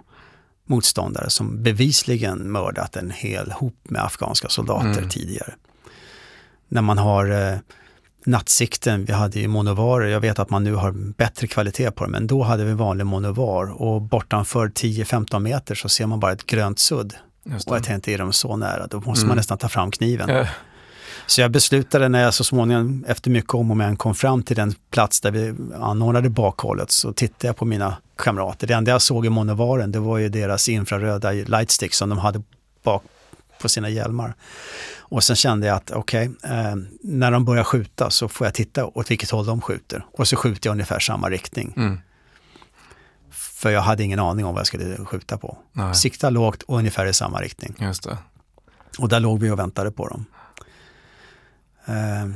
motståndare 0.65 1.29
som 1.29 1.63
bevisligen 1.63 2.51
mördat 2.51 2.95
en 2.95 3.11
hel 3.11 3.51
hop 3.51 3.79
med 3.83 4.03
afghanska 4.03 4.49
soldater 4.49 4.97
mm. 4.97 5.09
tidigare. 5.09 5.53
När 6.67 6.81
man 6.81 6.97
har 6.97 7.51
eh, 7.51 7.57
nattsikten, 8.27 9.05
vi 9.05 9.13
hade 9.13 9.39
ju 9.39 9.47
monovarer, 9.47 10.07
jag 10.07 10.19
vet 10.19 10.39
att 10.39 10.49
man 10.49 10.63
nu 10.63 10.73
har 10.73 10.91
bättre 10.91 11.47
kvalitet 11.47 11.91
på 11.91 12.03
dem, 12.03 12.11
men 12.11 12.27
då 12.27 12.43
hade 12.43 12.65
vi 12.65 12.73
vanlig 12.73 13.05
monovar 13.05 13.81
och 13.81 14.01
bortanför 14.01 14.67
10-15 14.67 15.39
meter 15.39 15.75
så 15.75 15.89
ser 15.89 16.05
man 16.05 16.19
bara 16.19 16.31
ett 16.31 16.45
grönt 16.45 16.79
sudd. 16.79 17.13
Och 17.67 17.75
jag 17.75 17.83
tänkte, 17.83 18.11
är 18.11 18.17
de 18.17 18.33
så 18.33 18.55
nära, 18.55 18.87
då 18.87 18.97
måste 18.97 19.21
mm. 19.21 19.27
man 19.27 19.37
nästan 19.37 19.57
ta 19.57 19.69
fram 19.69 19.91
kniven. 19.91 20.45
Så 21.25 21.41
jag 21.41 21.51
beslutade 21.51 22.09
när 22.09 22.23
jag 22.23 22.33
så 22.33 22.43
småningom 22.43 23.05
efter 23.07 23.29
mycket 23.29 23.53
om 23.53 23.71
och 23.71 23.77
men 23.77 23.97
kom 23.97 24.15
fram 24.15 24.43
till 24.43 24.55
den 24.55 24.73
plats 24.91 25.21
där 25.21 25.31
vi 25.31 25.55
anordnade 25.75 26.29
bakhållet 26.29 26.91
så 26.91 27.13
tittade 27.13 27.47
jag 27.47 27.55
på 27.55 27.65
mina 27.65 27.97
kamrater. 28.17 28.67
Det 28.67 28.73
enda 28.73 28.91
jag 28.91 29.01
såg 29.01 29.25
i 29.25 29.29
monovaren 29.29 29.91
det 29.91 29.99
var 29.99 30.17
ju 30.17 30.29
deras 30.29 30.69
infraröda 30.69 31.31
lightstick 31.31 31.93
som 31.93 32.09
de 32.09 32.17
hade 32.17 32.41
bak 32.83 33.03
på 33.61 33.69
sina 33.69 33.89
hjälmar. 33.89 34.35
Och 34.99 35.23
sen 35.23 35.35
kände 35.35 35.67
jag 35.67 35.75
att 35.75 35.91
okej, 35.91 36.29
okay, 36.29 36.51
eh, 36.51 36.75
när 37.01 37.31
de 37.31 37.45
börjar 37.45 37.63
skjuta 37.63 38.09
så 38.09 38.27
får 38.27 38.47
jag 38.47 38.53
titta 38.53 38.85
åt 38.85 39.11
vilket 39.11 39.29
håll 39.29 39.45
de 39.45 39.61
skjuter. 39.61 40.05
Och 40.11 40.27
så 40.27 40.35
skjuter 40.35 40.67
jag 40.67 40.71
ungefär 40.71 40.99
samma 40.99 41.29
riktning. 41.29 41.73
Mm. 41.77 41.99
För 43.31 43.69
jag 43.69 43.81
hade 43.81 44.03
ingen 44.03 44.19
aning 44.19 44.45
om 44.45 44.53
vad 44.53 44.59
jag 44.59 44.67
skulle 44.67 45.05
skjuta 45.05 45.37
på. 45.37 45.57
Nej. 45.73 45.95
Sikta 45.95 46.29
lågt 46.29 46.63
och 46.63 46.77
ungefär 46.77 47.05
i 47.05 47.13
samma 47.13 47.41
riktning. 47.41 47.75
Just 47.79 48.03
det. 48.03 48.17
Och 48.97 49.09
där 49.09 49.19
låg 49.19 49.39
vi 49.39 49.49
och 49.49 49.59
väntade 49.59 49.91
på 49.91 50.07
dem. 50.07 50.25
Eh, 51.85 52.29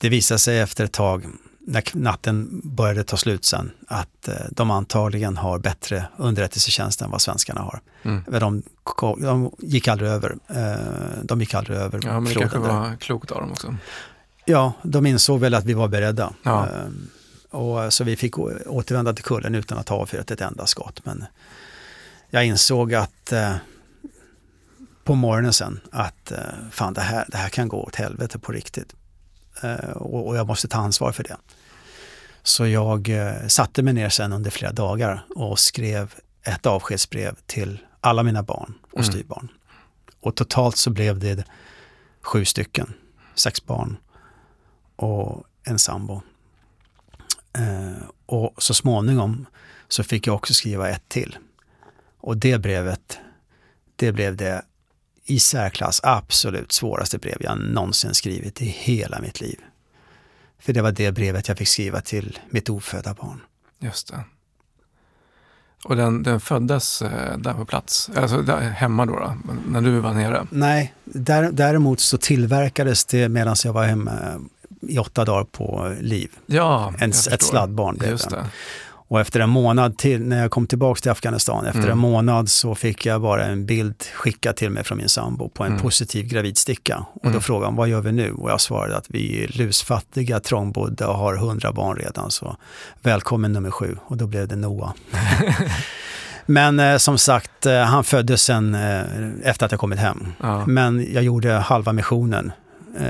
det 0.00 0.08
visade 0.08 0.38
sig 0.38 0.60
efter 0.60 0.84
ett 0.84 0.92
tag, 0.92 1.26
när 1.66 1.82
natten 1.92 2.60
började 2.64 3.04
ta 3.04 3.16
slut 3.16 3.44
sen, 3.44 3.70
att 3.88 4.28
eh, 4.28 4.34
de 4.50 4.70
antagligen 4.70 5.36
har 5.36 5.58
bättre 5.58 6.06
underrättelsetjänst 6.16 7.02
än 7.02 7.10
vad 7.10 7.20
svenskarna 7.20 7.60
har. 7.60 7.80
Mm. 8.02 8.24
De, 8.40 8.62
de, 9.20 9.50
gick 9.58 9.88
aldrig 9.88 10.10
över. 10.10 10.36
Eh, 10.48 11.22
de 11.22 11.40
gick 11.40 11.54
aldrig 11.54 11.78
över 11.78 12.00
Ja, 12.04 12.20
men 12.20 12.24
det 12.24 12.34
kanske 12.34 12.58
var 12.58 12.96
klokt 12.96 13.30
av 13.30 13.40
dem 13.40 13.52
också. 13.52 13.76
Ja, 14.44 14.72
de 14.82 15.06
insåg 15.06 15.40
väl 15.40 15.54
att 15.54 15.64
vi 15.64 15.74
var 15.74 15.88
beredda. 15.88 16.32
Ja. 16.42 16.68
Och 17.50 17.92
så 17.92 18.04
vi 18.04 18.16
fick 18.16 18.38
återvända 18.38 19.12
till 19.12 19.24
kullen 19.24 19.54
utan 19.54 19.78
att 19.78 19.88
ha 19.88 19.96
avfyrat 19.96 20.30
ett 20.30 20.40
enda 20.40 20.66
skott. 20.66 21.00
Men 21.04 21.24
jag 22.30 22.46
insåg 22.46 22.94
att 22.94 23.32
på 25.06 25.14
morgonen 25.14 25.52
sen 25.52 25.80
att 25.92 26.32
eh, 26.32 26.38
fan 26.70 26.94
det 26.94 27.00
här, 27.00 27.24
det 27.28 27.36
här 27.36 27.48
kan 27.48 27.68
gå 27.68 27.82
åt 27.82 27.94
helvete 27.96 28.38
på 28.38 28.52
riktigt. 28.52 28.94
eh, 29.62 29.90
och, 29.90 30.26
och 30.28 30.36
jag 30.36 30.46
måste 30.46 30.68
ta 30.68 30.78
ansvar 30.78 31.12
för 31.12 31.22
det. 31.22 31.36
Så 32.46 32.66
jag 32.66 33.08
eh, 33.08 33.46
satte 33.46 33.82
mig 33.82 33.92
ner 33.94 34.08
sen 34.08 34.32
under 34.32 34.50
flera 34.50 34.72
dagar 34.72 35.26
och 35.34 35.58
skrev 35.58 36.14
ett 36.42 36.66
avskedsbrev 36.66 37.36
till 37.46 37.78
alla 38.00 38.22
mina 38.22 38.42
barn 38.42 38.74
och 38.92 39.04
Mm. 39.14 39.48
Och 40.20 40.34
totalt 40.34 40.76
så 40.76 40.90
blev 40.90 41.18
det 41.18 41.44
sju 42.20 42.44
stycken, 42.44 42.92
sex 43.34 43.66
barn 43.66 43.96
och 44.96 45.44
en 45.62 45.78
sambo. 45.78 46.22
Eh, 47.52 48.02
och 48.26 48.62
så 48.62 48.74
småningom 48.74 49.46
så 49.88 50.04
fick 50.04 50.26
jag 50.26 50.34
också 50.34 50.54
skriva 50.54 50.88
ett 50.88 51.08
till. 51.08 51.38
Och 52.18 52.36
det 52.36 52.58
brevet, 52.58 53.18
det 53.96 54.12
blev 54.12 54.36
det 54.36 54.62
i 55.24 55.40
särklass 55.40 56.00
absolut 56.02 56.72
svåraste 56.72 57.18
brev 57.18 57.36
jag 57.40 57.58
någonsin 57.58 58.14
skrivit 58.14 58.62
i 58.62 58.66
hela 58.66 59.20
mitt 59.20 59.40
liv. 59.40 59.60
För 60.58 60.72
det 60.72 60.82
var 60.82 60.92
det 60.92 61.12
brevet 61.12 61.48
jag 61.48 61.58
fick 61.58 61.68
skriva 61.68 62.00
till 62.00 62.38
mitt 62.50 62.68
ofödda 62.68 63.14
barn. 63.14 63.40
Just 63.80 64.08
det. 64.08 64.24
Och 65.84 65.96
den, 65.96 66.22
den 66.22 66.40
föddes 66.40 67.02
eh, 67.02 67.38
där 67.38 67.52
på 67.54 67.64
plats, 67.64 68.10
alltså 68.16 68.42
där, 68.42 68.60
hemma 68.60 69.06
då, 69.06 69.12
då, 69.12 69.36
när 69.68 69.80
du 69.80 70.00
var 70.00 70.14
nere? 70.14 70.46
Nej, 70.50 70.94
där, 71.04 71.52
däremot 71.52 72.00
så 72.00 72.18
tillverkades 72.18 73.04
det 73.04 73.28
medan 73.28 73.56
jag 73.64 73.72
var 73.72 73.84
hemma 73.84 74.12
i 74.80 74.98
åtta 74.98 75.24
dagar 75.24 75.44
på 75.44 75.96
liv. 76.00 76.30
Ja, 76.46 76.94
En, 76.98 77.10
ett 77.10 77.42
sladdbarn 77.42 77.96
blev 77.96 78.10
Just 78.10 78.30
det. 78.30 78.36
det. 78.36 78.46
Och 79.08 79.20
efter 79.20 79.40
en 79.40 79.50
månad 79.50 79.98
till, 79.98 80.20
när 80.22 80.42
jag 80.42 80.50
kom 80.50 80.66
tillbaka 80.66 81.00
till 81.00 81.10
Afghanistan, 81.10 81.66
efter 81.66 81.78
Mm. 81.80 81.90
en 81.92 81.98
månad 81.98 82.48
så 82.48 82.74
fick 82.74 83.06
jag 83.06 83.20
bara 83.22 83.44
en 83.44 83.66
bild 83.66 83.94
skickad 84.14 84.56
till 84.56 84.70
mig 84.70 84.84
från 84.84 84.98
min 84.98 85.08
sambo 85.08 85.48
på 85.48 85.64
en 85.64 85.70
Mm. 85.70 85.82
positiv 85.82 86.26
gravidsticka. 86.28 86.98
Och 86.98 87.20
då 87.22 87.28
Mm. 87.28 87.40
frågade 87.40 87.66
han, 87.66 87.76
vad 87.76 87.88
gör 87.88 88.00
vi 88.00 88.12
nu? 88.12 88.32
Och 88.32 88.50
jag 88.50 88.60
svarade 88.60 88.96
att 88.96 89.06
vi 89.08 89.44
är 89.44 89.48
lusfattiga, 89.58 90.40
trångbodda 90.40 91.08
och 91.08 91.18
har 91.18 91.36
hundra 91.36 91.72
barn 91.72 91.96
redan, 91.96 92.30
så 92.30 92.56
välkommen 93.02 93.52
nummer 93.52 93.70
sju. 93.70 93.96
Och 94.06 94.16
då 94.16 94.26
blev 94.26 94.48
det 94.48 94.56
Noah. 94.56 94.92
Men 96.46 96.80
eh, 96.80 96.96
som 96.96 97.18
sagt, 97.18 97.66
eh, 97.66 97.80
han 97.82 98.04
föddes 98.04 98.42
sen 98.42 98.74
eh, 98.74 99.00
efter 99.42 99.66
att 99.66 99.72
jag 99.72 99.80
kommit 99.80 99.98
hem. 99.98 100.26
Ja. 100.40 100.66
Men 100.66 101.12
jag 101.12 101.22
gjorde 101.24 101.52
halva 101.52 101.92
missionen 101.92 102.52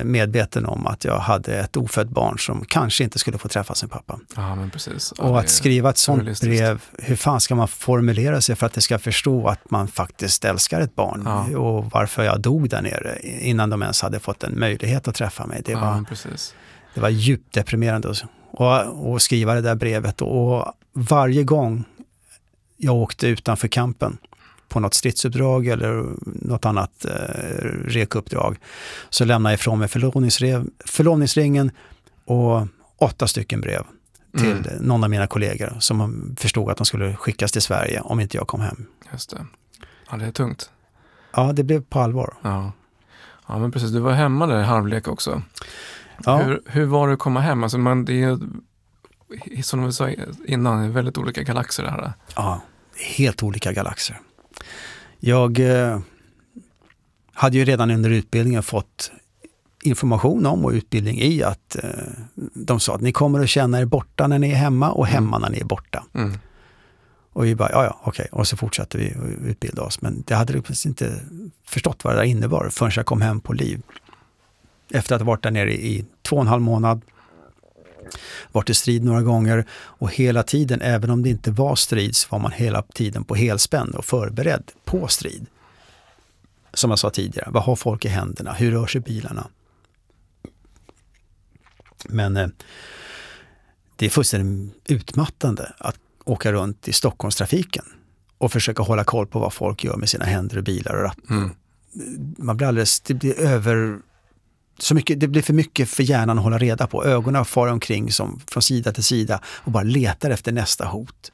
medveten 0.05 0.67
om 0.67 0.87
att 0.87 1.05
jag 1.05 1.19
hade 1.19 1.57
ett 1.57 1.77
ofött 1.77 2.09
barn 2.09 2.39
som 2.39 2.65
kanske 2.65 3.05
inte 3.05 3.19
skulle 3.19 3.39
få 3.39 3.49
träffa 3.49 3.75
sin 3.75 3.89
pappa. 3.89 4.19
ja. 4.37 4.57
Ja, 5.19 5.25
Och 5.25 5.39
att 5.39 5.49
skriva 5.49 5.91
ett 5.91 5.99
sånt 5.99 6.41
brev, 6.41 6.83
hur 6.99 7.17
fan 7.17 7.41
ska 7.41 7.55
man 7.55 7.69
formulera 7.69 8.41
sig 8.41 8.57
för 8.57 8.67
att 8.67 8.73
det 8.73 8.81
ska 8.81 8.99
förstå 8.99 9.49
att 9.49 9.71
man 9.71 9.89
faktiskt 9.89 10.45
älskar 10.45 10.81
ett 10.81 10.95
barn 10.95 11.23
Ja. 11.25 11.59
och 11.59 11.91
varför 11.91 12.23
jag 12.25 12.41
dog 12.41 12.69
där 12.69 12.83
nere 12.83 13.19
innan 13.23 13.71
de 13.71 13.83
ens 13.83 14.03
hade 14.03 14.21
fått 14.21 14.43
en 14.45 14.59
möjlighet 14.59 15.09
att 15.09 15.15
träffa 15.15 15.47
mig. 15.47 15.63
Det 15.65 15.73
var, 15.81 15.97
det 16.95 17.01
var 17.01 17.09
djupt 17.09 17.55
deprimerande 17.55 18.11
att 18.11 18.25
och, 18.51 19.11
och 19.13 19.23
skriva 19.23 19.55
det 19.55 19.61
där 19.61 19.75
brevet 19.75 20.23
och 20.23 20.73
varje 20.93 21.43
gång 21.45 21.85
jag 22.77 22.95
åkte 22.95 23.27
utanför 23.29 23.69
kampen 23.69 24.19
på 24.69 24.81
något 24.81 24.95
stridsuppdrag 24.95 25.67
eller 25.67 26.05
något 26.25 26.65
annat 26.65 27.05
eh, 27.05 27.11
rekuppdrag 27.85 28.57
så 29.11 29.25
lämnade 29.25 29.53
jag 29.53 29.59
ifrån 29.59 29.79
mig 29.79 29.89
förlovningsringen 30.87 31.71
och 32.25 32.67
åtta 32.99 33.27
stycken 33.27 33.61
brev 33.61 33.83
till 34.39 34.47
Mm. 34.53 34.63
någon 34.81 35.05
av 35.05 35.11
mina 35.11 35.27
kollegor 35.27 35.77
som 35.81 36.37
förstod 36.39 36.71
att 36.71 36.77
de 36.77 36.87
skulle 36.87 37.17
skickas 37.17 37.53
till 37.53 37.63
Sverige 37.63 38.01
om 38.01 38.21
inte 38.21 38.37
jag 38.37 38.47
kom 38.49 38.61
hem. 38.61 38.87
Just 39.13 39.31
det. 39.31 39.47
Ja, 40.11 40.17
det 40.17 40.27
är 40.27 40.33
tungt. 40.33 40.71
Ja, 41.33 41.53
det 41.53 41.63
blev 41.65 41.83
på 41.85 42.01
allvar. 42.01 42.35
Ja. 42.43 42.73
ja, 43.47 43.59
men 43.59 43.73
precis. 43.73 43.91
Du 43.91 43.99
var 44.01 44.13
hemma 44.13 44.47
där 44.47 44.61
i 44.61 44.65
halvlek 44.65 45.09
också. 45.09 45.43
Ja. 46.25 46.37
Hur, 46.37 46.63
hur 46.67 46.85
var 46.85 47.09
det 47.09 47.15
att 47.15 47.19
komma 47.21 47.41
hem? 47.41 47.63
Alltså, 47.63 47.79
man, 47.79 48.05
det 48.05 48.23
är, 48.23 48.39
som 49.63 49.85
vi 49.87 49.93
sa 49.93 50.11
innan, 50.47 50.81
det 50.81 50.87
är 50.87 50.91
väldigt 50.91 51.19
olika 51.19 51.43
galaxer 51.43 51.83
det 51.83 51.91
här. 51.91 52.13
Ja, 52.37 52.61
helt 53.17 53.43
olika 53.43 53.73
galaxer. 53.73 54.21
Jag 55.21 55.59
eh, 55.59 56.01
hade 57.33 57.57
ju 57.57 57.65
redan 57.65 57.91
under 57.91 58.11
utbildningen 58.11 58.63
fått 58.63 59.11
information 59.83 60.47
om 60.47 60.65
och 60.65 60.71
utbildning 60.71 61.21
i 61.21 61.43
att 61.43 61.77
eh, 61.85 61.91
de 62.55 62.81
sa 62.81 62.95
att 62.95 63.01
ni 63.01 63.13
kommer 63.13 63.41
att 63.41 63.49
känna 63.49 63.81
er 63.81 63.85
borta 63.85 64.27
när 64.27 64.39
ni 64.39 64.51
är 64.51 64.55
hemma 64.55 64.91
och 64.91 65.07
hemma 65.07 65.39
när 65.39 65.51
ni 65.51 65.59
är 65.59 65.65
borta. 65.65 66.05
Mm. 66.15 66.39
Och 67.33 67.45
vi 67.45 67.55
bara, 67.55 67.71
ja 67.73 67.85
ja, 67.85 68.01
okej. 68.03 68.29
Och 68.33 68.47
så 68.47 68.57
fortsatte 68.57 68.99
vi 68.99 69.11
att 69.11 69.47
utbilda 69.47 69.83
oss. 69.83 70.01
Men 70.01 70.23
det 70.27 70.35
hade 70.35 70.53
liksom 70.53 70.89
inte 70.89 71.21
förstått 71.67 72.05
vad 72.05 72.15
det 72.15 72.21
där 72.21 72.25
innebar 72.25 72.69
förrän 72.69 72.93
jag 72.97 73.07
kom 73.07 73.21
hem 73.21 73.41
på 73.41 73.53
liv. 73.53 73.83
Efter 74.91 75.15
att 75.15 75.21
ha 75.21 75.27
varit 75.27 75.43
där 75.43 75.51
nere 75.51 75.75
i 75.75 76.05
två 76.23 76.37
och 76.37 76.43
en 76.43 76.49
halv 76.49 76.63
månad. 76.63 77.01
Varit 78.53 78.71
i 78.71 78.75
strid 78.75 79.05
några 79.05 79.23
gånger 79.23 79.67
och 79.73 80.13
hela 80.13 80.43
tiden, 80.43 80.81
även 80.81 81.11
om 81.11 81.23
det 81.23 81.29
inte 81.29 81.51
var 81.51 81.77
strid, 81.77 82.17
så 82.17 82.29
var 82.31 82.39
man 82.39 82.53
hela 82.53 82.83
tiden 82.83 83.25
på 83.25 83.35
helspänn 83.35 83.95
och 83.95 84.05
förberedd 84.05 84.73
på 84.85 85.09
strid. 85.09 85.47
Som 86.75 86.91
jag 86.91 86.99
sa 86.99 87.11
tidigare, 87.11 87.51
vad 87.51 87.63
har 87.63 87.77
folk 87.77 88.05
i 88.05 88.09
händerna? 88.09 88.53
Hur 88.53 88.71
rör 88.71 88.87
sig 88.87 89.01
bilarna? 89.01 89.47
Men 92.05 92.37
eh, 92.37 92.49
det 93.97 94.07
är 94.07 94.11
fullständigt 94.11 94.75
utmattande 94.85 95.73
att 95.79 95.97
åka 96.25 96.53
runt 96.53 96.89
i 96.89 96.93
Stockholmstrafiken 96.93 97.85
och 98.39 98.53
försöka 98.53 98.83
hålla 98.83 99.05
koll 99.05 99.27
på 99.27 99.39
vad 99.39 99.53
folk 99.53 99.85
gör 99.85 99.97
med 99.97 100.09
sina 100.09 100.25
händer 100.25 100.59
och 100.59 100.65
bilar 100.65 100.95
och 100.95 101.03
ratt. 101.03 101.31
Mm. 101.31 101.51
Man 102.39 102.57
blir 102.57 102.67
alldeles, 102.67 103.01
det 103.01 103.15
blir 103.15 103.41
över, 103.41 103.99
så 104.79 104.95
mycket, 104.95 105.21
det 105.21 105.29
blir 105.29 105.43
för 105.43 105.53
mycket 105.55 105.89
för 105.89 106.03
hjärnan 106.03 106.39
att 106.39 106.45
hålla 106.45 106.59
reda 106.59 106.87
på. 106.87 107.05
Ögonen 107.05 107.45
far 107.45 107.69
omkring 107.69 108.13
som 108.13 108.41
från 108.51 108.63
sida 108.63 108.93
till 108.93 109.05
sida 109.05 109.41
och 109.47 109.73
bara 109.73 109.83
letar 109.83 110.31
efter 110.31 110.53
nästa 110.53 110.85
hot. 110.87 111.33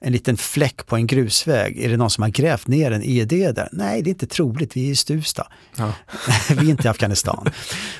En 0.00 0.12
liten 0.12 0.36
fläck 0.36 0.86
på 0.86 0.96
en 0.96 1.06
grusväg, 1.06 1.78
är 1.80 1.88
det 1.88 1.96
någon 1.96 2.10
som 2.10 2.22
har 2.22 2.28
grävt 2.28 2.66
ner 2.66 2.90
en 2.90 3.02
ED 3.04 3.28
där? 3.54 3.68
Nej, 3.72 4.02
det 4.02 4.08
är 4.08 4.12
inte 4.12 4.26
troligt, 4.26 4.76
vi 4.76 4.86
är 4.86 4.90
i 4.92 4.96
Stuvsta. 4.96 5.46
Ja. 5.76 5.92
vi 6.48 6.66
är 6.66 6.70
inte 6.70 6.88
i 6.88 6.90
Afghanistan. 6.90 7.46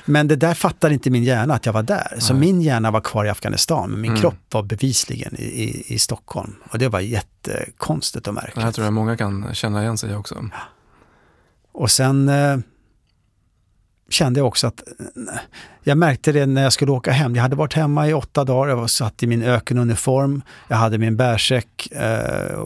Men 0.05 0.27
det 0.27 0.35
där 0.35 0.53
fattar 0.53 0.89
inte 0.89 1.09
min 1.09 1.23
hjärna 1.23 1.53
att 1.53 1.65
jag 1.65 1.73
var 1.73 1.83
där. 1.83 2.15
Så 2.19 2.33
Nej. 2.33 2.39
min 2.39 2.61
hjärna 2.61 2.91
var 2.91 3.01
kvar 3.01 3.25
i 3.25 3.29
Afghanistan, 3.29 3.91
men 3.91 4.01
min 4.01 4.11
Mm. 4.11 4.21
kropp 4.21 4.35
var 4.51 4.63
bevisligen 4.63 5.35
i, 5.35 5.43
i, 5.43 5.93
i 5.93 5.99
Stockholm. 5.99 6.55
Och 6.71 6.79
det 6.79 6.89
var 6.89 6.99
jättekonstigt 6.99 8.27
och 8.27 8.33
Det 8.33 8.61
här 8.61 8.71
tror 8.71 8.85
jag 8.85 8.93
många 8.93 9.17
kan 9.17 9.55
känna 9.55 9.81
igen 9.81 9.97
sig 9.97 10.15
också. 10.15 10.49
Och 11.71 11.91
sen 11.91 12.29
eh, 12.29 12.57
kände 14.09 14.39
jag 14.39 14.47
också 14.47 14.67
att 14.67 14.83
eh, 14.99 15.39
jag 15.83 15.97
märkte 15.97 16.31
det 16.31 16.45
när 16.45 16.63
jag 16.63 16.73
skulle 16.73 16.91
åka 16.91 17.11
hem. 17.11 17.35
Jag 17.35 17.41
hade 17.41 17.55
varit 17.55 17.73
hemma 17.73 18.07
i 18.07 18.13
åtta 18.13 18.43
dagar, 18.43 18.69
jag 18.69 18.77
var 18.77 18.87
satt 18.87 19.23
i 19.23 19.27
min 19.27 19.43
ökenuniform, 19.43 20.41
jag 20.67 20.77
hade 20.77 20.97
min 20.97 21.17
bärsäck 21.17 21.91
eh, 21.91 22.63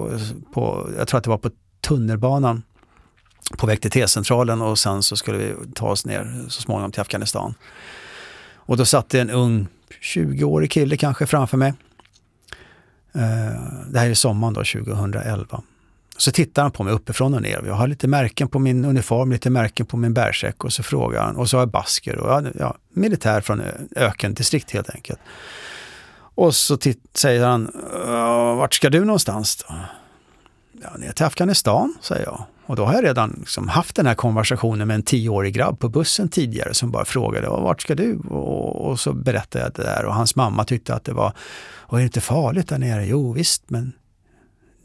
på, 0.53 0.89
jag 0.97 1.07
tror 1.07 1.17
att 1.17 1.23
det 1.23 1.29
var 1.29 1.37
på 1.37 1.49
tunnelbanan 1.81 2.63
på 3.57 3.67
väg 3.67 3.81
till 3.81 3.91
T-centralen 3.91 4.61
och 4.61 4.79
sen 4.79 5.03
så 5.03 5.15
skulle 5.15 5.37
vi 5.37 5.53
ta 5.75 5.87
oss 5.87 6.05
ner 6.05 6.45
så 6.47 6.61
småningom 6.61 6.91
till 6.91 7.01
Afghanistan. 7.01 7.53
Och 8.55 8.77
då 8.77 8.85
satt 8.85 9.09
det 9.09 9.19
en 9.19 9.29
ung 9.29 9.67
20-årig 10.01 10.71
kille 10.71 10.97
kanske 10.97 11.25
framför 11.25 11.57
mig. 11.57 11.73
Eh, 13.13 13.61
det 13.87 13.99
här 13.99 14.09
är 14.09 14.13
sommaren 14.13 14.53
då, 14.53 14.63
2011. 14.63 15.61
Så 16.17 16.31
tittar 16.31 16.61
han 16.61 16.71
på 16.71 16.83
mig 16.83 16.93
uppifrån 16.93 17.33
och 17.33 17.41
ner. 17.41 17.63
Jag 17.65 17.73
har 17.73 17.87
lite 17.87 18.07
märken 18.07 18.47
på 18.47 18.59
min 18.59 18.85
uniform, 18.85 19.31
lite 19.31 19.49
märken 19.49 19.85
på 19.85 19.97
min 19.97 20.13
bärsäck 20.13 20.63
och 20.63 20.73
så 20.73 20.83
frågar 20.83 21.21
han, 21.21 21.35
och 21.35 21.49
så 21.49 21.57
har 21.57 21.61
jag 21.61 21.69
basker 21.69 22.17
och 22.17 22.47
ja, 22.59 22.75
militär 22.93 23.41
från 23.41 23.61
ökendistrikt 23.95 24.71
helt 24.71 24.89
enkelt. 24.89 25.19
Och 26.35 26.55
så 26.55 26.77
säger 27.13 27.45
han, 27.45 27.71
vart 28.57 28.73
ska 28.73 28.89
du 28.89 29.05
någonstans 29.05 29.55
då? 29.55 29.75
Ja, 30.81 30.89
ner 30.97 31.11
till 31.11 31.25
Afghanistan, 31.25 31.95
säger 32.01 32.25
jag. 32.25 32.43
Och 32.65 32.75
då 32.75 32.85
har 32.85 32.93
jag 32.93 33.03
redan 33.03 33.35
liksom 33.39 33.67
haft 33.67 33.95
den 33.95 34.05
här 34.05 34.15
konversationen 34.15 34.87
med 34.87 34.95
en 34.95 35.03
tioårig 35.03 35.53
grabb 35.53 35.79
på 35.79 35.89
bussen 35.89 36.29
tidigare 36.29 36.73
som 36.73 36.91
bara 36.91 37.05
frågade, 37.05 37.49
vart 37.49 37.81
ska 37.81 37.95
du? 37.95 38.17
Och, 38.17 38.89
och 38.89 38.99
så 38.99 39.13
berättade 39.13 39.63
jag 39.63 39.73
det 39.73 39.83
där 39.83 40.05
och 40.05 40.13
hans 40.13 40.35
mamma 40.35 40.63
tyckte 40.65 40.95
att 40.95 41.03
det 41.03 41.13
var, 41.13 41.33
och 41.61 41.97
är 41.97 42.01
det 42.01 42.05
inte 42.05 42.21
farligt 42.21 42.67
där 42.67 42.77
nere? 42.77 43.05
Jo 43.05 43.33
visst, 43.33 43.69
men 43.69 43.93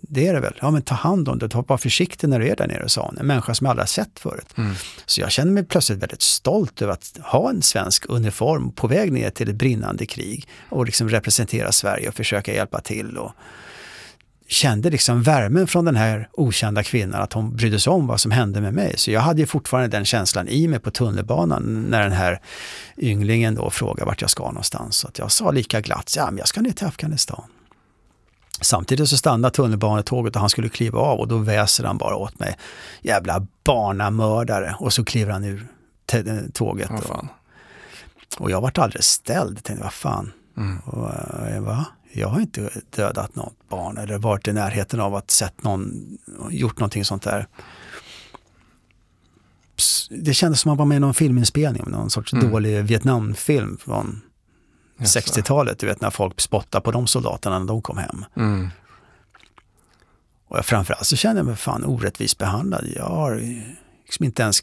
det 0.09 0.27
är 0.27 0.35
det 0.35 0.41
väl. 0.41 0.55
Ja, 0.61 0.71
men 0.71 0.83
ta 0.83 0.95
hand 0.95 1.29
om 1.29 1.39
det. 1.39 1.49
Ta 1.49 1.63
bara 1.63 1.79
försiktigt 1.79 2.31
när 2.31 2.39
du 2.39 2.49
är 2.49 2.57
där 2.57 2.67
nere, 2.67 2.89
sa 2.89 3.03
hon. 3.07 3.19
En 3.19 3.27
människa 3.27 3.55
som 3.55 3.65
jag 3.65 3.71
aldrig 3.71 3.83
har 3.83 3.87
sett 3.87 4.19
förut. 4.19 4.55
Mm. 4.57 4.75
Så 5.07 5.21
jag 5.21 5.31
känner 5.33 5.53
mig 5.53 5.65
plötsligt 5.65 5.99
väldigt 5.99 6.23
stolt 6.23 6.83
över 6.83 6.93
att 6.93 7.19
ha 7.23 7.51
en 7.51 7.63
svensk 7.63 8.05
uniform 8.09 8.73
på 8.73 8.87
väg 8.87 9.13
ner 9.13 9.31
till 9.31 9.49
ett 9.49 9.57
brinnande 9.57 10.07
krig 10.07 10.49
och 10.69 10.87
liksom 10.87 11.09
representera 11.09 11.73
Sverige 11.73 12.09
och 12.09 12.15
försöka 12.15 12.55
hjälpa 12.55 12.81
till. 12.81 13.17
Och 13.17 13.33
kände 14.49 14.91
liksom 14.91 15.23
värmen 15.23 15.67
från 15.67 15.85
den 15.85 15.97
här 15.97 16.29
okända 16.33 16.83
kvinnan, 16.83 17.23
att 17.23 17.33
hon 17.33 17.57
brydde 17.57 17.81
sig 17.81 17.91
om 17.91 18.07
vad 18.07 18.21
som 18.21 18.31
hände 18.31 18.61
med 18.61 18.75
mig. 18.75 18.95
Så 18.97 19.11
jag 19.11 19.21
hade 19.21 19.41
ju 19.41 19.47
fortfarande 19.47 19.97
den 19.97 20.05
känslan 20.05 20.49
i 20.49 20.69
mig 20.69 20.79
på 20.79 20.91
tunnelbanan 20.91 21.87
när 21.91 22.03
den 22.03 22.13
här 22.13 22.41
ynglingen 22.99 23.55
då 23.55 23.71
frågade 23.71 24.07
vart 24.07 24.21
jag 24.21 24.31
ska 24.31 24.45
någonstans. 24.45 24.97
Så 24.97 25.09
att 25.09 25.19
jag 25.19 25.33
sa 25.33 25.51
lika 25.51 25.81
glatt, 25.81 26.15
ja 26.17 26.27
men 26.27 26.39
jag 26.39 26.49
ska 26.49 26.61
ner 26.61 26.73
till 26.73 26.87
Afghanistan. 26.87 27.45
Samtidigt 28.61 29.09
så 29.09 29.17
stannar 29.17 29.51
tunnelbanetåget 29.51 30.35
och 30.37 30.41
han 30.41 30.51
skulle 30.51 30.69
kliva 30.69 30.99
av 30.99 31.21
och 31.21 31.29
då 31.29 31.39
väser 31.39 31.85
han 31.85 31.99
bara 31.99 32.17
åt 32.17 32.39
mig. 32.39 32.57
Jävla 33.03 33.47
barnamördare. 33.65 34.77
Och 34.79 34.93
så 34.93 35.05
kliver 35.05 35.33
han 35.33 35.45
ur 35.45 35.67
te- 36.07 36.49
tåget. 36.53 36.91
Åh, 36.93 37.11
och. 37.11 37.25
Och 38.39 38.51
jag 38.51 38.61
vart 38.61 38.79
alldeles 38.79 39.07
ställd, 39.07 39.65
tänkte 39.65 39.85
vad 39.85 39.93
fan, 39.93 40.33
Mm. 40.57 40.79
och, 40.79 41.11
eh, 41.49 41.61
va? 41.61 41.85
Jag 42.13 42.29
har 42.29 42.41
inte 42.41 42.71
dödat 42.97 43.35
något 43.35 43.55
barn 43.69 43.97
eller 43.99 44.19
varit 44.19 44.49
i 44.49 44.53
närheten 44.53 45.01
av 45.01 45.15
att 45.15 45.31
sett 45.31 45.63
någon, 45.65 46.19
gjort 46.51 46.79
någonting 46.79 47.05
sånt 47.05 47.23
där. 47.23 47.47
Det 50.11 50.35
kändes 50.35 50.61
som 50.61 50.71
att 50.73 50.79
man 50.79 50.79
var 50.79 50.85
med 50.89 50.97
i 50.97 51.01
någon 51.01 51.15
filminspelning, 51.15 51.85
någon 51.87 52.11
sorts 52.11 52.33
Mm. 52.33 52.51
dålig 52.51 52.85
Vietnamfilm 52.85 53.77
från 53.77 54.21
Jaså. 54.99 55.19
60-talet, 55.19 55.79
du 55.79 55.87
vet 55.87 56.01
när 56.01 56.11
folk 56.11 56.41
spottade 56.41 56.83
på 56.83 56.91
de 56.91 57.07
soldaterna 57.07 57.59
när 57.59 57.67
de 57.67 57.83
kom 57.83 57.99
hem. 57.99 58.25
Mm. 58.37 58.69
Och 60.49 60.59
jag, 60.59 60.65
framförallt 60.65 61.07
så 61.07 61.17
kände 61.17 61.39
jag 61.39 61.47
mig 61.47 61.57
fan 61.57 61.85
orättvist 61.85 62.39
behandlad. 62.39 62.85
Jag 62.97 63.05
har 63.05 63.35
liksom 64.05 64.25
inte 64.25 64.43
ens... 64.43 64.61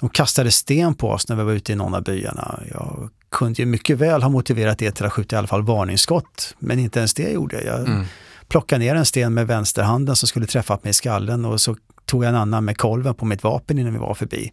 De 0.00 0.08
kastade 0.08 0.50
sten 0.50 0.94
på 0.94 1.10
oss 1.10 1.28
när 1.28 1.36
vi 1.36 1.42
var 1.42 1.52
ute 1.52 1.72
i 1.72 1.76
någon 1.76 1.94
av 1.94 2.02
byarna. 2.02 2.60
Jag 2.70 3.10
kunde 3.30 3.62
ju 3.62 3.66
mycket 3.66 3.98
väl 3.98 4.22
ha 4.22 4.28
motiverat 4.28 4.78
det 4.78 4.90
till 4.92 5.04
att 5.06 5.12
skjuta 5.12 5.36
i 5.36 5.38
alla 5.38 5.48
fall 5.48 5.62
varningsskott, 5.62 6.54
men 6.58 6.78
inte 6.78 6.98
ens 6.98 7.14
det 7.14 7.30
gjorde 7.30 7.56
jag. 7.62 7.80
Jag 7.80 7.88
Mm. 7.88 8.04
plockade 8.48 8.78
ner 8.84 8.94
en 8.94 9.04
sten 9.06 9.34
med 9.34 9.46
vänsterhanden 9.46 10.16
som 10.16 10.28
skulle 10.28 10.46
träffat 10.46 10.84
mig 10.84 10.90
i 10.90 10.94
skallen 10.94 11.44
och 11.44 11.60
så 11.60 11.76
tog 12.04 12.24
jag 12.24 12.28
en 12.28 12.34
annan 12.34 12.64
med 12.64 12.78
kolven 12.78 13.14
på 13.14 13.24
mitt 13.24 13.42
vapen 13.42 13.78
innan 13.78 13.92
vi 13.92 13.98
var 13.98 14.14
förbi. 14.14 14.52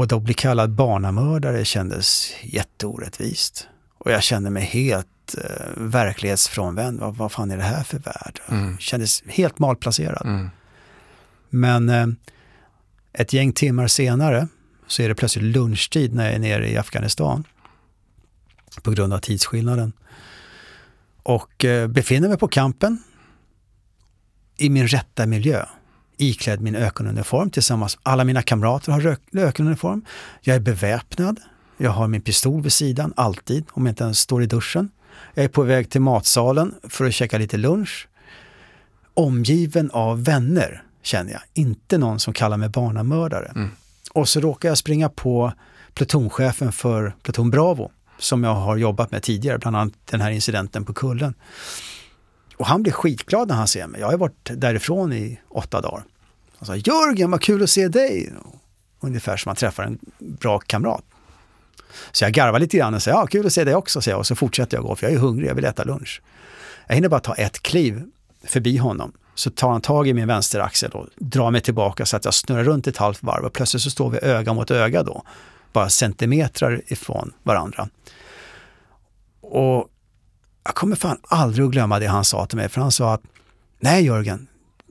Och 0.00 0.08
då 0.08 0.20
bli 0.20 0.34
kallad 0.34 0.70
barnamördare 0.70 1.64
kändes 1.64 2.32
jätteorättvist. 2.42 3.68
Och 3.98 4.10
jag 4.10 4.22
kände 4.22 4.50
mig 4.50 4.62
helt 4.62 5.34
eh, 5.38 5.66
verklighetsfrånvänd. 5.76 7.00
Vad, 7.00 7.16
vad 7.16 7.32
fan 7.32 7.50
är 7.50 7.56
det 7.56 7.62
här 7.62 7.82
för 7.82 7.98
värld? 7.98 8.40
Mm. 8.48 8.78
Kändes 8.78 9.22
helt 9.26 9.58
malplacerad. 9.58 10.26
Mm. 10.26 10.50
Men 11.50 11.88
eh, 11.88 12.06
ett 13.12 13.32
gäng 13.32 13.52
timmar 13.52 13.86
senare 13.86 14.48
så 14.86 15.02
är 15.02 15.08
det 15.08 15.14
plötsligt 15.14 15.44
lunchtid 15.44 16.14
när 16.14 16.24
jag 16.24 16.34
är 16.34 16.38
nere 16.38 16.70
i 16.70 16.76
Afghanistan. 16.76 17.44
På 18.82 18.90
grund 18.90 19.12
av 19.12 19.18
tidsskillnaden. 19.18 19.92
Och 21.22 21.64
eh, 21.64 21.88
befinner 21.88 22.28
mig 22.28 22.38
på 22.38 22.48
campen 22.48 23.02
i 24.56 24.70
min 24.70 24.88
rätta 24.88 25.26
miljö. 25.26 25.66
Iklädd 26.20 26.60
min 26.60 26.76
ökenuniform 26.76 27.50
tillsammans. 27.50 27.98
Alla 28.02 28.24
mina 28.24 28.42
kamrater 28.42 28.92
har 28.92 29.16
ökenuniform. 29.36 30.04
Jag 30.40 30.56
är 30.56 30.60
beväpnad. 30.60 31.40
Jag 31.76 31.90
har 31.90 32.08
min 32.08 32.20
pistol 32.20 32.62
vid 32.62 32.72
sidan, 32.72 33.12
alltid, 33.16 33.64
om 33.70 33.86
jag 33.86 33.92
inte 33.92 34.04
ens 34.04 34.18
står 34.18 34.42
i 34.42 34.46
duschen. 34.46 34.90
Jag 35.34 35.44
är 35.44 35.48
på 35.48 35.62
väg 35.62 35.90
till 35.90 36.00
matsalen 36.00 36.74
för 36.88 37.04
att 37.04 37.14
käka 37.14 37.38
lite 37.38 37.56
lunch. 37.56 38.08
Omgiven 39.14 39.90
av 39.90 40.24
vänner, 40.24 40.82
känner 41.02 41.32
jag. 41.32 41.40
Inte 41.54 41.98
någon 41.98 42.20
som 42.20 42.34
kallar 42.34 42.56
mig 42.56 42.68
barnamördare. 42.68 43.52
Mm. 43.54 43.70
Och 44.12 44.28
så 44.28 44.40
råkar 44.40 44.68
jag 44.68 44.78
springa 44.78 45.08
på 45.08 45.52
plutonchefen 45.94 46.72
för 46.72 47.14
pluton 47.22 47.50
Bravo, 47.50 47.90
som 48.18 48.44
jag 48.44 48.54
har 48.54 48.76
jobbat 48.76 49.10
med 49.10 49.22
tidigare, 49.22 49.58
bland 49.58 49.76
annat 49.76 49.94
den 50.04 50.20
här 50.20 50.30
incidenten 50.30 50.84
på 50.84 50.92
kullen. 50.92 51.34
Och 52.56 52.66
han 52.66 52.82
blir 52.82 52.92
skitglad 52.92 53.48
när 53.48 53.54
han 53.54 53.68
ser 53.68 53.86
mig. 53.86 54.00
Jag 54.00 54.10
har 54.10 54.16
varit 54.16 54.50
därifrån 54.54 55.12
i 55.12 55.40
åtta 55.48 55.80
dagar. 55.80 56.04
Han 56.60 56.66
sa 56.66 56.76
Jörgen, 56.76 57.30
vad 57.30 57.42
kul 57.42 57.62
att 57.62 57.70
se 57.70 57.88
dig! 57.88 58.32
Ungefär 59.00 59.36
som 59.36 59.50
man 59.50 59.56
träffar 59.56 59.82
en 59.82 59.98
bra 60.18 60.58
kamrat. 60.58 61.04
Så 62.12 62.24
jag 62.24 62.32
garvar 62.32 62.58
lite 62.58 62.76
grann 62.76 62.94
och 62.94 63.02
säger, 63.02 63.16
ja 63.16 63.26
kul 63.26 63.46
att 63.46 63.52
se 63.52 63.64
dig 63.64 63.74
också, 63.74 64.00
säger 64.00 64.12
jag. 64.12 64.18
Och 64.18 64.26
så 64.26 64.34
fortsätter 64.34 64.76
jag 64.76 64.84
gå, 64.84 64.96
för 64.96 65.06
jag 65.06 65.14
är 65.14 65.18
hungrig, 65.18 65.48
jag 65.48 65.54
vill 65.54 65.64
äta 65.64 65.84
lunch. 65.84 66.22
Jag 66.86 66.94
hinner 66.94 67.08
bara 67.08 67.20
ta 67.20 67.34
ett 67.34 67.62
kliv 67.62 68.02
förbi 68.44 68.76
honom. 68.76 69.12
Så 69.34 69.50
tar 69.50 69.70
han 69.70 69.80
tag 69.80 70.08
i 70.08 70.14
min 70.14 70.26
vänsteraxel 70.28 70.90
och 70.90 71.06
drar 71.16 71.50
mig 71.50 71.60
tillbaka 71.60 72.06
så 72.06 72.16
att 72.16 72.24
jag 72.24 72.34
snurrar 72.34 72.64
runt 72.64 72.86
ett 72.86 72.96
halvt 72.96 73.22
varv 73.22 73.44
och 73.44 73.52
plötsligt 73.52 73.82
så 73.82 73.90
står 73.90 74.10
vi 74.10 74.18
öga 74.22 74.52
mot 74.52 74.70
öga 74.70 75.02
då. 75.02 75.22
Bara 75.72 75.88
centimetrar 75.88 76.82
ifrån 76.86 77.32
varandra. 77.42 77.88
Och 79.40 79.88
jag 80.64 80.74
kommer 80.74 80.96
fan 80.96 81.18
aldrig 81.22 81.66
att 81.66 81.72
glömma 81.72 81.98
det 81.98 82.06
han 82.06 82.24
sa 82.24 82.46
till 82.46 82.56
mig, 82.56 82.68
för 82.68 82.80
han 82.80 82.92
sa 82.92 83.14
att 83.14 83.22
Nej 83.80 84.04
Jörgen, 84.04 84.46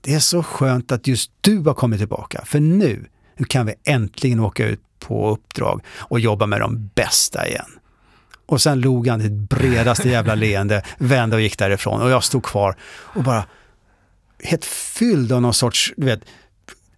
det 0.09 0.15
är 0.15 0.19
så 0.19 0.43
skönt 0.43 0.91
att 0.91 1.07
just 1.07 1.31
du 1.41 1.57
har 1.59 1.73
kommit 1.73 1.99
tillbaka, 1.99 2.41
för 2.45 2.59
nu, 2.59 3.05
nu 3.37 3.45
kan 3.45 3.65
vi 3.65 3.73
äntligen 3.83 4.39
åka 4.39 4.67
ut 4.67 4.79
på 4.99 5.29
uppdrag 5.29 5.81
och 5.97 6.19
jobba 6.19 6.45
med 6.45 6.61
de 6.61 6.89
bästa 6.95 7.47
igen. 7.47 7.65
Och 8.45 8.61
sen 8.61 8.81
log 8.81 9.07
han 9.07 9.21
sitt 9.21 9.31
bredaste 9.49 10.09
jävla 10.09 10.35
leende, 10.45 10.83
vände 10.97 11.35
och 11.35 11.41
gick 11.41 11.57
därifrån 11.57 12.01
och 12.01 12.09
jag 12.09 12.23
stod 12.23 12.43
kvar 12.43 12.75
och 12.91 13.23
bara 13.23 13.45
helt 14.43 14.65
fylld 14.65 15.31
av 15.31 15.41
någon 15.41 15.53
sorts, 15.53 15.93
du 15.97 16.05
vet, 16.05 16.21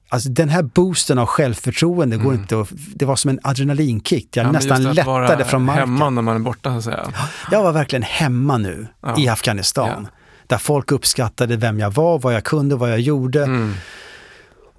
Alltså 0.10 0.30
den 0.30 0.50
här 0.50 0.64
boosten 0.64 1.18
av 1.18 1.26
självförtroende 1.26 2.18
går 2.18 2.30
Mm. 2.32 2.42
inte 2.42 2.60
att, 2.60 2.70
det 2.96 3.06
var 3.06 3.16
som 3.16 3.30
en 3.30 3.40
adrenalinkick. 3.44 4.38
Jag 4.38 4.46
Ja, 4.48 4.52
nästan 4.52 4.84
vara 5.06 5.22
lättade 5.28 5.46
från 5.46 5.64
marken. 5.66 5.90
hemma 5.90 6.10
när 6.10 6.22
man 6.22 6.36
är 6.36 6.40
borta, 6.40 6.70
så 6.72 6.78
att 6.78 6.84
säga. 6.84 7.14
Jag 7.52 7.64
var 7.64 7.72
verkligen 7.72 8.04
hemma 8.04 8.58
nu 8.58 8.88
Ja. 9.02 9.16
i 9.20 9.28
Afghanistan. 9.28 10.08
Ja. 10.12 10.21
Där 10.52 10.58
folk 10.58 10.92
uppskattade 10.92 11.58
vem 11.58 11.80
jag 11.80 11.92
var, 11.92 12.20
vad 12.20 12.34
jag 12.34 12.44
kunde, 12.44 12.76
vad 12.76 12.92
jag 12.92 13.00
gjorde. 13.00 13.44
Mm. 13.44 13.74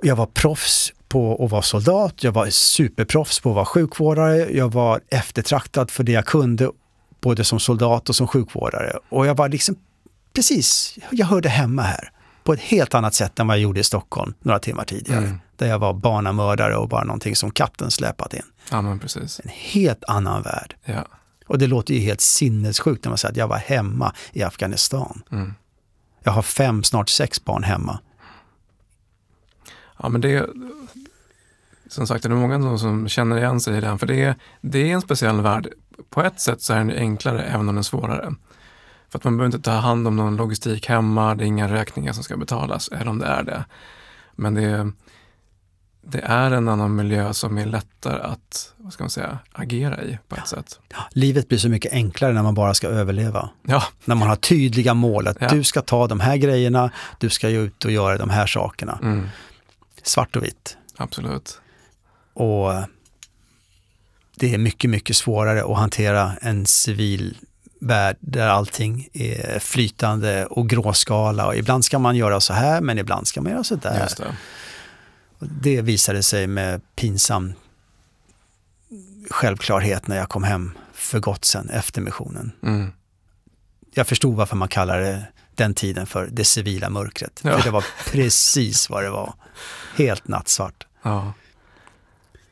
Jag 0.03 0.17
var 0.17 0.27
proffs 0.27 0.93
på 1.09 1.45
att 1.45 1.51
vara 1.51 1.63
soldat, 1.63 2.25
jag 2.25 2.33
var 2.33 2.47
superproffs 2.51 3.41
på 3.41 3.49
att 3.49 3.55
vara 3.55 3.65
sjukvårdare, 3.65 4.37
jag 4.37 4.73
var 4.73 5.01
eftertraktad 5.11 5.91
för 5.91 6.05
det 6.05 6.13
jag 6.13 6.27
kunde, 6.27 6.71
både 7.21 7.45
som 7.45 7.61
soldat 7.61 8.09
och 8.09 8.17
som 8.17 8.29
sjukvårdare. 8.29 8.99
Och 9.09 9.27
jag 9.27 9.35
var 9.35 9.49
liksom, 9.49 9.77
precis, 10.33 10.99
jag 11.11 11.27
hörde 11.27 11.49
hemma 11.49 11.83
här. 11.83 12.11
På 12.45 12.53
ett 12.53 12.61
helt 12.61 12.95
annat 12.95 13.15
sätt 13.15 13.39
än 13.39 13.47
vad 13.47 13.57
jag 13.57 13.63
gjorde 13.63 13.81
i 13.81 13.85
Stockholm 13.85 14.35
några 14.41 14.59
timmar 14.59 14.85
tidigare. 14.85 15.25
Mm. 15.25 15.39
Där 15.57 15.69
jag 15.69 15.79
var 15.79 15.95
barnamördare 15.95 16.77
och 16.77 16.89
bara 16.89 17.05
någonting 17.05 17.37
som 17.37 17.51
katten 17.51 17.91
släpat 17.91 18.35
in. 18.35 18.43
Ja, 18.71 18.83
men 18.83 18.99
precis. 18.99 19.41
En 19.45 19.51
helt 19.55 20.05
annan 20.05 20.43
värld. 20.43 20.77
Ja. 20.85 21.07
Och 21.47 21.59
det 21.59 21.67
låter 21.67 21.95
ju 21.95 22.01
helt 22.01 22.21
sinnessjukt 22.21 23.05
när 23.05 23.11
man 23.11 23.19
säger 23.19 23.33
att 23.33 23.37
jag 23.37 23.49
var 23.49 23.57
hemma 23.57 24.15
i 24.33 24.43
Afghanistan. 24.43 25.23
Mm. 25.33 25.55
Jag 26.23 26.33
har 26.33 26.43
fem, 26.43 26.85
snart 26.85 27.09
sex 27.09 27.45
barn 27.45 27.63
hemma. 27.63 27.99
Ja, 29.99 30.09
men 30.09 30.21
det 30.21 30.47
som 31.93 32.07
sagt, 32.07 32.23
det 32.23 32.29
är 32.29 32.35
många 32.35 32.79
som, 32.79 33.09
känner 33.09 33.39
igen 33.39 33.61
sig 33.61 33.79
i 33.79 33.81
den, 33.81 33.99
för 33.99 34.07
det 34.07 34.23
är, 34.23 34.35
det 34.61 34.79
är 34.79 34.95
en 34.95 35.01
speciell 35.01 35.41
värld. 35.41 35.69
På 36.11 36.23
ett 36.23 36.41
sätt 36.41 36.63
så 36.63 36.73
är 36.73 36.79
den 36.79 36.91
enklare, 36.91 37.43
även 37.43 37.61
om 37.61 37.67
den 37.67 37.79
är 37.79 37.83
svårare. 37.83 38.35
För 39.09 39.19
att 39.19 39.25
man 39.25 39.37
behöver 39.37 39.57
inte 39.57 39.71
ta 39.71 39.77
hand 39.77 40.07
om 40.07 40.17
någon 40.17 40.37
logistik 40.37 40.89
hemma, 40.89 41.35
det 41.35 41.45
är 41.45 41.47
inga 41.47 41.73
räkningar 41.73 42.13
som 42.13 42.25
ska 42.25 42.37
betalas, 42.37 42.89
eller 42.89 43.09
om 43.09 43.19
det 43.19 43.27
är 43.27 43.43
det. 43.43 43.65
Men 44.33 44.55
det 44.55 44.63
är, 44.63 44.93
det 46.05 46.21
är 46.21 46.51
en 46.51 46.69
annan 46.69 46.97
miljö 46.97 47.33
som 47.35 47.59
är 47.59 47.67
lättare 47.67 48.21
att, 48.23 48.73
vad 48.77 48.93
ska 48.93 49.03
man 49.05 49.11
säga, 49.11 49.39
agera 49.53 50.03
i 50.03 50.19
på 50.29 50.37
ett 50.37 50.49
sätt. 50.49 50.79
Livet 51.11 51.49
blir 51.49 51.59
så 51.59 51.69
mycket 51.69 51.93
enklare 51.93 52.33
när 52.33 52.43
man 52.43 52.55
bara 52.55 52.75
ska 52.75 52.89
överleva. 52.89 53.51
Ja, 53.67 53.83
När 54.05 54.15
man 54.15 54.29
har 54.29 54.37
tydliga 54.37 54.95
mål 54.95 55.29
att 55.29 55.37
Ja. 55.41 55.49
du 55.49 55.65
ska 55.65 55.83
ta 55.83 56.07
de 56.07 56.21
här 56.21 56.37
grejerna, 56.37 56.91
du 57.19 57.31
ska 57.31 57.49
ut 57.49 57.85
och 57.85 57.91
göra 57.91 58.19
de 58.19 58.31
här 58.31 58.47
sakerna. 58.47 58.99
mm, 59.03 59.29
Svart 60.03 60.37
och 60.37 60.45
vitt. 60.45 60.77
absolut. 60.97 61.61
Och 62.35 62.73
det 64.37 64.55
är 64.55 64.59
mycket, 64.59 64.91
mycket 64.91 65.17
svårare 65.17 65.65
att 65.65 65.79
hantera 65.79 66.33
en 66.41 66.67
civil 66.67 67.37
värld 67.81 68.17
där 68.21 68.49
allting 68.49 69.09
är 69.13 69.59
flytande 69.59 70.47
och 70.47 70.69
gråskala. 70.69 71.47
Och 71.47 71.57
ibland 71.57 71.85
ska 71.85 71.99
man 71.99 72.17
göra 72.17 72.41
så 72.41 72.53
här, 72.53 72.81
men 72.81 72.99
ibland 72.99 73.27
ska 73.27 73.41
man 73.41 73.53
göra 73.53 73.65
så 73.65 73.75
där. 73.77 74.09
Det. 75.51 75.83
Visade 75.83 76.23
sig 76.23 76.47
med 76.47 76.81
pinsam 76.97 77.53
självklarhet 79.31 80.09
när 80.09 80.17
jag 80.17 80.29
kom 80.29 80.43
hem 80.43 80.79
för 80.93 81.21
gott 81.21 81.45
sen 81.45 81.71
efter 81.71 82.01
missionen. 82.01 82.53
Mm. 82.63 82.93
Jag 83.95 84.07
förstod 84.07 84.37
varför 84.37 84.57
man 84.57 84.69
kallar 84.69 85.01
det 85.01 85.25
den 85.55 85.75
tiden 85.75 86.07
för 86.07 86.29
det 86.33 86.45
civila 86.45 86.91
mörkret. 86.91 87.41
Ja. 87.45 87.59
För 87.59 87.65
det 87.65 87.71
var 87.71 87.85
precis 88.07 88.91
vad 88.91 89.05
det 89.05 89.11
var. 89.11 89.35
Helt 89.97 90.29
nattsvart. 90.29 90.87
Ja. 91.03 91.33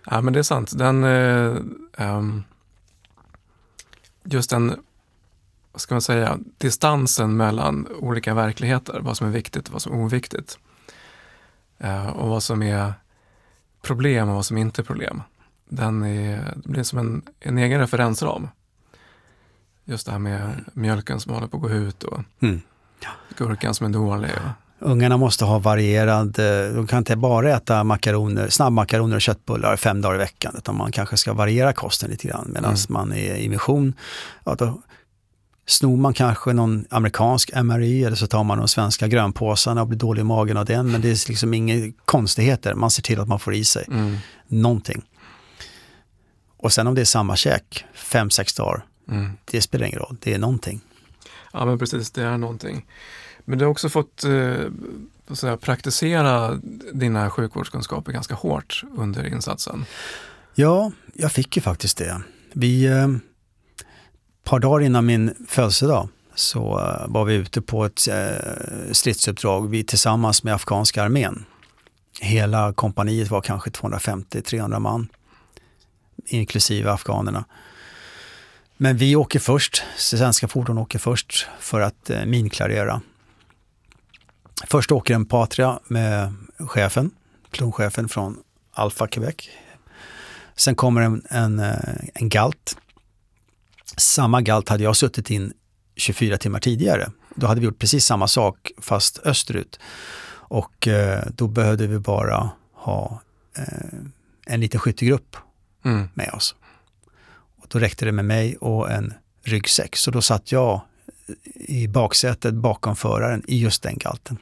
ja, 0.06 0.20
men 0.20 0.32
det 0.32 0.38
är 0.38 0.42
sant. 0.42 0.78
Den, 0.78 1.04
eh, 1.04 1.56
ehm, 1.96 2.44
just 4.24 4.50
den, 4.50 4.76
vad 5.72 5.80
ska 5.80 5.94
man 5.94 6.02
säga, 6.02 6.38
distansen 6.58 7.36
mellan 7.36 7.86
olika 7.86 8.34
verkligheter, 8.34 9.00
vad 9.00 9.16
som 9.16 9.26
är 9.26 9.30
viktigt 9.30 9.66
och 9.66 9.72
vad 9.72 9.82
som 9.82 9.92
är 9.92 9.98
oviktigt. 9.98 10.58
Eh, 11.80 12.06
och 12.06 12.28
vad 12.28 12.42
som 12.42 12.62
är 12.62 12.92
problem 13.82 14.28
och 14.28 14.34
vad 14.34 14.44
som 14.46 14.56
inte 14.58 14.82
är 14.82 14.84
problem. 14.84 15.22
Den 15.68 16.02
är, 16.04 16.54
det 16.56 16.68
blir 16.68 16.82
som 16.82 16.98
en, 16.98 17.22
en 17.40 17.58
egen 17.58 17.80
referensram. 17.80 18.48
Just 19.84 20.06
det 20.06 20.12
här 20.12 20.18
med 20.18 20.64
mjölken 20.72 21.20
som 21.20 21.34
håller 21.34 21.46
på 21.46 21.56
att 21.56 21.62
gå 21.62 21.70
ut 21.70 22.02
och 22.02 22.20
Mm. 22.42 22.60
gurkan 23.36 23.74
som 23.74 23.86
är 23.86 23.90
dålig. 23.90 24.30
Och, 24.30 24.50
Ungarna 24.90 25.16
måste 25.16 25.44
ha 25.44 25.58
varierad, 25.58 26.38
eh, 26.38 26.74
de 26.74 26.86
kan 26.86 26.98
inte 26.98 27.16
bara 27.16 27.50
äta 27.56 27.84
makaroner, 27.84 28.48
snabbmakaroner 28.48 29.16
och 29.16 29.22
köttbullar 29.22 29.76
fem 29.76 30.00
dagar 30.00 30.14
i 30.14 30.18
veckan, 30.18 30.54
utan 30.58 30.76
man 30.76 30.92
kanske 30.92 31.16
ska 31.16 31.32
variera 31.32 31.72
kosten 31.72 32.10
lite 32.10 32.28
grann 32.28 32.46
medan 32.48 32.64
Mm. 32.70 32.76
man 32.88 33.12
är 33.12 33.34
i 33.36 33.48
mission. 33.48 33.94
Ja, 34.44 34.54
då 34.54 34.82
snor 35.70 35.96
man 35.96 36.14
kanske 36.14 36.52
någon 36.52 36.84
amerikansk 36.90 37.50
MRI 37.62 38.04
eller 38.04 38.16
så 38.16 38.26
tar 38.26 38.44
man 38.44 38.58
de 38.58 38.68
svenska 38.68 39.08
grönpåsarna 39.08 39.80
och 39.82 39.88
blir 39.88 39.98
dålig 39.98 40.20
i 40.20 40.24
magen 40.24 40.56
av 40.56 40.64
den, 40.64 40.92
men 40.92 41.00
det 41.00 41.08
är 41.10 41.28
liksom 41.28 41.54
inga 41.54 41.92
konstigheter. 42.04 42.74
Man 42.74 42.90
ser 42.90 43.02
till 43.02 43.20
att 43.20 43.28
man 43.28 43.38
får 43.38 43.54
i 43.54 43.64
sig 43.64 43.84
mm, 43.88 44.16
någonting. 44.48 45.02
Och 46.56 46.72
sen 46.72 46.86
om 46.86 46.94
det 46.94 47.00
är 47.00 47.04
samma 47.04 47.36
käk, 47.36 47.84
fem, 47.94 48.30
sex 48.30 48.54
dagar, 48.54 48.84
Mm. 49.10 49.30
det 49.44 49.60
spelar 49.62 49.86
ingen 49.86 49.98
roll. 49.98 50.16
Det 50.20 50.34
är 50.34 50.38
någonting. 50.38 50.80
Ja, 51.52 51.64
men 51.64 51.78
precis, 51.78 52.10
det 52.10 52.22
är 52.22 52.38
någonting. 52.38 52.86
Men 53.44 53.58
du 53.58 53.64
har 53.64 53.70
också 53.72 53.88
fått 53.88 54.24
eh, 54.24 55.34
säga, 55.34 55.56
praktisera 55.56 56.60
dina 56.92 57.30
sjukvårdskunskaper 57.30 58.12
ganska 58.12 58.34
hårt 58.34 58.84
under 58.96 59.26
insatsen. 59.26 59.84
Ja, 60.54 60.92
jag 61.14 61.32
fick 61.32 61.56
ju 61.56 61.62
faktiskt 61.62 61.98
det. 61.98 62.22
Vi, 62.52 62.84
eh, 62.86 63.08
par 64.50 64.58
dagar 64.58 64.80
innan 64.80 65.06
min 65.06 65.46
födelsedag 65.48 66.08
så 66.34 66.78
eh, 66.78 67.08
var 67.08 67.24
vi 67.24 67.34
ute 67.34 67.60
på 67.62 67.84
ett 67.84 68.08
eh, 68.08 68.92
stridsuppdrag 68.92 69.70
vi 69.70 69.84
tillsammans 69.84 70.42
med 70.42 70.54
afghanska 70.54 71.02
armén. 71.02 71.44
Hela 72.20 72.72
kompaniet 72.72 73.30
var 73.30 73.40
kanske 73.40 73.70
250-300 73.70 74.78
man, 74.78 75.08
inklusive 76.26 76.90
afghanerna. 76.90 77.44
Men 78.76 78.96
vi 78.96 79.16
åker 79.16 79.38
först, 79.38 79.82
svenska 79.96 80.48
fordon 80.48 80.78
åker 80.78 80.98
först 80.98 81.46
för 81.60 81.80
att 81.80 82.10
eh, 82.10 82.24
minklarera. 82.24 83.00
Först 84.66 84.92
åker 84.92 85.14
en 85.14 85.26
Patria 85.26 85.80
med 85.86 86.34
chefen, 86.58 87.10
klonchefen 87.50 88.08
från 88.08 88.38
Alfa 88.72 89.06
Quebec. 89.06 89.36
Sen 90.56 90.74
kommer 90.74 91.00
en, 91.00 91.22
en, 91.30 91.60
en 92.14 92.28
galt. 92.28 92.76
Samma 93.96 94.40
galt 94.40 94.68
hade 94.68 94.82
jag 94.84 94.96
suttit 94.96 95.30
in 95.30 95.52
24 95.96 96.38
timmar 96.38 96.60
tidigare. 96.60 97.10
Då 97.34 97.46
hade 97.46 97.60
vi 97.60 97.66
gjort 97.66 97.78
precis 97.78 98.04
samma 98.04 98.28
sak 98.28 98.70
fast 98.78 99.18
österut. 99.24 99.78
Och 100.32 100.88
eh, 100.88 101.24
då 101.34 101.46
behövde 101.48 101.86
vi 101.86 101.98
bara 101.98 102.50
ha 102.74 103.20
eh, 103.58 103.98
en 104.46 104.60
liten 104.60 104.80
skyttegrupp 104.80 105.36
Mm. 105.84 106.08
med 106.14 106.30
oss. 106.34 106.54
Och 107.58 107.66
då 107.68 107.78
räckte 107.78 108.04
det 108.04 108.12
med 108.12 108.24
mig 108.24 108.56
och 108.56 108.90
en 108.90 109.14
ryggsäck. 109.44 109.96
Så 109.96 110.10
då 110.10 110.22
satt 110.22 110.52
jag 110.52 110.80
i 111.54 111.88
baksätet 111.88 112.54
bakom 112.54 112.96
föraren 112.96 113.42
i 113.48 113.58
just 113.60 113.82
den 113.82 113.98
galten. 113.98 114.36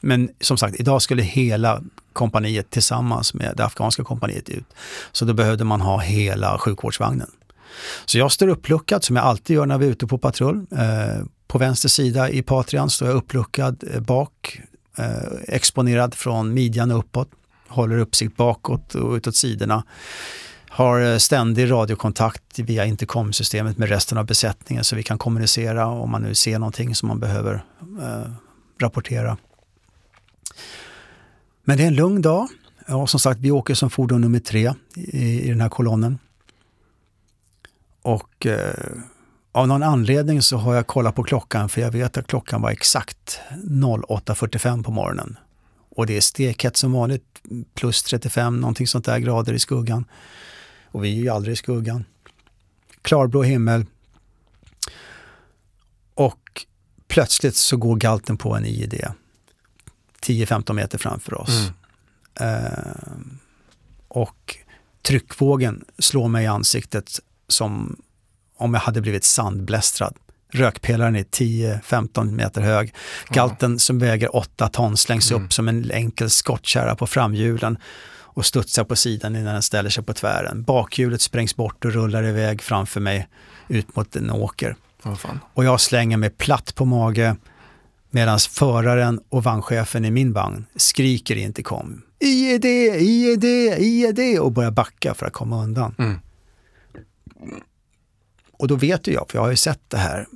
Men 0.00 0.30
som 0.40 0.56
sagt, 0.56 0.80
idag 0.80 1.02
skulle 1.02 1.22
hela 1.22 1.82
kompaniet 2.12 2.70
tillsammans 2.70 3.34
med 3.34 3.54
det 3.56 3.64
afghanska 3.64 4.04
kompaniet 4.04 4.48
ut. 4.48 4.64
Så 5.12 5.24
då 5.24 5.32
behövde 5.34 5.64
man 5.64 5.80
ha 5.80 5.98
hela 5.98 6.58
sjukvårdsvagnen. 6.58 7.30
Så 8.04 8.18
jag 8.18 8.32
står 8.32 8.48
uppluckad 8.48 9.04
som 9.04 9.16
jag 9.16 9.24
alltid 9.24 9.56
gör 9.56 9.66
när 9.66 9.78
vi 9.78 9.86
är 9.86 9.90
ute 9.90 10.06
på 10.06 10.18
patrull. 10.18 10.66
Eh, 10.72 11.24
på 11.46 11.58
vänster 11.58 11.88
sida 11.88 12.30
i 12.30 12.42
Patrian 12.42 12.90
står 12.90 13.08
jag 13.08 13.16
uppluckad 13.16 13.84
eh, 13.94 14.00
bak, 14.00 14.60
eh, 14.96 15.06
exponerad 15.48 16.14
från 16.14 16.54
midjan 16.54 16.90
och 16.90 16.98
uppåt. 16.98 17.28
Håller 17.68 17.98
uppsikt 17.98 18.36
bakåt 18.36 18.94
och 18.94 19.12
utåt 19.12 19.36
sidorna. 19.36 19.84
Har 20.68 21.00
eh, 21.00 21.18
ständig 21.18 21.70
radiokontakt 21.70 22.58
via 22.58 22.84
intercomsystemet 22.84 23.78
med 23.78 23.88
resten 23.88 24.18
av 24.18 24.26
besättningen 24.26 24.84
så 24.84 24.96
vi 24.96 25.02
kan 25.02 25.18
kommunicera 25.18 25.86
om 25.86 26.10
man 26.10 26.22
nu 26.22 26.34
ser 26.34 26.58
någonting 26.58 26.94
som 26.94 27.08
man 27.08 27.20
behöver 27.20 27.64
eh, 28.02 28.32
rapportera. 28.80 29.36
Men 31.64 31.76
det 31.76 31.82
är 31.82 31.86
en 31.86 31.94
lugn 31.94 32.22
dag. 32.22 32.48
Och 32.88 33.10
som 33.10 33.20
sagt, 33.20 33.40
vi 33.40 33.50
åker 33.50 33.74
som 33.74 33.90
fordon 33.90 34.20
nummer 34.20 34.38
tre 34.38 34.72
i, 34.96 35.40
i 35.40 35.48
den 35.48 35.60
här 35.60 35.68
kolonnen. 35.68 36.18
Och 38.02 38.46
eh, 38.46 38.90
av 39.52 39.68
någon 39.68 39.82
anledning 39.82 40.42
så 40.42 40.56
har 40.56 40.74
jag 40.74 40.86
kollat 40.86 41.14
på 41.14 41.22
klockan 41.22 41.68
för 41.68 41.80
jag 41.80 41.90
vet 41.90 42.16
att 42.16 42.26
klockan 42.26 42.62
var 42.62 42.70
exakt 42.70 43.40
08.45 43.50 44.82
på 44.82 44.90
morgonen. 44.90 45.38
Och 45.96 46.06
det 46.06 46.16
är 46.16 46.20
stekhett 46.20 46.76
som 46.76 46.92
vanligt, 46.92 47.42
plus 47.74 48.02
35 48.02 48.60
någonting 48.60 48.86
sånt 48.86 49.04
där 49.04 49.18
grader 49.18 49.52
i 49.52 49.58
skuggan. 49.58 50.04
Och 50.84 51.04
vi 51.04 51.18
är 51.18 51.22
ju 51.22 51.28
aldrig 51.28 51.52
i 51.52 51.56
skuggan. 51.56 52.04
Klarblå 53.02 53.42
himmel. 53.42 53.86
Och 56.14 56.66
plötsligt 57.08 57.56
så 57.56 57.76
går 57.76 57.96
galten 57.96 58.36
på 58.36 58.56
en 58.56 58.64
IED. 58.64 59.04
10-15 60.22 60.72
meter 60.72 60.98
framför 60.98 61.40
oss. 61.40 61.70
Mm. 62.40 62.64
Eh, 62.64 63.12
och 64.08 64.56
tryckvågen 65.02 65.84
slår 65.98 66.28
mig 66.28 66.44
i 66.44 66.46
ansiktet 66.46 67.20
som 67.52 67.96
om 68.56 68.74
jag 68.74 68.80
hade 68.80 69.00
blivit 69.00 69.24
sandblästrad. 69.24 70.14
Rökpelaren 70.54 71.16
är 71.16 71.22
10-15 71.24 72.30
meter 72.32 72.60
hög. 72.60 72.94
Galten 73.28 73.78
som 73.78 73.98
väger 73.98 74.36
8 74.36 74.68
ton 74.68 74.96
slängs 74.96 75.30
Mm. 75.30 75.44
upp 75.44 75.52
som 75.52 75.68
en 75.68 75.90
enkel 75.90 76.30
skottkärra 76.30 76.94
på 76.96 77.06
framhjulen 77.06 77.78
och 78.34 78.46
studsar 78.46 78.84
på 78.84 78.96
sidan 78.96 79.36
innan 79.36 79.52
den 79.52 79.62
ställer 79.62 79.90
sig 79.90 80.04
på 80.04 80.12
tvären. 80.12 80.62
Bakhjulet 80.62 81.20
sprängs 81.20 81.56
bort 81.56 81.84
och 81.84 81.92
rullar 81.92 82.24
iväg 82.24 82.62
framför 82.62 83.00
mig 83.00 83.28
ut 83.68 83.96
mot 83.96 84.16
en 84.16 84.30
åker. 84.30 84.76
Fan. 85.02 85.40
Och 85.54 85.64
jag 85.64 85.80
slänger 85.80 86.16
mig 86.16 86.30
platt 86.30 86.74
på 86.74 86.84
mage 86.84 87.36
medan 88.10 88.38
föraren 88.38 89.20
och 89.28 89.44
vagnchefen 89.44 90.04
i 90.04 90.10
min 90.10 90.32
vagn 90.32 90.64
skriker 90.76 91.36
intercom. 91.36 92.02
IED, 92.20 92.64
IED, 92.64 93.44
IED 93.78 94.40
och 94.40 94.52
börjar 94.52 94.70
backa 94.70 95.14
för 95.14 95.26
att 95.26 95.32
komma 95.32 95.62
undan. 95.62 95.94
Mm. 95.98 96.18
Och 98.52 98.68
då 98.68 98.76
vet 98.76 99.06
ju 99.06 99.12
jag, 99.12 99.30
för 99.30 99.38
jag 99.38 99.42
har 99.42 99.50
ju 99.50 99.56
sett 99.56 99.80
det 99.88 99.96
här, 99.96 100.26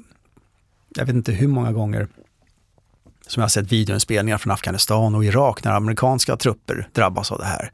jag 0.89 1.07
vet 1.07 1.15
inte 1.15 1.33
hur 1.33 1.49
många 1.49 1.73
gånger 1.73 2.09
som 3.27 3.41
jag 3.41 3.45
har 3.45 3.49
sett 3.49 3.73
videoinspelningar 3.73 4.39
från 4.39 4.53
Afghanistan 4.53 5.15
och 5.15 5.25
Irak 5.25 5.65
när 5.65 5.73
amerikanska 5.73 6.37
trupper 6.37 6.89
drabbas 6.93 7.33
av 7.33 7.39
det 7.39 7.45
här. 7.45 7.73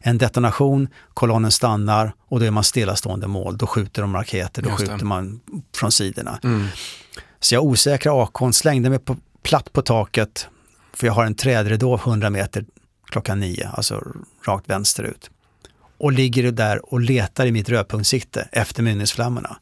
En 0.00 0.18
detonation, 0.18 0.88
kolonnen 1.14 1.50
stannar 1.50 2.12
och 2.18 2.40
då 2.40 2.46
är 2.46 2.50
man 2.50 2.64
stillastående 2.64 3.26
mål. 3.26 3.58
Då 3.58 3.66
skjuter 3.66 4.02
de 4.02 4.14
raketer, 4.14 4.62
då 4.62 4.70
skjuter 4.70 5.04
man 5.04 5.40
från 5.74 5.92
sidorna. 5.92 6.38
Mm. 6.44 6.66
Så 7.40 7.54
jag 7.54 7.64
osäkra 7.64 8.22
akon 8.22 8.52
slängde 8.52 8.90
mig 8.90 8.98
på, 8.98 9.16
platt 9.42 9.72
på 9.72 9.82
taket 9.82 10.48
för 10.92 11.06
jag 11.06 11.14
har 11.14 11.24
en 11.24 11.34
trädridå 11.34 11.94
100 11.94 12.30
meter 12.30 12.64
klockan 13.04 13.40
nio, 13.40 13.68
alltså 13.68 14.04
rakt 14.46 14.70
vänsterut. 14.70 15.30
Och 15.98 16.12
ligger 16.12 16.52
där 16.52 16.92
och 16.92 17.00
letar 17.00 17.46
i 17.46 17.52
mitt 17.52 17.68
rödpunktssikte 17.68 18.48
efter 18.52 18.82
mynningsflammorna. 18.82 19.56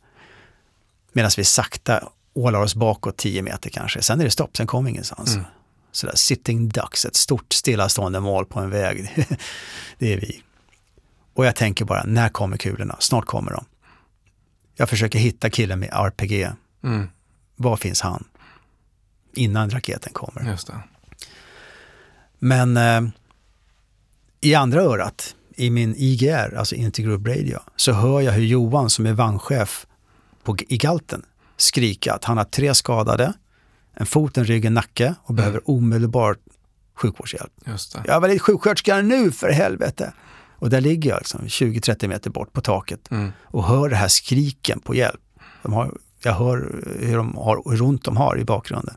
Medan 1.13 1.31
vi 1.37 1.45
sakta 1.45 2.09
ålar 2.35 2.61
oss 2.61 2.75
bakåt 2.75 3.17
10 3.17 3.43
meter 3.43 3.71
kanske. 3.71 4.03
Sen 4.03 4.21
är 4.21 4.25
det 4.25 4.31
stopp, 4.31 4.57
sen 4.57 4.67
kommer 4.67 4.91
ingenstans. 4.91 5.35
Mm. 5.35 5.47
Sådär 5.93 6.15
sitting 6.17 6.69
ducks, 6.69 7.05
ett 7.05 7.17
stort 7.17 7.53
stillastående 7.53 8.21
mål 8.21 8.47
på 8.47 8.61
en 8.61 8.71
väg. 8.71 9.27
det 9.99 10.13
är 10.13 10.21
vi. 10.21 10.43
Och 11.35 11.47
jag 11.47 11.57
tänker 11.57 11.85
bara, 11.85 12.05
när 12.05 12.29
kommer 12.29 12.57
kulorna? 12.57 12.97
Snart 12.99 13.27
kommer 13.27 13.53
de. 13.53 13.65
Jag 14.75 14.89
försöker 14.89 15.19
hitta 15.19 15.51
killen 15.51 15.81
med 15.81 15.91
RPG. 15.93 16.51
Mm. 16.85 17.09
Var 17.57 17.77
finns 17.77 18.01
han? 18.01 18.25
Innan 19.35 19.71
raketen 19.71 20.13
kommer. 20.13 20.43
Men 22.39 22.77
eh, 22.77 23.01
i 24.41 24.55
andra 24.55 24.83
örat, 24.83 25.36
i 25.57 25.71
min 25.71 25.95
IGR, 25.97 26.55
alltså 26.57 26.75
Intergroup 26.75 27.27
Radio, 27.27 27.59
så 27.77 27.93
hör 27.93 28.21
jag 28.21 28.33
hur 28.33 28.45
Johan 28.45 28.91
som 28.91 29.07
är 29.07 29.13
vagnchef 29.13 29.87
på, 30.43 30.57
i 30.69 30.77
Galten 30.77 31.23
skrika 31.57 32.15
att 32.15 32.25
han 32.25 32.37
har 32.37 32.45
tre 32.45 32.75
skadade, 32.75 33.33
en 33.95 34.07
fot, 34.07 34.39
en 34.39 34.45
rygg, 34.45 34.65
en 34.65 34.75
nacke 34.75 35.15
och 35.23 35.35
behöver 35.35 35.71
omedelbart 35.71 36.39
sjukvårdshjälp. 36.95 37.53
Just 37.67 37.93
det. 37.93 38.03
Jag 38.07 38.21
var 38.21 38.29
lite 38.29 38.41
sjuksköterska 38.41 38.97
nu 39.03 39.33
för 39.33 39.51
helvete! 39.51 40.13
Och 40.59 40.71
där 40.71 40.81
ligger 40.81 41.11
jag 41.11 41.19
liksom 41.19 41.41
20-30 41.41 42.09
meter 42.09 42.31
bort 42.31 42.53
på 42.53 42.61
taket 42.61 43.11
Mm. 43.11 43.33
och 43.45 43.65
hör 43.65 43.89
det 43.89 43.97
här 43.97 44.09
skriken 44.09 44.81
på 44.81 44.95
hjälp. 44.95 45.21
Har, 45.63 45.93
jag 46.23 46.33
hör 46.33 46.83
hur, 47.01 47.17
de 47.17 47.37
har, 47.37 47.71
hur 47.71 47.83
ont 47.83 48.05
de 48.05 48.17
har 48.17 48.39
i 48.39 48.45
bakgrunden. 48.45 48.97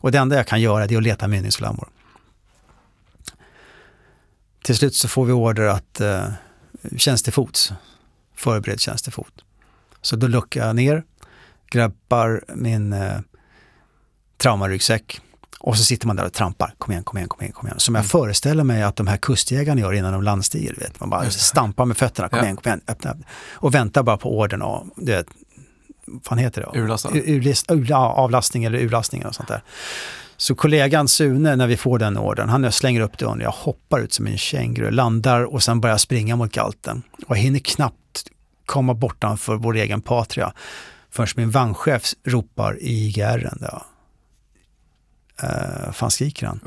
Och 0.00 0.12
det 0.12 0.18
enda 0.18 0.36
jag 0.36 0.46
kan 0.46 0.60
göra 0.60 0.86
det 0.86 0.94
är 0.94 0.98
att 0.98 1.02
leta 1.02 1.28
mynningsflammor. 1.28 1.88
Till 4.64 4.76
slut 4.76 4.94
så 4.94 5.08
får 5.08 5.24
vi 5.24 5.32
order 5.32 5.62
att 5.66 6.00
eh, 6.00 6.28
tjänst 6.96 7.24
till 7.24 7.32
fots, 7.32 7.72
förbered 8.36 8.80
tjänst 8.80 9.04
till 9.04 9.12
fot. 9.12 9.44
Så 10.02 10.16
då 10.16 10.26
luckar 10.26 10.66
jag 10.66 10.76
ner, 10.76 11.02
grabbar 11.70 12.44
min 12.54 12.92
eh, 12.92 13.20
traumaryggsäck 14.38 15.20
och 15.60 15.76
så 15.78 15.84
sitter 15.84 16.06
man 16.06 16.16
där 16.16 16.24
och 16.26 16.32
trampar. 16.32 16.74
Kom 16.78 16.92
igen, 16.92 17.04
kom 17.04 17.18
igen, 17.18 17.28
kom 17.28 17.40
igen, 17.40 17.52
kom 17.52 17.66
igen. 17.66 17.80
Som 17.80 17.94
jag 17.94 18.06
föreställer 18.06 18.64
mig 18.64 18.82
att 18.82 18.96
de 18.96 19.06
här 19.06 19.16
kustjägarna 19.16 19.80
gör 19.80 19.92
innan 19.92 20.12
de 20.12 20.22
landstiger. 20.22 20.74
Vet. 20.74 21.00
Man 21.00 21.10
bara 21.10 21.30
stampar 21.30 21.84
med 21.84 21.96
fötterna, 21.96 22.28
kom 22.28 22.38
Ja. 22.38 22.44
igen, 22.44 22.56
kom 22.56 22.68
igen, 22.70 22.80
öppna. 22.88 23.16
Och 23.52 23.74
väntar 23.74 24.02
bara 24.02 24.16
på 24.16 24.38
ordern 24.38 24.62
och 24.62 24.86
du 24.96 25.12
vet, 25.12 25.26
vad 26.06 26.24
fan 26.24 26.38
heter 26.38 26.60
det? 26.72 26.80
Urlastad. 26.80 27.10
Ur- 27.14 27.22
urlist- 27.40 27.72
ur- 27.72 27.86
ja, 27.90 28.12
avlastning 28.12 28.64
eller 28.64 28.78
urlastning 28.78 29.26
och 29.26 29.34
sånt 29.34 29.48
där. 29.48 29.62
Så 30.40 30.54
kollegan 30.54 31.08
Sune, 31.08 31.56
när 31.56 31.66
vi 31.66 31.76
får 31.76 31.98
den 31.98 32.16
ordern, 32.16 32.48
han 32.48 32.72
slänger 32.72 33.00
upp 33.00 33.18
dörren, 33.18 33.40
jag 33.40 33.50
hoppar 33.50 34.00
ut 34.00 34.12
som 34.12 34.26
en 34.26 34.38
känguru, 34.38 34.90
landar 34.90 35.42
och 35.54 35.62
sen 35.62 35.80
börjar 35.80 35.98
springa 35.98 36.36
mot 36.36 36.52
galten. 36.52 37.02
Och 37.26 37.36
jag 37.36 37.42
hinner 37.42 37.58
knappt 37.58 38.28
komma 38.66 38.94
bortanför 38.94 39.56
vår 39.56 39.76
egen 39.76 40.00
patria 40.02 40.52
förrän 41.10 41.28
min 41.36 41.50
vagnchef 41.50 42.02
ropar 42.24 42.78
i 42.80 43.06
IGR. 43.08 43.50
Ja. 43.60 43.86
Uh, 45.42 45.92
fan 45.92 46.10
skriker 46.10 46.46
han? 46.46 46.60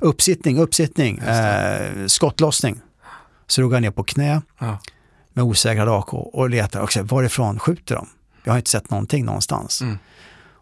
Uppsittning, 0.00 0.58
uppsittning, 0.58 1.14
Just 1.16 1.26
det. 1.26 1.92
eh, 1.96 2.06
skottlossning. 2.06 2.80
Så 3.46 3.60
drog 3.60 3.74
jag 3.74 3.82
ner 3.82 3.90
på 3.90 4.04
knä, 4.04 4.42
Ja. 4.58 4.78
med 5.32 5.44
osäkrad 5.44 5.88
AK 5.88 6.14
och 6.14 6.50
letar 6.50 6.80
också, 6.80 7.02
varifrån 7.02 7.58
skjuter 7.58 7.94
de? 7.94 8.08
Jag 8.44 8.52
har 8.52 8.58
inte 8.58 8.70
sett 8.70 8.90
någonting 8.90 9.24
någonstans. 9.24 9.80
Mm. 9.82 9.98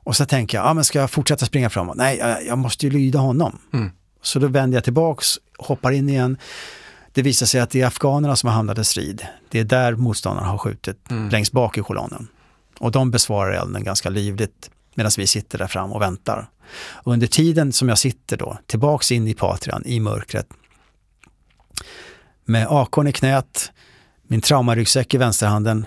Och 0.08 0.16
så 0.16 0.26
tänker 0.26 0.58
jag, 0.58 0.66
ah, 0.66 0.74
men 0.74 0.84
ska 0.84 0.98
jag 0.98 1.10
fortsätta 1.10 1.46
springa 1.46 1.70
framåt? 1.70 1.96
Nej, 1.96 2.18
jag, 2.18 2.46
jag 2.46 2.58
måste 2.58 2.86
ju 2.86 2.92
lyda 2.92 3.18
honom. 3.18 3.58
Mm. 3.72 3.90
Så 4.22 4.38
då 4.38 4.46
vänder 4.46 4.76
jag 4.76 4.84
tillbaks, 4.84 5.26
hoppar 5.58 5.92
in 5.92 6.08
igen. 6.08 6.38
Det 7.12 7.22
visar 7.22 7.46
sig 7.46 7.60
att 7.60 7.70
det 7.70 7.80
är 7.80 7.86
afghanerna 7.86 8.36
som 8.36 8.48
har 8.48 8.54
hamnat 8.54 8.78
i 8.78 8.84
strid. 8.84 9.26
Det 9.48 9.60
är 9.60 9.64
där 9.64 9.92
motståndarna 9.94 10.46
har 10.46 10.58
skjutit, 10.58 11.10
Mm. 11.10 11.28
längst 11.28 11.52
bak 11.52 11.78
i 11.78 11.80
kolonnen. 11.80 12.28
Och 12.78 12.90
de 12.92 13.10
besvarar 13.10 13.52
elden 13.52 13.84
ganska 13.84 14.08
livligt 14.10 14.70
medan 14.94 15.12
vi 15.18 15.26
sitter 15.26 15.58
där 15.58 15.66
fram 15.66 15.92
och 15.92 16.02
väntar. 16.02 16.50
Och 16.86 17.12
under 17.12 17.26
tiden 17.26 17.72
som 17.72 17.88
jag 17.88 17.98
sitter 17.98 18.36
då, 18.36 18.58
tillbaks 18.66 19.12
in 19.12 19.28
i 19.28 19.34
Patrian 19.34 19.82
i 19.86 20.00
mörkret, 20.00 20.46
med 22.44 22.66
akon 22.70 23.06
i 23.08 23.12
knät, 23.12 23.72
min 24.22 24.40
traumaryggsäck 24.40 25.14
i 25.14 25.18
vänsterhanden 25.18 25.86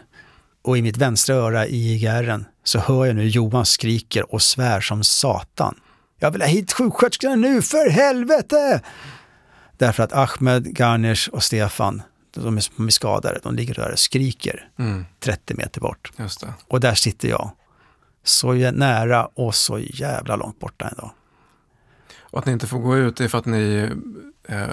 och 0.62 0.78
i 0.78 0.82
mitt 0.82 0.98
vänstra 0.98 1.36
öra 1.36 1.68
i 1.68 1.94
IGRen 1.96 2.46
så 2.64 2.80
hör 2.80 3.06
jag 3.06 3.16
nu 3.16 3.28
Johan 3.28 3.66
skriker 3.66 4.34
och 4.34 4.42
svär 4.42 4.82
som 4.82 5.04
satan. 5.04 5.80
Jag 6.20 6.32
vill 6.32 6.42
ha 6.42 6.48
hit 6.48 6.74
sjuksköterskorna 6.74 7.36
nu, 7.36 7.62
för 7.62 7.90
helvete! 7.90 8.82
Därför 9.78 10.04
att 10.04 10.14
Ahmed, 10.14 10.78
Garnish 10.78 11.30
och 11.30 11.44
Stefan, 11.44 12.02
de 12.34 12.58
är, 12.58 12.64
de 12.78 12.88
är 12.88 12.92
skadade, 12.92 13.40
de 13.44 13.56
ligger 13.56 13.74
där 13.74 13.92
och 13.92 14.00
skriker 14.00 14.70
Mm. 14.80 15.06
30 15.20 15.54
meter 15.56 15.82
bort. 15.82 16.12
Och 16.68 16.80
där 16.80 16.94
sitter 16.96 17.28
jag. 17.30 17.52
Så 18.24 18.54
nära 18.54 19.26
och 19.26 19.56
så 19.56 19.80
jävla 19.80 20.36
långt 20.36 20.60
borta 20.60 20.88
ändå. 20.90 21.14
Och 22.20 22.40
att 22.40 22.46
ni 22.46 22.52
inte 22.52 22.68
får 22.68 22.80
gå 22.80 22.98
ut 22.98 23.22
är 23.22 23.28
för 23.28 23.38
att 23.38 23.46
ni 23.46 23.90
eh, 24.48 24.68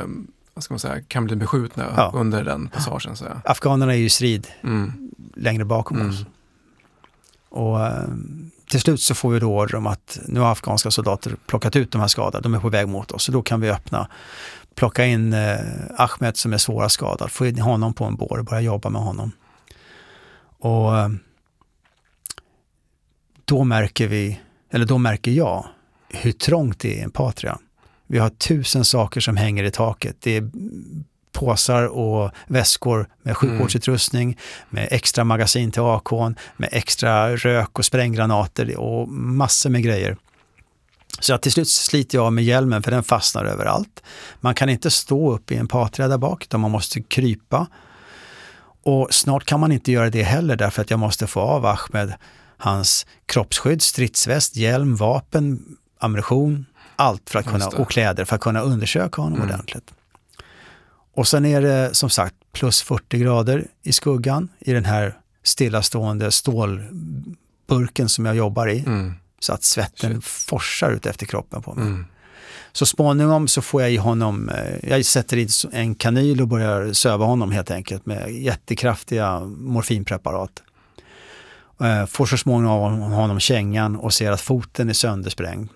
vad 0.55 0.65
ska 0.65 0.75
man 0.75 0.79
säga, 0.79 1.03
kan 1.09 1.25
bli 1.25 1.37
beskjutna 1.37 1.93
Ja. 1.97 2.11
under 2.15 2.45
den 2.45 2.69
passagen. 2.69 3.17
Så. 3.17 3.25
Afghanerna 3.45 3.93
är 3.93 3.97
ju 3.99 4.05
i 4.05 4.11
strid 4.11 4.47
Mm. 4.63 5.11
längre 5.37 5.65
bakom 5.65 5.97
Mm. 5.97 6.09
oss. 6.11 6.25
Och 7.49 7.87
eh, 7.87 8.09
till 8.71 8.81
slut 8.81 9.01
så 9.01 9.15
får 9.15 9.31
vi 9.31 9.41
då 9.41 9.59
order 9.59 9.75
om 9.75 9.87
att 9.87 10.21
nu 10.27 10.41
har 10.41 10.53
afghanska 10.53 10.91
soldater 10.91 11.37
plockat 11.47 11.77
ut 11.77 11.93
de 11.93 12.01
här 12.01 12.09
skadade, 12.09 12.43
de 12.43 12.55
är 12.55 12.61
på 12.61 12.69
väg 12.69 12.89
mot 12.89 13.13
oss. 13.13 13.23
Så 13.23 13.33
då 13.33 13.43
kan 13.43 13.61
vi 13.61 13.71
öppna, 13.71 14.09
plocka 14.75 15.05
in 15.05 15.33
eh, 15.33 15.59
Ahmed 15.97 16.37
som 16.37 16.53
är 16.53 16.59
svåra 16.59 16.89
skadad, 16.89 17.31
få 17.31 17.47
in 17.47 17.59
honom 17.59 17.95
på 17.95 18.05
en 18.05 18.17
bår 18.17 18.39
och 18.39 18.45
börja 18.45 18.61
jobba 18.61 18.91
med 18.91 19.03
honom. 19.03 19.33
Och 20.59 20.99
eh, 20.99 21.09
då 23.45 23.65
märker 23.65 24.09
vi, 24.09 24.41
eller 24.71 24.87
då 24.87 24.99
märker 24.99 25.31
jag, 25.31 25.67
hur 26.09 26.33
trångt 26.33 26.81
det 26.81 26.95
är 26.95 26.99
i 26.99 27.01
en 27.01 27.11
Patria. 27.11 27.59
Vi 28.07 28.19
har 28.19 28.31
tusen 28.31 28.85
saker 28.85 29.21
som 29.21 29.37
hänger 29.37 29.65
i 29.65 29.71
taket. 29.71 30.17
Det 30.21 30.37
är 30.37 30.51
påsar 31.39 31.83
och 31.87 32.31
väskor 32.47 33.09
med 33.23 33.37
sjukvårdsutrustning, 33.37 34.39
med 34.71 34.89
extra 34.91 35.25
magasin 35.25 35.71
till 35.71 35.83
AKn, 35.83 36.35
med 36.57 36.69
extra 36.73 37.37
rök 37.37 37.79
och 37.79 37.85
spränggranater 37.85 38.77
och 38.77 39.09
massor 39.09 39.71
med 39.71 39.83
grejer. 39.83 40.17
Så 41.21 41.35
att 41.35 41.43
till 41.43 41.53
slut 41.53 41.69
sliter 41.69 42.19
jag 42.19 42.25
av 42.27 42.33
med 42.33 42.45
hjälmen 42.45 42.83
för 42.83 42.91
den 42.91 43.03
fastnar 43.03 43.45
överallt. 43.45 44.03
Man 44.41 44.55
kan 44.55 44.69
inte 44.69 44.91
stå 44.91 45.33
upp 45.33 45.53
i 45.53 45.57
en 45.57 45.69
Patria 45.69 46.09
där 46.09 46.19
bak 46.19 46.45
utan 46.45 46.61
man 46.61 46.71
måste 46.71 47.03
krypa. 47.03 47.67
Och 48.83 49.15
snart 49.15 49.45
kan 49.45 49.61
man 49.61 49.73
inte 49.73 49.93
göra 49.93 50.11
det 50.11 50.23
heller 50.23 50.57
därför 50.57 50.83
att 50.83 50.91
jag 50.91 51.01
måste 51.01 51.27
få 51.27 51.41
av 51.41 51.67
Ahmed 51.67 52.15
hans 52.57 53.07
kroppsskydd, 53.27 53.83
stridsväst, 53.83 54.57
hjälm, 54.57 54.97
vapen, 54.97 55.77
ammunition, 55.99 56.67
allt 56.97 57.31
för 57.31 57.39
att 57.39 57.47
kunna, 57.47 57.67
och 57.67 57.91
kläder 57.91 58.25
för 58.25 58.37
att 58.37 58.43
kunna 58.43 58.61
undersöka 58.61 59.23
honom 59.23 59.39
Mm. 59.39 59.51
ordentligt. 59.51 59.93
Och 61.19 61.29
sen 61.29 61.45
är 61.45 61.61
det 61.63 61.95
som 61.95 62.11
sagt 62.11 62.35
plus 62.53 62.83
40 62.83 63.19
grader 63.19 63.67
i 63.83 63.93
skuggan 63.93 64.49
i 64.59 64.73
den 64.73 64.85
här 64.85 65.19
stillastående 65.43 66.31
stålburken 66.31 68.09
som 68.09 68.27
jag 68.27 68.37
jobbar 68.37 68.69
i. 68.69 68.79
Mm. 68.79 69.15
Så 69.41 69.53
att 69.53 69.63
svetten 69.63 70.13
Shit. 70.15 70.25
forsar 70.25 70.91
ut 70.91 71.07
efter 71.07 71.27
kroppen 71.27 71.63
på 71.63 71.75
mig. 71.75 71.87
Mm. 71.87 72.07
Så 72.73 72.87
småningom 72.87 73.49
så 73.49 73.63
får 73.63 73.83
jag 73.83 73.93
i 73.93 73.97
honom, 73.97 74.49
eh, 74.49 74.91
jag 74.91 75.05
sätter 75.05 75.37
i 75.37 75.49
en 75.73 75.95
kanyl 75.95 76.41
och 76.41 76.49
börjar 76.49 76.93
söva 76.93 77.25
honom 77.25 77.53
helt 77.53 77.71
enkelt 77.71 78.07
med 78.07 78.31
jättekraftiga 78.31 79.41
morfinpreparat. 79.41 80.63
Eh, 81.81 82.07
Får 82.07 82.27
så 82.27 82.37
småningom 82.37 83.03
av 83.03 83.11
honom 83.11 83.41
kängan 83.41 83.97
och 83.97 84.15
ser 84.15 84.33
att 84.33 84.41
foten 84.41 84.89
är 84.89 84.93
söndersprängd. 84.93 85.69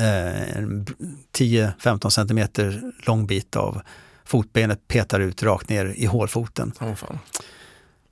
Eh, 0.00 0.56
En 0.56 0.84
b- 0.84 0.92
10-15 1.38 2.10
centimeter 2.10 2.82
lång 3.06 3.26
bit 3.26 3.56
av 3.56 3.80
fotbenet 4.24 4.88
petar 4.88 5.20
ut 5.20 5.42
rakt 5.42 5.68
ner 5.68 5.94
i 5.96 6.06
hålfoten. 6.06 6.72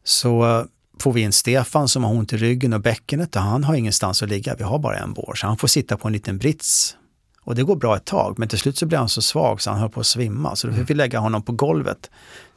Så 0.04 0.58
eh, 0.58 0.64
får 1.00 1.12
vi 1.12 1.20
in 1.20 1.32
Stefan 1.32 1.88
som 1.88 2.04
har 2.04 2.10
ont 2.14 2.32
i 2.32 2.36
ryggen 2.36 2.72
och 2.72 2.80
bäckenet 2.80 3.36
och 3.36 3.42
han 3.42 3.64
har 3.64 3.74
ingenstans 3.74 4.22
att 4.22 4.28
ligga. 4.28 4.54
Vi 4.58 4.64
har 4.64 4.78
bara 4.78 4.98
en 4.98 5.12
bår, 5.12 5.34
så 5.34 5.46
han 5.46 5.56
får 5.56 5.68
sitta 5.68 5.96
på 5.96 6.08
en 6.08 6.12
liten 6.12 6.38
brits. 6.38 6.96
Och 7.40 7.54
det 7.54 7.62
går 7.62 7.76
bra 7.76 7.96
ett 7.96 8.04
tag, 8.04 8.38
men 8.38 8.48
till 8.48 8.58
slut 8.58 8.78
så 8.78 8.86
blir 8.86 8.98
han 8.98 9.08
så 9.08 9.22
svag 9.22 9.62
så 9.62 9.70
han 9.70 9.80
höll 9.80 9.90
på 9.90 10.00
att 10.00 10.06
svimma. 10.06 10.56
Så 10.56 10.66
då 10.66 10.72
fick 10.72 10.90
vi 10.90 10.94
lägga 10.94 11.18
honom 11.18 11.42
på 11.42 11.52
golvet. 11.52 12.10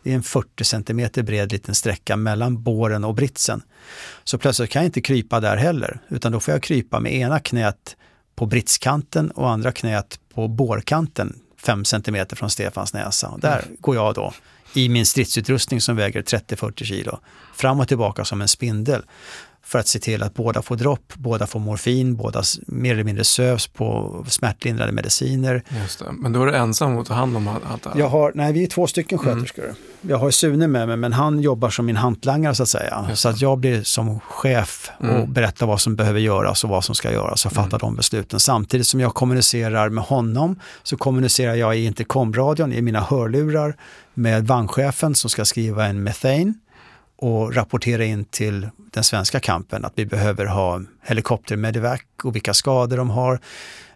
Det 0.04 0.12
är 0.12 0.16
en 0.16 0.24
40 0.24 0.64
centimeter 0.64 1.24
bred 1.24 1.52
liten 1.52 1.76
sträcka 1.76 2.16
mellan 2.16 2.64
båren 2.64 3.04
och 3.04 3.16
britsen. 3.16 3.62
Så 4.24 4.38
plötsligt 4.38 4.70
kan 4.70 4.82
jag 4.82 4.88
inte 4.88 5.02
krypa 5.02 5.40
där 5.40 5.58
heller, 5.58 6.00
utan 6.10 6.32
då 6.32 6.40
får 6.40 6.52
jag 6.54 6.64
krypa 6.64 7.00
med 7.00 7.14
ena 7.14 7.40
knät 7.40 7.96
på 8.36 8.46
britskanten 8.46 9.32
och 9.32 9.50
andra 9.50 9.72
knät 9.72 10.20
på 10.34 10.48
bårkanten, 10.48 11.40
5 11.58 11.86
centimeter 11.86 12.36
från 12.36 12.50
Stefans 12.50 12.94
näsa. 12.94 13.28
Och 13.28 13.40
där 13.40 13.66
går 13.80 13.96
jag 13.96 14.14
då 14.14 14.34
i 14.74 14.90
min 14.90 15.06
stridsutrustning 15.06 15.82
som 15.82 15.96
väger 15.96 16.22
30-40 16.22 16.84
kilo 16.84 17.20
fram 17.56 17.80
och 17.80 17.88
tillbaka 17.88 18.26
som 18.26 18.42
en 18.42 18.48
spindel 18.48 19.04
för 19.64 19.80
att 19.80 19.88
se 19.88 20.00
till 20.00 20.24
att 20.24 20.34
båda 20.34 20.62
får 20.62 20.76
dropp, 20.76 21.14
båda 21.16 21.48
får 21.48 21.60
morfin, 21.60 22.16
båda 22.16 22.44
mer 22.68 22.94
eller 22.94 23.04
mindre 23.04 23.24
sövs 23.24 23.68
på 23.68 24.26
smärtlindrande 24.28 24.94
mediciner. 24.94 25.64
Just 25.82 26.00
det. 26.00 26.06
Men 26.12 26.34
då 26.34 26.42
är 26.42 26.46
du 26.46 26.56
ensam 26.56 26.98
att 26.98 27.08
ta 27.08 27.14
hand 27.14 27.38
om 27.38 27.48
allt 27.48 27.84
det 27.84 27.90
här? 27.90 28.00
Jag 28.00 28.08
har, 28.10 28.32
nej 28.36 28.54
vi 28.54 28.64
är 28.64 28.68
två 28.68 28.88
stycken 28.88 29.18
sköterskor. 29.18 29.74
Jag 30.02 30.18
har 30.18 30.32
Sune 30.32 30.68
med 30.68 30.88
mig 30.88 30.98
men 30.98 31.14
han 31.14 31.40
jobbar 31.42 31.70
som 31.70 31.86
min 31.86 31.96
hantlangare 31.96 32.56
så 32.56 32.64
att 32.64 32.70
säga. 32.70 33.10
Så 33.16 33.30
att 33.30 33.42
jag 33.42 33.58
blir 33.58 33.84
som 33.84 34.20
chef 34.20 34.92
och 35.00 35.06
Mm. 35.06 35.34
berättar 35.34 35.66
vad 35.66 35.82
som 35.82 35.96
behöver 35.96 36.20
göras 36.20 36.64
och 36.64 36.70
vad 36.70 36.84
som 36.84 36.96
ska 36.96 37.12
göras 37.12 37.46
och 37.46 37.52
fattar 37.52 37.80
de 37.80 37.96
besluten. 37.96 38.40
Samtidigt 38.40 38.88
som 38.88 39.00
jag 39.00 39.14
kommunicerar 39.14 39.90
med 39.90 40.04
honom 40.04 40.60
så 40.84 40.98
kommunicerar 40.98 41.56
jag 41.56 41.78
i 41.78 41.86
intercomradion 41.86 42.74
i 42.74 42.82
mina 42.82 43.00
hörlurar 43.02 43.76
med 44.14 44.48
vagnchefen 44.48 45.16
som 45.16 45.30
ska 45.30 45.46
skriva 45.46 45.86
en 45.86 46.04
methane 46.04 46.54
och 47.22 47.56
rapportera 47.56 48.06
in 48.06 48.26
till 48.26 48.70
den 48.92 49.04
svenska 49.04 49.40
kampen 49.40 49.86
att 49.86 49.94
vi 49.96 50.06
behöver 50.06 50.46
ha 50.46 50.82
helikopter 51.02 51.56
medevac 51.58 52.02
och 52.24 52.36
vilka 52.36 52.54
skador 52.54 52.98
de 52.98 53.10
har 53.10 53.40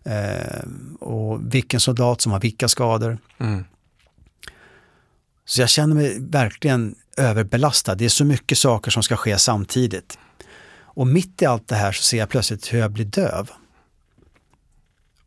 eh, 0.03 0.63
och 0.99 1.53
vilken 1.55 1.79
soldat 1.79 2.21
som 2.21 2.31
har 2.31 2.39
vilka 2.39 2.67
skador. 2.67 3.17
Mm. 3.39 3.65
Så 5.45 5.61
jag 5.61 5.69
känner 5.69 5.95
mig 5.95 6.17
verkligen 6.19 6.95
överbelastad. 7.17 7.95
Det 7.95 8.05
är 8.05 8.09
så 8.09 8.25
mycket 8.25 8.57
saker 8.57 8.91
som 8.91 9.03
ska 9.03 9.15
ske 9.17 9.37
samtidigt. 9.37 10.17
Och 10.81 11.07
mitt 11.07 11.41
i 11.41 11.45
allt 11.45 11.67
det 11.67 11.75
här 11.75 11.91
så 11.91 12.03
ser 12.03 12.17
jag 12.17 12.29
plötsligt 12.29 12.73
hur 12.73 12.79
jag 12.79 12.91
blir 12.91 13.05
döv. 13.05 13.49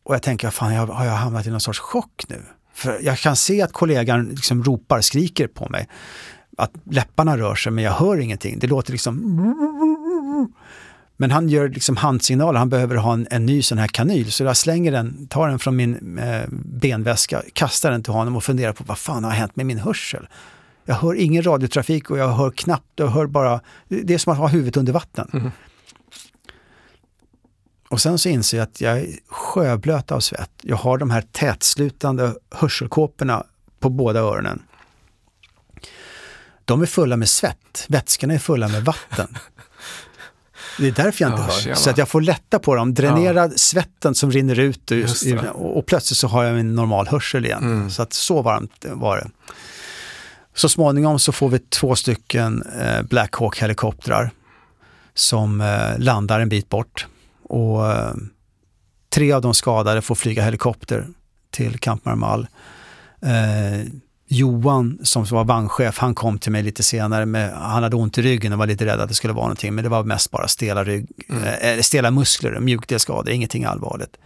Och 0.03 0.15
jag 0.15 0.23
tänker, 0.23 0.51
fan, 0.51 0.75
jag- 0.75 0.87
har 0.87 1.05
jag 1.05 1.13
hamnat 1.13 1.47
i 1.47 1.51
någon 1.51 1.61
sorts 1.61 1.79
chock 1.79 2.23
nu? 2.29 2.43
För 2.75 2.99
jag 3.03 3.19
kan 3.19 3.37
se 3.37 3.63
att 3.63 3.73
kollegan 3.73 4.25
liksom 4.29 4.65
ropar, 4.65 5.01
skriker 5.01 5.47
på 5.47 5.69
mig. 5.69 5.89
Att 6.59 6.73
läpparna 6.91 7.39
rör 7.39 7.55
sig 7.55 7.73
men 7.73 7.85
jag 7.85 7.93
hör 7.93 8.19
ingenting. 8.19 8.59
Det 8.59 8.67
låter 8.67 8.93
liksom... 8.93 9.15
Men 11.17 11.31
han 11.31 11.49
gör 11.49 11.69
liksom 11.69 11.97
handsignaler, 11.97 12.59
han 12.59 12.69
behöver 12.69 12.97
ha 12.97 13.13
en, 13.13 13.27
en 13.31 13.47
ny 13.47 13.63
sån 13.63 13.79
här 13.79 13.87
kanyl. 13.87 14.33
Så 14.33 14.45
jag 14.45 14.57
slänger 14.57 14.93
den, 14.93 15.27
tar 15.27 15.49
den 15.49 15.59
från 15.59 15.77
min 15.77 16.19
eh, 16.19 16.43
benväska, 16.65 17.43
kastar 17.53 17.91
den 17.91 18.03
till 18.03 18.13
honom 18.13 18.37
och 18.37 18.45
funderar 18.45 18.73
på 18.73 18.85
vad 18.85 18.99
fan 18.99 19.25
har 19.25 19.31
hänt 19.31 19.57
med 19.57 19.67
min 19.67 19.79
hörsel? 19.79 20.29
Jag 20.85 20.95
hör 20.95 21.15
ingen 21.15 21.43
radiotrafik 21.43 22.11
och 22.11 22.19
jag 22.19 22.29
hör 22.29 22.51
knappt, 22.51 22.87
jag 22.97 23.07
hör 23.07 23.27
bara, 23.27 23.61
det 23.89 24.15
är 24.15 24.19
som 24.19 24.33
att 24.33 24.39
ha 24.39 24.49
huvudet 24.49 24.77
under 24.77 24.93
vatten. 24.93 25.31
Mhm. 25.33 25.51
Och 27.89 28.01
sen 28.01 28.19
så 28.19 28.29
inser 28.29 28.59
jag 28.59 28.65
att 28.65 28.81
jag 28.81 28.99
är 28.99 29.07
sjöblöt 29.29 30.13
av 30.13 30.21
svett. 30.21 30.51
Jag 30.63 30.77
har 30.77 30.99
de 30.99 31.11
här 31.11 31.23
tätslutande 31.33 32.35
hörselkåporna 32.51 33.45
på 33.81 33.91
båda 33.91 34.21
öronen. 34.21 34.63
De 36.69 36.83
är 36.83 36.87
fulla 36.87 37.17
med 37.17 37.29
svett, 37.29 37.87
vätskorna 37.89 38.35
är 38.35 38.39
fulla 38.39 38.69
med 38.69 38.85
vatten. 38.85 39.39
Det 40.79 40.87
är 40.89 40.93
därför 40.93 41.25
jag 41.25 41.33
inte 41.33 41.43
Ja, 41.43 41.53
hör. 41.53 41.61
tjena. 41.61 41.77
Så 41.77 41.91
att 41.91 41.99
jag 41.99 42.09
får 42.09 42.21
lätta 42.21 42.59
på 42.59 42.75
dem, 42.75 42.95
dränera 42.95 43.51
svetten 43.51 44.15
som 44.15 44.33
rinner 44.33 44.59
ut 44.59 44.93
ur, 44.93 45.51
och, 45.53 45.87
plötsligt 45.87 46.19
så 46.19 46.29
har 46.29 46.45
jag 46.45 46.59
en 46.59 46.75
normal 46.75 47.07
hörsel 47.07 47.45
igen. 47.45 47.63
Mm. 47.63 47.91
Så 47.91 48.03
att 48.03 48.13
så 48.13 48.43
varmt 48.43 48.85
var 48.89 49.17
det. 49.17 49.31
Så 50.55 50.69
småningom 50.69 51.19
så 51.19 51.33
får 51.33 51.49
vi 51.49 51.59
två 51.59 51.97
stycken 51.97 52.63
eh, 52.81 53.03
Black 53.03 53.35
Hawk-helikoptrar 53.35 54.31
som 55.15 55.61
eh, 55.61 55.99
landar 55.99 56.41
en 56.41 56.49
bit 56.49 56.69
bort. 56.69 57.07
Och 57.43 57.93
eh, 57.93 58.15
tre 59.11 59.33
av 59.33 59.43
de 59.43 59.55
skadade 59.55 60.03
får 60.03 60.15
flyga 60.15 60.45
helikopter 60.45 61.07
till 61.51 61.79
Camp 61.79 62.05
Marmal. 62.05 62.47
Eh, 64.31 64.37
Johan 64.37 64.99
som 65.03 65.25
var 65.25 65.45
vagnchef, 65.45 65.99
han 65.99 66.15
kom 66.15 66.39
till 66.39 66.53
mig 66.53 66.63
lite 66.63 66.83
senare. 66.83 67.27
Med, 67.27 67.53
han 67.53 67.83
hade 67.83 67.97
ont 67.97 68.19
i 68.19 68.23
ryggen 68.23 68.53
och 68.53 68.59
var 68.59 68.67
lite 68.67 68.87
rädd 68.87 69.01
att 69.01 69.09
det 69.09 69.15
skulle 69.15 69.33
vara 69.33 69.45
någonting. 69.45 69.75
Men 69.75 69.85
det 69.85 69.91
var 69.91 70.05
mest 70.05 70.31
bara 70.31 70.49
stela, 70.49 70.85
rygg, 70.85 71.07
mm. 71.29 71.79
äh, 71.79 71.83
stela 71.83 72.11
muskler 72.11 72.55
och 72.55 72.63
mjukdelsskador, 72.63 73.31
ingenting 73.31 73.65
allvarligt. 73.65 74.17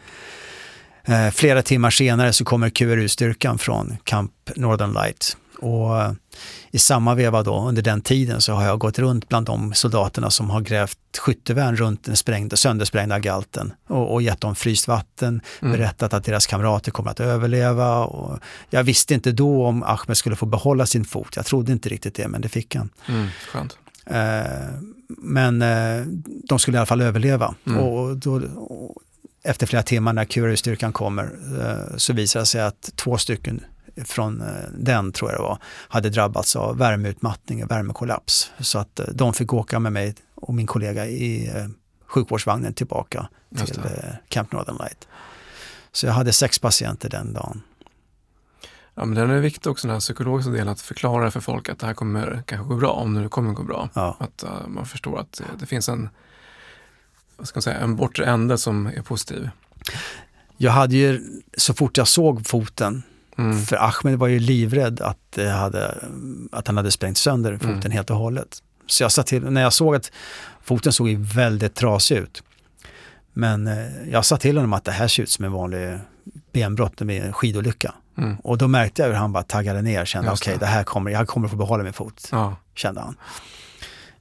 Eh, 1.04 1.30
flera 1.30 1.62
timmar 1.62 1.90
senare 1.90 2.32
så 2.32 2.44
kommer 2.44 2.70
QRU-styrkan 2.70 3.58
från 3.58 3.96
Camp 4.04 4.32
Northern 4.56 4.92
Light. 4.92 5.36
Och 5.58 6.00
eh, 6.00 6.12
i 6.70 6.78
samma 6.78 7.14
veva 7.14 7.42
då, 7.42 7.68
under 7.68 7.82
den 7.82 8.00
tiden, 8.00 8.40
så 8.40 8.52
har 8.52 8.64
jag 8.64 8.78
gått 8.78 8.98
runt 8.98 9.28
bland 9.28 9.46
de 9.46 9.74
soldaterna 9.74 10.30
som 10.30 10.50
har 10.50 10.60
grävt 10.60 10.98
skyttevärn 11.18 11.76
runt 11.76 12.04
den 12.04 12.16
sprängda, 12.16 12.56
söndersprängda 12.56 13.18
galten 13.18 13.72
och, 13.88 14.12
och 14.12 14.22
gett 14.22 14.40
dem 14.40 14.54
fryst 14.54 14.88
vatten, 14.88 15.40
mm. 15.62 15.72
berättat 15.72 16.14
att 16.14 16.24
deras 16.24 16.46
kamrater 16.46 16.90
kommer 16.90 17.10
att 17.10 17.20
överleva. 17.20 18.04
Och 18.04 18.38
jag 18.70 18.84
visste 18.84 19.14
inte 19.14 19.32
då 19.32 19.66
om 19.66 19.82
Ahmed 19.82 20.16
skulle 20.16 20.36
få 20.36 20.46
behålla 20.46 20.86
sin 20.86 21.04
fot. 21.04 21.36
Jag 21.36 21.46
trodde 21.46 21.72
inte 21.72 21.88
riktigt 21.88 22.14
det, 22.14 22.28
men 22.28 22.40
det 22.40 22.48
fick 22.48 22.74
han. 22.74 22.90
Mm, 23.08 23.28
skönt. 23.48 23.76
Eh, 24.06 24.42
men 25.18 25.62
eh, 25.62 26.06
de 26.48 26.58
skulle 26.58 26.76
i 26.76 26.78
alla 26.78 26.86
fall 26.86 27.02
överleva. 27.02 27.54
Mm. 27.66 27.78
Och 27.78 28.16
då, 28.16 28.34
och 28.56 28.94
efter 29.42 29.66
flera 29.66 29.82
timmar 29.82 30.12
när 30.12 30.24
QRU-styrkan 30.24 30.92
kommer 30.92 31.24
eh, 31.60 31.96
så 31.96 32.12
visar 32.12 32.40
det 32.40 32.46
sig 32.46 32.62
att 32.62 32.90
två 32.96 33.18
stycken 33.18 33.64
från 34.04 34.40
eh, 34.40 34.46
den, 34.78 35.12
tror 35.12 35.30
jag 35.30 35.40
det 35.40 35.42
var, 35.42 35.58
hade 35.64 36.10
drabbats 36.10 36.56
av 36.56 36.78
värmeutmattning 36.78 37.64
och 37.64 37.70
värmekollaps. 37.70 38.52
Så 38.60 38.78
att 38.78 39.00
eh, 39.00 39.06
de 39.14 39.34
fick 39.34 39.52
åka 39.52 39.78
med 39.78 39.92
mig 39.92 40.14
och 40.34 40.54
min 40.54 40.66
kollega 40.66 41.06
i 41.06 41.52
sjukvårdsvagnen 42.06 42.74
tillbaka 42.74 43.28
till 43.56 43.80
Camp 44.28 44.52
Northern 44.52 44.76
Light. 44.76 45.08
Så 45.92 46.06
jag 46.06 46.12
hade 46.12 46.32
sex 46.32 46.58
patienter 46.58 47.10
den 47.10 47.32
dagen. 47.32 47.62
Ja, 48.94 49.04
men 49.04 49.14
den 49.14 49.30
är 49.30 49.40
viktig 49.40 49.72
också, 49.72 49.86
den 49.86 49.94
här 49.94 50.00
psykologiska 50.00 50.52
delen, 50.52 50.68
att 50.68 50.80
förklara 50.80 51.30
för 51.30 51.40
folk 51.40 51.68
att 51.68 51.78
det 51.78 51.86
här 51.86 51.94
kommer 51.94 52.42
kanske 52.46 52.68
gå 52.68 52.76
bra, 52.76 52.90
om 52.90 53.14
det 53.14 53.28
kommer 53.28 53.52
gå 53.52 53.62
bra. 53.62 53.88
Ja. 53.94 54.16
Att 54.18 54.44
uh, 54.44 54.68
man 54.68 54.86
förstår 54.86 55.18
att 55.18 55.42
det 55.58 55.66
finns 55.66 55.88
en 55.88 56.08
vad 57.42 57.48
ska 57.48 57.56
man 57.56 57.62
säga, 57.62 57.76
en 57.76 57.96
bortre 57.96 58.24
ände 58.24 58.58
som 58.58 58.86
är 58.86 59.02
positiv? 59.02 59.50
Jag 60.56 60.72
hade 60.72 60.96
ju, 60.96 61.20
så 61.56 61.74
fort 61.74 61.96
jag 61.96 62.08
såg 62.08 62.46
foten, 62.46 63.02
mm. 63.38 63.62
för 63.62 63.76
Ahmed 63.76 64.18
var 64.18 64.28
ju 64.28 64.38
livrädd 64.38 65.00
att, 65.00 65.38
hade, 65.54 65.94
att 66.52 66.66
han 66.66 66.76
hade 66.76 66.90
sprängt 66.90 67.18
sönder 67.18 67.56
foten 67.56 67.78
mm. 67.78 67.92
helt 67.92 68.10
och 68.10 68.16
hållet. 68.16 68.58
Så 68.86 69.02
jag 69.02 69.12
sa 69.12 69.22
till, 69.22 69.42
när 69.42 69.62
jag 69.62 69.72
såg 69.72 69.94
att 69.94 70.12
foten 70.62 70.92
såg 70.92 71.08
ju 71.08 71.16
väldigt 71.16 71.74
trasig 71.74 72.16
ut. 72.16 72.42
Men 73.32 73.66
eh, 73.66 74.08
jag 74.10 74.24
sa 74.24 74.36
till 74.36 74.56
honom 74.56 74.72
att 74.72 74.84
det 74.84 74.92
här 74.92 75.08
ser 75.08 75.22
ut 75.22 75.30
som 75.30 75.44
en 75.44 75.52
vanlig 75.52 75.98
benbrott 76.52 77.00
med 77.00 77.26
en 77.26 77.32
skidolycka. 77.32 77.94
Mm. 78.18 78.36
Och 78.36 78.58
då 78.58 78.68
märkte 78.68 79.02
jag 79.02 79.08
hur 79.08 79.14
han 79.16 79.32
bara 79.32 79.42
taggade 79.42 79.82
ner, 79.82 80.04
kände 80.04 80.30
okej, 80.30 80.54
okay, 80.54 80.58
det 80.58 80.66
här 80.66 80.84
kommer, 80.84 81.10
jag 81.10 81.28
kommer 81.28 81.48
få 81.48 81.56
behålla 81.56 81.84
min 81.84 81.92
fot, 81.92 82.28
ja. 82.32 82.56
kände 82.74 83.00
han. 83.00 83.16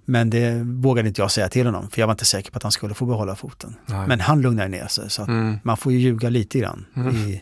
Men 0.05 0.29
det 0.29 0.61
vågade 0.63 1.07
inte 1.07 1.21
jag 1.21 1.31
säga 1.31 1.49
till 1.49 1.65
honom, 1.65 1.89
för 1.89 2.01
jag 2.01 2.07
var 2.07 2.13
inte 2.13 2.25
säker 2.25 2.51
på 2.51 2.57
att 2.57 2.63
han 2.63 2.71
skulle 2.71 2.93
få 2.93 3.05
behålla 3.05 3.35
foten. 3.35 3.75
Nej. 3.85 4.07
Men 4.07 4.19
han 4.19 4.41
lugnade 4.41 4.69
ner 4.69 4.87
sig, 4.87 5.09
så 5.09 5.23
mm. 5.23 5.59
man 5.63 5.77
får 5.77 5.91
ju 5.91 5.99
ljuga 5.99 6.29
lite 6.29 6.59
grann 6.59 6.85
mm. 6.95 7.15
i 7.15 7.41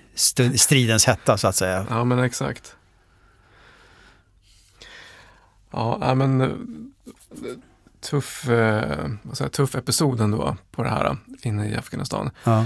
stridens 0.58 1.06
hetta 1.06 1.38
så 1.38 1.48
att 1.48 1.56
säga. 1.56 1.86
Ja, 1.90 2.04
men 2.04 2.20
exakt. 2.20 2.76
Ja, 5.72 6.16
men 6.16 6.42
eh, 6.42 6.50
tuff, 8.02 8.50
eh, 8.50 9.10
vad 9.22 9.38
säger, 9.38 9.50
tuff 9.50 9.76
episod 9.76 10.22
ändå 10.22 10.58
på 10.72 10.84
det 10.84 10.90
här 10.90 11.18
inne 11.42 11.70
i 11.70 11.76
Afghanistan. 11.76 12.30
Ja. 12.44 12.66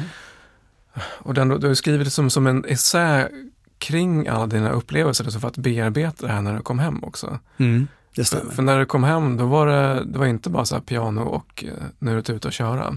Och 1.02 1.34
den, 1.34 1.50
du 1.50 1.68
har 1.68 1.74
skrivit 1.74 2.08
det 2.08 2.12
som, 2.12 2.30
som 2.30 2.48
en 2.48 2.66
essä 2.66 3.30
kring 3.78 4.28
alla 4.28 4.48
dina 4.48 4.72
upplevelser, 4.72 5.24
alltså 5.24 5.40
för 5.40 5.48
att 5.48 5.58
bearbeta 5.58 6.28
det 6.28 6.34
här 6.34 6.42
när 6.42 6.56
du 6.56 6.62
kom 6.62 6.80
hem 6.80 7.04
också. 7.04 7.40
Mm. 7.58 7.88
Det 8.16 8.26
stämmer. 8.26 8.46
För, 8.46 8.52
för, 8.52 8.64
när 8.64 8.80
du 8.80 8.86
kom 8.86 9.04
hem, 9.04 9.38
då 9.38 9.46
var 9.46 9.68
det, 9.68 10.04
det 10.06 10.20
var 10.20 10.26
inte 10.26 10.50
bara 10.50 10.66
så 10.66 10.80
piano 10.80 11.22
och 11.22 11.64
eh, 11.68 11.74
nu 12.00 12.12
är 12.12 12.22
du 12.22 12.34
ute 12.34 12.48
och 12.48 12.54
köra. 12.54 12.96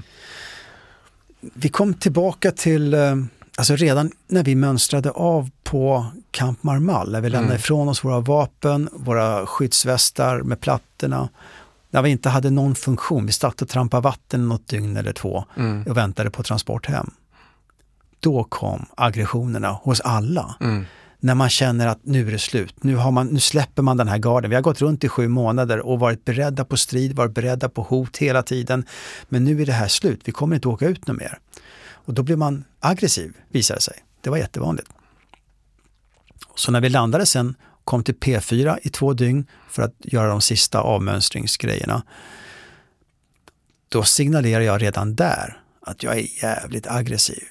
Vi 1.41 1.69
kom 1.69 1.95
tillbaka 1.95 2.51
till, 2.51 2.95
eh, 2.95 3.17
alltså 3.57 3.77
redan 3.77 4.11
när 4.29 4.45
vi 4.45 4.55
mönstrade 4.55 5.11
av 5.11 5.51
på 5.65 6.07
Camp 6.31 6.63
Marmal, 6.63 7.13
när 7.13 7.21
vi 7.21 7.31
lämnade 7.31 7.47
mm. 7.47 7.57
ifrån 7.57 7.89
oss 7.89 8.05
våra 8.05 8.21
vapen, 8.21 8.89
våra 8.93 9.47
skyddsvästar 9.47 10.43
med 10.43 10.61
plattorna, 10.61 11.29
när 11.91 12.03
vi 12.03 12.11
inte 12.11 12.29
hade 12.29 12.51
någon 12.51 12.75
funktion, 12.75 13.27
vi 13.27 13.33
satt 13.33 13.63
och 13.63 13.69
trampade 13.69 14.01
vatten 14.01 14.49
något 14.49 14.69
dygn 14.69 14.97
eller 14.97 15.13
två 15.13 15.45
mm. 15.57 15.83
och 15.83 15.97
väntade 15.97 16.31
på 16.31 16.43
transport 16.43 16.87
hem. 16.87 17.11
Då 18.21 18.45
kom 18.45 18.87
aggressionerna 18.95 19.69
hos 19.71 20.01
alla. 20.01 20.57
Mm 20.61 20.85
när 21.27 21.35
man 21.35 21.51
känner 21.51 21.87
att 21.87 22.05
nu 22.05 22.29
är 22.29 22.33
det 22.33 22.39
slut. 22.39 22.85
Nu, 22.85 22.97
har 22.97 23.11
man, 23.11 23.27
nu 23.27 23.41
släpper 23.41 23.83
man 23.83 23.97
den 23.97 24.09
här 24.09 24.19
garden. 24.19 24.51
Vi 24.51 24.57
har 24.57 24.63
gått 24.63 24.81
runt 24.81 25.05
i 25.05 25.09
sju 25.09 25.29
månader 25.29 25.79
och 25.79 26.01
varit 26.01 26.25
beredda 26.25 26.65
på 26.65 26.77
strid, 26.77 27.17
varit 27.17 27.35
beredda 27.35 27.69
på 27.69 27.83
hot 27.83 28.17
hela 28.17 28.43
tiden. 28.43 28.85
Men 29.29 29.45
nu 29.45 29.63
är 29.63 29.67
det 29.67 29.73
här 29.73 29.89
slut. 29.89 30.21
Vi 30.25 30.33
kommer 30.33 30.55
inte 30.55 30.69
åka 30.69 30.87
ut 30.87 31.07
något 31.07 31.17
mer. 31.17 31.39
Och 31.89 32.15
då 32.15 32.23
blir 32.23 32.37
man 32.37 32.65
aggressiv, 32.81 33.33
visar 33.49 33.75
det 33.75 33.81
sig. 33.81 33.95
Det 34.21 34.31
var 34.31 34.37
jättevanligt. 34.37 34.89
Så 36.55 36.73
när 36.73 36.81
vi 36.81 36.89
landade 36.89 37.27
sen, 37.27 37.55
kom 37.85 38.05
till 38.05 38.15
P4 38.15 38.79
i 38.83 38.89
två 38.89 39.13
dygn 39.13 39.47
för 39.71 39.83
att 39.83 39.95
göra 39.99 40.29
de 40.29 40.41
sista 40.41 40.81
avmönstringsgrejerna. 40.81 42.03
Då 43.89 44.03
signalerar 44.03 44.61
jag 44.61 44.83
redan 44.83 45.15
där 45.15 45.61
att 45.81 46.03
jag 46.03 46.19
är 46.19 46.43
jävligt 46.43 46.87
aggressiv. 46.87 47.45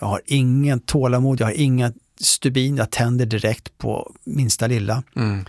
Jag 0.00 0.06
har 0.06 0.20
ingen 0.26 0.80
tålamod, 0.80 1.40
jag 1.40 1.46
har 1.46 1.52
inga 1.52 1.92
stubin, 2.22 2.76
jag 2.76 2.90
tänder 2.90 3.26
direkt 3.26 3.78
på 3.78 4.12
minsta 4.24 4.66
lilla. 4.66 5.02
Mm. 5.16 5.44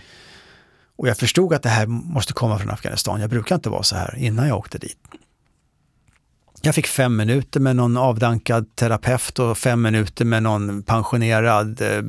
Och 0.96 1.08
jag 1.08 1.18
förstod 1.18 1.54
att 1.54 1.62
det 1.62 1.68
här 1.68 1.86
måste 1.86 2.32
komma 2.32 2.58
från 2.58 2.70
Afghanistan. 2.70 3.20
Jag 3.20 3.30
brukar 3.30 3.54
inte 3.54 3.68
vara 3.68 3.82
så 3.82 3.96
här 3.96 4.16
innan 4.18 4.48
jag 4.48 4.58
åkte 4.58 4.78
dit. 4.78 4.98
Jag 6.62 6.74
fick 6.74 6.86
fem 6.86 7.16
minuter 7.16 7.60
med 7.60 7.76
någon 7.76 7.96
avdankad 7.96 8.76
terapeut 8.76 9.38
och 9.38 9.58
fem 9.58 9.82
minuter 9.82 10.24
med 10.24 10.42
någon 10.42 10.82
pensionerad 10.82 11.80
eh, 11.80 12.02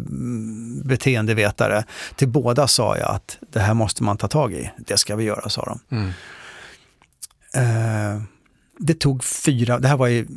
beteendevetare. 0.84 1.84
Till 2.16 2.28
båda 2.28 2.68
sa 2.68 2.97
jag 2.97 3.09
att 3.09 3.38
det 3.51 3.59
här 3.59 3.74
måste 3.74 4.03
man 4.03 4.18
ta 4.18 4.28
tag 4.28 4.53
i. 4.53 4.72
Det 4.78 4.97
ska 4.97 5.16
vi 5.16 5.24
göra, 5.24 5.49
sa 5.49 5.80
de. 5.89 5.97
Mm. 5.97 6.11
Eh, 7.53 8.22
det 8.80 8.99
tog 8.99 9.24
fyra, 9.24 9.80
det 9.80 9.88
här 9.88 9.97
var 9.97 10.07
i 10.07 10.28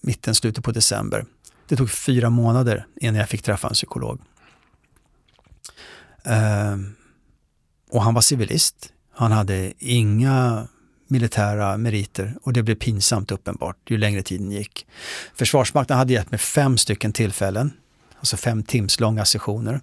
mitten, 0.00 0.34
slutet 0.34 0.64
på 0.64 0.72
december. 0.72 1.24
Det 1.68 1.76
tog 1.76 1.90
fyra 1.90 2.30
månader 2.30 2.86
innan 2.96 3.14
jag 3.14 3.28
fick 3.28 3.42
träffa 3.42 3.68
en 3.68 3.74
psykolog. 3.74 4.20
Eh, 6.24 6.76
och 7.90 8.02
han 8.02 8.14
var 8.14 8.20
civilist. 8.20 8.92
Han 9.12 9.32
hade 9.32 9.72
inga 9.78 10.68
militära 11.08 11.76
meriter 11.76 12.38
och 12.42 12.52
det 12.52 12.62
blev 12.62 12.74
pinsamt 12.74 13.30
uppenbart 13.30 13.76
ju 13.86 13.98
längre 13.98 14.22
tiden 14.22 14.50
gick. 14.50 14.86
Försvarsmakten 15.34 15.96
hade 15.96 16.12
gett 16.12 16.30
mig 16.30 16.40
fem 16.40 16.78
stycken 16.78 17.12
tillfällen, 17.12 17.72
alltså 18.18 18.36
fem 18.36 18.62
timslånga 18.62 19.24
sessioner. 19.24 19.80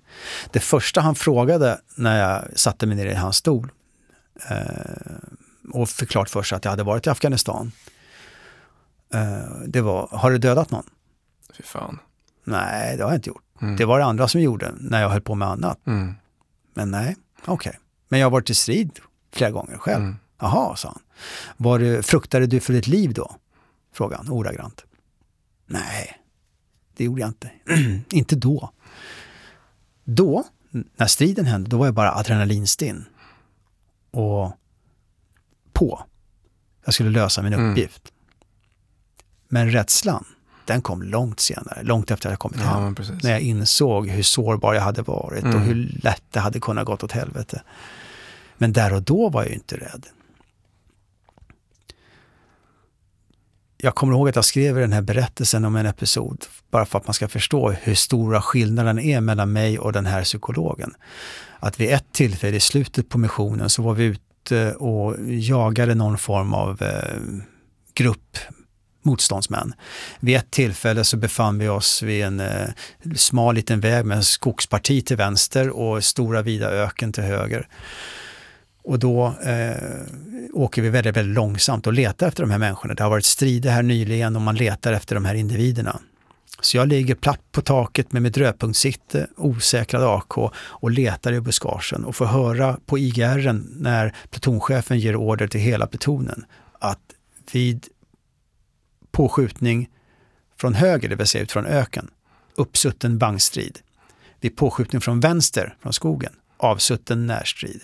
Det 0.52 0.60
första 0.60 1.02
han 1.02 1.16
frågade 1.16 1.82
när 1.96 2.20
jag 2.20 2.60
satte 2.60 2.86
mig 2.86 2.98
ner 2.98 3.06
i 3.06 3.14
hans 3.14 3.38
stol 3.38 3.72
eh, 4.50 4.58
och 5.74 5.90
fick 5.90 6.12
för 6.12 6.44
sig 6.44 6.56
att 6.56 6.66
jag 6.66 6.72
hade 6.72 6.84
varit 6.84 7.08
i 7.08 7.10
Afghanistan, 7.10 7.72
eh, 9.14 9.58
det 9.68 9.82
var, 9.82 10.08
har 10.12 10.32
du 10.32 10.38
dödat 10.38 10.72
någon? 10.72 10.86
Fy 11.58 11.64
fan. 11.64 12.00
Nej, 12.44 12.98
det 12.98 13.04
har 13.04 13.10
jag 13.10 13.18
inte 13.18 13.30
gjort. 13.30 13.44
Mm. 13.62 13.76
Det 13.76 13.86
var 13.86 14.00
det 14.00 14.06
andra 14.06 14.28
som 14.28 14.42
gjorde 14.42 14.72
när 14.80 15.02
jag 15.02 15.10
höll 15.10 15.22
på 15.22 15.36
med 15.36 15.48
annat. 15.48 15.88
Mm. 15.88 16.14
Men 16.74 16.92
nej, 16.92 17.16
okej. 17.42 17.54
Okay. 17.54 17.74
Men 18.10 18.20
jag 18.20 18.26
har 18.26 18.32
varit 18.32 18.50
i 18.50 18.54
strid 18.54 19.00
flera 19.32 19.52
gånger 19.52 19.78
själv. 19.78 20.04
Mm. 20.04 20.16
Jaha, 20.40 20.76
sa 20.76 20.88
han. 20.88 21.02
Var 21.58 21.80
det, 21.80 22.04
fruktade 22.04 22.48
du 22.48 22.60
för 22.60 22.74
ditt 22.74 22.88
liv 22.88 23.14
då? 23.14 23.36
Frågade 23.94 24.24
han 24.24 24.30
ordagrant. 24.30 24.86
Nej, 25.66 26.22
det 26.98 27.04
gjorde 27.04 27.22
jag 27.22 27.30
inte. 27.30 27.52
inte 28.10 28.36
då. 28.36 28.70
Då, 30.04 30.44
när 30.72 31.08
striden 31.08 31.46
hände, 31.46 31.70
då 31.70 31.78
var 31.78 31.86
jag 31.86 31.94
bara 31.94 32.16
adrenalinstinn. 32.16 33.06
Och 34.12 34.52
på. 35.74 36.04
Jag 36.86 36.94
skulle 36.94 37.10
lösa 37.10 37.42
min 37.42 37.54
mm. 37.54 37.72
uppgift. 37.72 38.12
Mm. 38.12 38.24
Men 39.48 39.72
rädslan, 39.72 40.26
den 40.66 40.82
kom 40.82 41.04
långt 41.04 41.40
senare, 41.40 41.84
långt 41.84 42.12
efter 42.12 42.30
att 42.30 42.32
jag 42.32 42.40
kommit 42.40 42.60
ja, 42.60 42.66
hem. 42.66 42.96
När 43.24 43.32
jag 43.32 43.42
insåg 43.42 44.08
hur 44.08 44.24
sårbar 44.24 44.74
jag 44.74 44.82
hade 44.82 45.02
varit 45.02 45.44
mm. 45.44 45.56
och 45.56 45.62
hur 45.62 46.00
lätt 46.04 46.24
det 46.32 46.40
hade 46.40 46.60
kunnat 46.60 46.86
gått 46.86 47.04
åt 47.04 47.12
helvete. 47.12 47.62
Men 48.58 48.74
där 48.74 48.94
och 48.94 49.04
då 49.04 49.30
var 49.30 49.44
jag 49.44 49.52
inte 49.52 49.78
rädd. 49.78 50.06
Jag 53.78 53.96
kommer 53.96 54.14
ihåg 54.14 54.30
att 54.30 54.36
jag 54.36 54.46
skrev 54.46 54.76
den 54.76 54.94
här 54.94 55.02
berättelsen 55.02 55.66
om 55.66 55.76
en 55.76 55.86
episod, 55.86 56.46
bara 56.72 56.86
för 56.86 56.98
att 56.98 57.08
man 57.08 57.14
ska 57.14 57.28
förstå 57.28 57.72
hur 57.72 57.96
stora 57.96 58.42
skillnaden 58.42 59.00
är 59.00 59.22
mellan 59.22 59.52
mig 59.54 59.80
och 59.80 59.94
den 59.94 60.06
här 60.06 60.24
psykologen. 60.24 60.94
Att 61.60 61.80
vid 61.80 61.90
ett 61.90 62.06
tillfälle 62.12 62.58
i 62.58 62.60
slutet 62.60 63.10
på 63.10 63.18
missionen 63.18 63.70
så 63.70 63.82
var 63.82 63.94
vi 63.94 64.04
ute 64.04 64.74
och 64.74 65.16
jagade 65.28 65.96
någon 65.96 66.18
form 66.18 66.54
av 66.54 66.82
eh, 66.82 67.20
grupp 67.94 68.38
motståndsmän. 69.06 69.74
Vid 70.20 70.36
ett 70.36 70.52
tillfälle 70.52 71.04
så 71.04 71.18
befann 71.18 71.60
vi 71.60 71.68
oss 71.68 72.02
vid 72.02 72.24
en 72.24 72.40
eh, 72.40 72.68
smal 73.16 73.56
liten 73.56 73.80
väg 73.80 74.06
med 74.06 74.18
en 74.18 74.24
skogsparti 74.24 75.06
till 75.06 75.18
vänster 75.18 75.70
och 75.70 76.04
stora 76.04 76.42
vida 76.42 76.72
öken 76.72 77.14
till 77.14 77.24
höger. 77.24 77.68
Och 78.84 79.00
då 79.00 79.36
eh, 79.44 79.76
åker 80.54 80.82
vi 80.82 80.90
väldigt, 80.90 81.18
väldigt 81.18 81.36
långsamt 81.36 81.88
och 81.88 81.94
letar 81.94 82.28
efter 82.28 82.44
de 82.44 82.52
här 82.52 82.58
människorna. 82.58 82.94
Det 82.94 83.04
har 83.04 83.10
varit 83.10 83.26
strider 83.26 83.72
här 83.72 83.84
nyligen 83.84 84.36
och 84.36 84.42
man 84.42 84.56
letar 84.56 84.94
efter 84.94 85.16
de 85.16 85.26
här 85.26 85.36
individerna. 85.36 86.00
Så 86.62 86.78
jag 86.78 86.88
ligger 86.88 87.16
platt 87.16 87.52
på 87.52 87.62
taket 87.62 88.12
med 88.12 88.22
mitt 88.22 88.38
rödpunktssikte, 88.38 89.28
osäkrad 89.38 90.04
AK 90.04 90.38
och 90.56 90.92
letar 90.92 91.34
i 91.34 91.42
buskagen 91.42 92.06
och 92.06 92.16
får 92.16 92.26
höra 92.26 92.78
på 92.86 92.98
IGR 92.98 93.54
när 93.82 94.16
plutonchefen 94.30 95.00
ger 95.00 95.16
order 95.16 95.48
till 95.48 95.62
hela 95.62 95.88
plutonen 95.88 96.46
att 96.80 97.00
vid 97.52 97.88
påskjutning 99.14 99.90
från 100.58 100.74
höger, 100.74 101.10
det 101.10 101.16
vill 101.16 101.28
säga 101.28 101.44
ut 101.44 101.52
från 101.52 101.66
öken, 101.66 102.10
uppsutten 102.56 103.18
bangstrid. 103.18 103.80
Vid 104.40 104.56
påskjutning 104.56 105.02
från 105.02 105.20
vänster, 105.20 105.76
från 105.82 105.94
skogen, 105.94 106.34
avsutten 106.58 107.28
närstrid. 107.28 107.82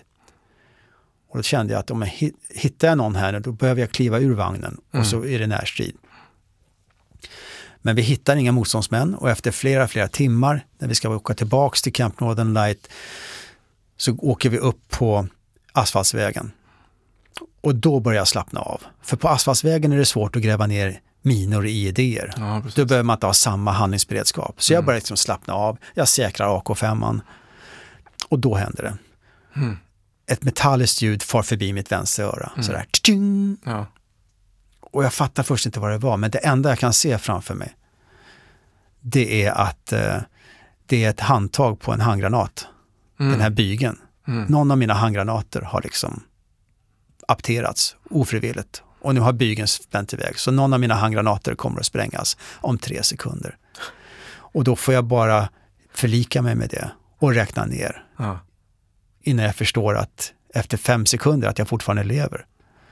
Och 1.29 1.37
då 1.37 1.43
kände 1.43 1.73
jag 1.73 1.79
att 1.79 1.91
om 1.91 2.01
jag 2.01 2.31
hittar 2.49 2.95
någon 2.95 3.15
här, 3.15 3.39
då 3.39 3.51
behöver 3.51 3.81
jag 3.81 3.91
kliva 3.91 4.19
ur 4.19 4.33
vagnen 4.33 4.77
och 4.87 4.95
mm. 4.95 5.05
så 5.05 5.25
är 5.25 5.39
det 5.39 5.47
närstrid. 5.47 5.97
Men 7.81 7.95
vi 7.95 8.01
hittar 8.01 8.35
inga 8.35 8.51
motståndsmän 8.51 9.15
och 9.15 9.29
efter 9.29 9.51
flera, 9.51 9.87
flera 9.87 10.07
timmar 10.07 10.65
när 10.77 10.87
vi 10.87 10.95
ska 10.95 11.09
åka 11.09 11.33
tillbaks 11.33 11.81
till 11.81 11.93
Camp 11.93 12.19
Northern 12.19 12.53
Light 12.53 12.89
så 13.97 14.15
åker 14.17 14.49
vi 14.49 14.57
upp 14.57 14.89
på 14.89 15.27
asfaltsvägen. 15.71 16.51
Och 17.61 17.75
då 17.75 17.99
börjar 17.99 18.17
jag 18.17 18.27
slappna 18.27 18.59
av. 18.59 18.81
För 19.01 19.17
på 19.17 19.27
asfaltsvägen 19.27 19.91
är 19.91 19.97
det 19.97 20.05
svårt 20.05 20.35
att 20.35 20.41
gräva 20.41 20.67
ner 20.67 21.01
minor 21.21 21.67
i 21.67 21.87
idéer. 21.87 22.33
Ja, 22.37 22.61
då 22.75 22.85
behöver 22.85 23.03
man 23.03 23.15
inte 23.15 23.25
ha 23.25 23.33
samma 23.33 23.71
handlingsberedskap. 23.71 24.63
Så 24.63 24.73
jag 24.73 24.77
mm. 24.77 24.85
börjar 24.85 24.97
liksom 24.97 25.17
slappna 25.17 25.53
av, 25.53 25.77
jag 25.93 26.07
säkrar 26.07 26.59
AK5 26.59 27.21
och 28.29 28.39
då 28.39 28.55
händer 28.55 28.83
det. 28.83 28.97
Mm. 29.59 29.77
Ett 30.27 30.43
metalliskt 30.43 31.01
ljud 31.01 31.23
far 31.23 31.43
förbi 31.43 31.73
mitt 31.73 31.91
vänstra 31.91 32.25
öra. 32.25 32.51
Mm. 32.53 32.63
Sådär. 32.63 32.85
Ja. 33.65 33.85
Och 34.79 35.03
jag 35.03 35.13
fattar 35.13 35.43
först 35.43 35.65
inte 35.65 35.79
vad 35.79 35.91
det 35.91 35.97
var, 35.97 36.17
men 36.17 36.31
det 36.31 36.37
enda 36.37 36.69
jag 36.69 36.79
kan 36.79 36.93
se 36.93 37.17
framför 37.17 37.55
mig 37.55 37.75
det 38.99 39.45
är 39.45 39.51
att 39.51 39.91
eh, 39.91 40.17
det 40.85 41.03
är 41.03 41.09
ett 41.09 41.19
handtag 41.19 41.79
på 41.79 41.91
en 41.91 42.01
handgranat. 42.01 42.67
Mm. 43.19 43.31
Den 43.31 43.41
här 43.41 43.49
bygeln. 43.49 43.97
Mm. 44.27 44.43
Någon 44.43 44.71
av 44.71 44.77
mina 44.77 44.93
handgranater 44.93 45.61
har 45.61 45.81
liksom 45.81 46.23
apterats 47.27 47.95
ofrivilligt 48.09 48.83
och 49.01 49.15
nu 49.15 49.21
har 49.21 49.33
bygeln 49.33 49.67
spänt 49.67 50.13
iväg. 50.13 50.39
Så 50.39 50.51
någon 50.51 50.73
av 50.73 50.79
mina 50.79 50.95
handgranater 50.95 51.55
kommer 51.55 51.79
att 51.79 51.85
sprängas 51.85 52.37
om 52.55 52.77
tre 52.77 53.03
sekunder. 53.03 53.57
Och 54.31 54.63
då 54.63 54.75
får 54.75 54.93
jag 54.93 55.05
bara 55.05 55.49
förlika 55.93 56.41
mig 56.41 56.55
med 56.55 56.69
det 56.69 56.91
och 57.19 57.33
räkna 57.33 57.65
ner. 57.65 58.03
Ja. 58.17 58.39
Innan 59.21 59.45
jag 59.45 59.55
förstår 59.55 59.95
att 59.97 60.33
efter 60.53 60.77
fem 60.77 61.05
sekunder 61.05 61.47
att 61.47 61.59
jag 61.59 61.67
fortfarande 61.67 62.03
lever. 62.03 62.45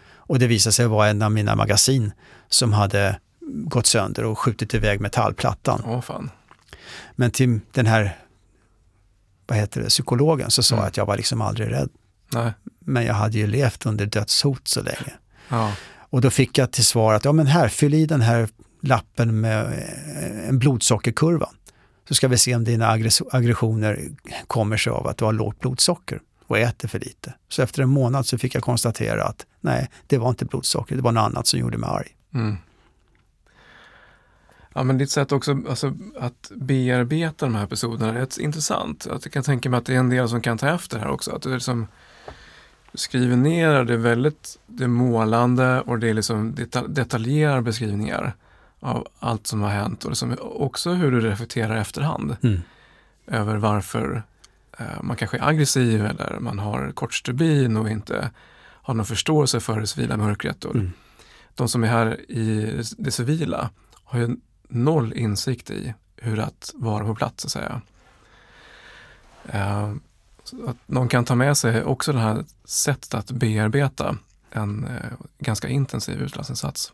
Och 0.10 0.40
det 0.40 0.48
visade 0.48 0.74
sig 0.74 0.88
vara 0.88 1.08
en 1.08 1.22
av 1.22 1.32
mina 1.32 1.56
magasin 1.56 2.12
som 2.50 2.74
hade 2.74 3.20
gått 3.50 3.86
sönder 3.86 4.24
och 4.24 4.40
skjutit 4.40 4.74
iväg 4.74 5.02
metallplattan. 5.02 5.82
Åh, 5.86 6.02
fan. 6.02 6.32
Men 7.16 7.32
till 7.32 7.60
den 7.72 7.86
här 7.86 8.18
vad 9.48 9.58
heter 9.58 9.82
det, 9.82 9.90
psykologen 9.90 10.52
så 10.52 10.64
sa 10.64 10.76
mm. 10.76 10.84
jag 10.84 10.88
att 10.88 10.98
jag 10.98 11.06
var 11.06 11.18
liksom 11.18 11.42
aldrig 11.42 11.72
rädd. 11.72 11.90
Nej. 12.34 12.54
Men 12.80 13.06
jag 13.06 13.14
hade 13.14 13.38
ju 13.38 13.48
levt 13.48 13.86
under 13.86 14.06
dödshot 14.06 14.68
så 14.68 14.82
länge. 14.82 15.14
Ja. 15.50 15.72
Och 16.10 16.22
då 16.22 16.30
fick 16.30 16.58
jag 16.58 16.72
till 16.72 16.86
svar 16.86 17.14
att, 17.14 17.26
ja 17.26 17.32
men 17.32 17.48
här, 17.48 17.68
fyll 17.68 17.94
i 17.94 18.06
den 18.06 18.22
här 18.22 18.50
lappen 18.82 19.42
med 19.42 19.66
eh, 19.66 20.50
en 20.50 20.60
blodsockerkurva. 20.60 21.50
Så 22.08 22.14
ska 22.14 22.28
vi 22.28 22.38
se 22.38 22.56
om 22.56 22.64
dina 22.64 22.92
aggressioner 23.32 24.10
kommer 24.48 24.78
sig 24.78 24.92
av 24.92 25.08
att 25.08 25.18
du 25.18 25.26
har 25.26 25.34
lågt 25.34 25.60
blodsocker 25.60 26.22
och 26.48 26.58
äter 26.58 26.88
för 26.88 27.00
lite. 27.00 27.34
Så 27.50 27.62
efter 27.62 27.84
en 27.84 27.90
månad 27.90 28.26
så 28.26 28.38
fick 28.38 28.56
jag 28.56 28.64
konstatera 28.64 29.24
att 29.24 29.46
nej, 29.62 29.90
det 30.08 30.18
var 30.18 30.30
inte 30.30 30.46
blodsocker, 30.46 30.96
det 30.96 31.02
var 31.02 31.12
något 31.12 31.22
annat 31.22 31.48
som 31.48 31.60
gjorde 31.60 31.78
mig 31.78 31.90
arg. 31.90 32.08
Mm. 32.34 32.58
Ja, 34.74 34.84
men 34.84 34.98
ditt 34.98 35.12
sätt 35.12 35.32
också 35.32 35.58
alltså, 35.70 35.94
att 36.20 36.52
bearbeta 36.56 37.46
de 37.46 37.56
här 37.56 37.64
episoderna 37.64 38.10
är 38.10 38.14
rätt 38.14 38.38
intressant. 38.38 39.08
Att 39.08 39.26
jag 39.26 39.34
kan 39.34 39.44
tänka 39.44 39.70
mig 39.70 39.78
att 39.78 39.86
det 39.86 39.94
är 39.94 40.00
en 40.00 40.10
del 40.10 40.30
som 40.30 40.42
kan 40.42 40.58
ta 40.58 40.70
efter 40.70 41.00
här 41.00 41.08
också. 41.08 41.36
Att 41.36 41.42
du 41.42 41.54
liksom 41.54 41.88
skriver 42.98 43.36
ner 43.36 43.84
det 43.84 43.98
väldigt 43.98 44.60
det 44.68 44.84
är 44.84 44.88
målande 44.88 45.82
och 45.82 46.00
det 46.00 46.10
är 46.10 46.14
liksom 46.14 46.56
detaljerade 46.88 47.62
beskrivningar 47.62 48.34
av 48.80 49.08
allt 49.20 49.48
som 49.48 49.62
har 49.62 49.70
hänt 49.70 50.04
och 50.04 50.12
liksom 50.12 50.36
också 50.42 50.94
hur 50.94 51.12
du 51.12 51.22
reflekterar 51.22 51.76
efterhand 51.76 52.38
mm. 52.44 52.62
över 53.28 53.58
varför 53.58 54.24
eh, 54.78 55.02
man 55.02 55.16
kanske 55.16 55.38
är 55.38 55.48
aggressiv 55.48 56.06
eller 56.06 56.40
man 56.40 56.60
har 56.60 56.92
kort 56.92 57.14
stubin 57.14 57.78
och 57.78 57.90
inte 57.90 58.32
har 58.60 58.94
någon 58.94 59.06
förståelse 59.06 59.60
för 59.60 59.80
det 59.80 59.88
civila 59.88 60.18
mörkret. 60.18 60.66
Och 60.66 60.76
mm. 60.76 60.92
De 61.56 61.70
som 61.70 61.84
är 61.84 61.88
här 61.88 62.32
i 62.32 62.82
det 62.98 63.12
civila 63.12 63.70
har 64.04 64.20
ju 64.20 64.38
noll 64.68 65.14
insikt 65.14 65.70
i 65.70 65.94
hur 66.16 66.40
att 66.40 66.72
vara 66.76 67.06
på 67.06 67.16
plats, 67.16 67.42
så 67.42 67.48
att 67.48 67.52
säga. 67.52 67.82
Eh, 69.46 69.94
att 70.68 70.78
någon 70.86 71.08
kan 71.08 71.26
ta 71.26 71.36
med 71.36 71.58
sig 71.58 71.84
också 71.84 72.14
det 72.14 72.20
här 72.20 72.46
sättet 72.66 73.14
att 73.14 73.32
bearbeta 73.32 74.18
en 74.52 74.84
eh, 74.84 75.12
ganska 75.40 75.68
intensiv 75.68 76.22
utlandsinsats. 76.22 76.94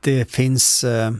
Det 0.00 0.24
finns 0.30 0.84
eh, 0.84 1.12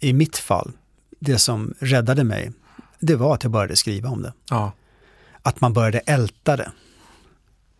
i 0.00 0.12
mitt 0.12 0.36
fall, 0.36 0.72
det 1.18 1.38
som 1.38 1.74
räddade 1.78 2.24
mig, 2.24 2.52
det 2.98 3.16
var 3.16 3.34
att 3.34 3.42
jag 3.42 3.52
började 3.52 3.76
skriva 3.76 4.08
om 4.08 4.22
det. 4.22 4.32
Ja. 4.50 4.72
Att 5.42 5.60
man 5.60 5.72
började 5.72 5.98
älta 5.98 6.56
det. 6.56 6.72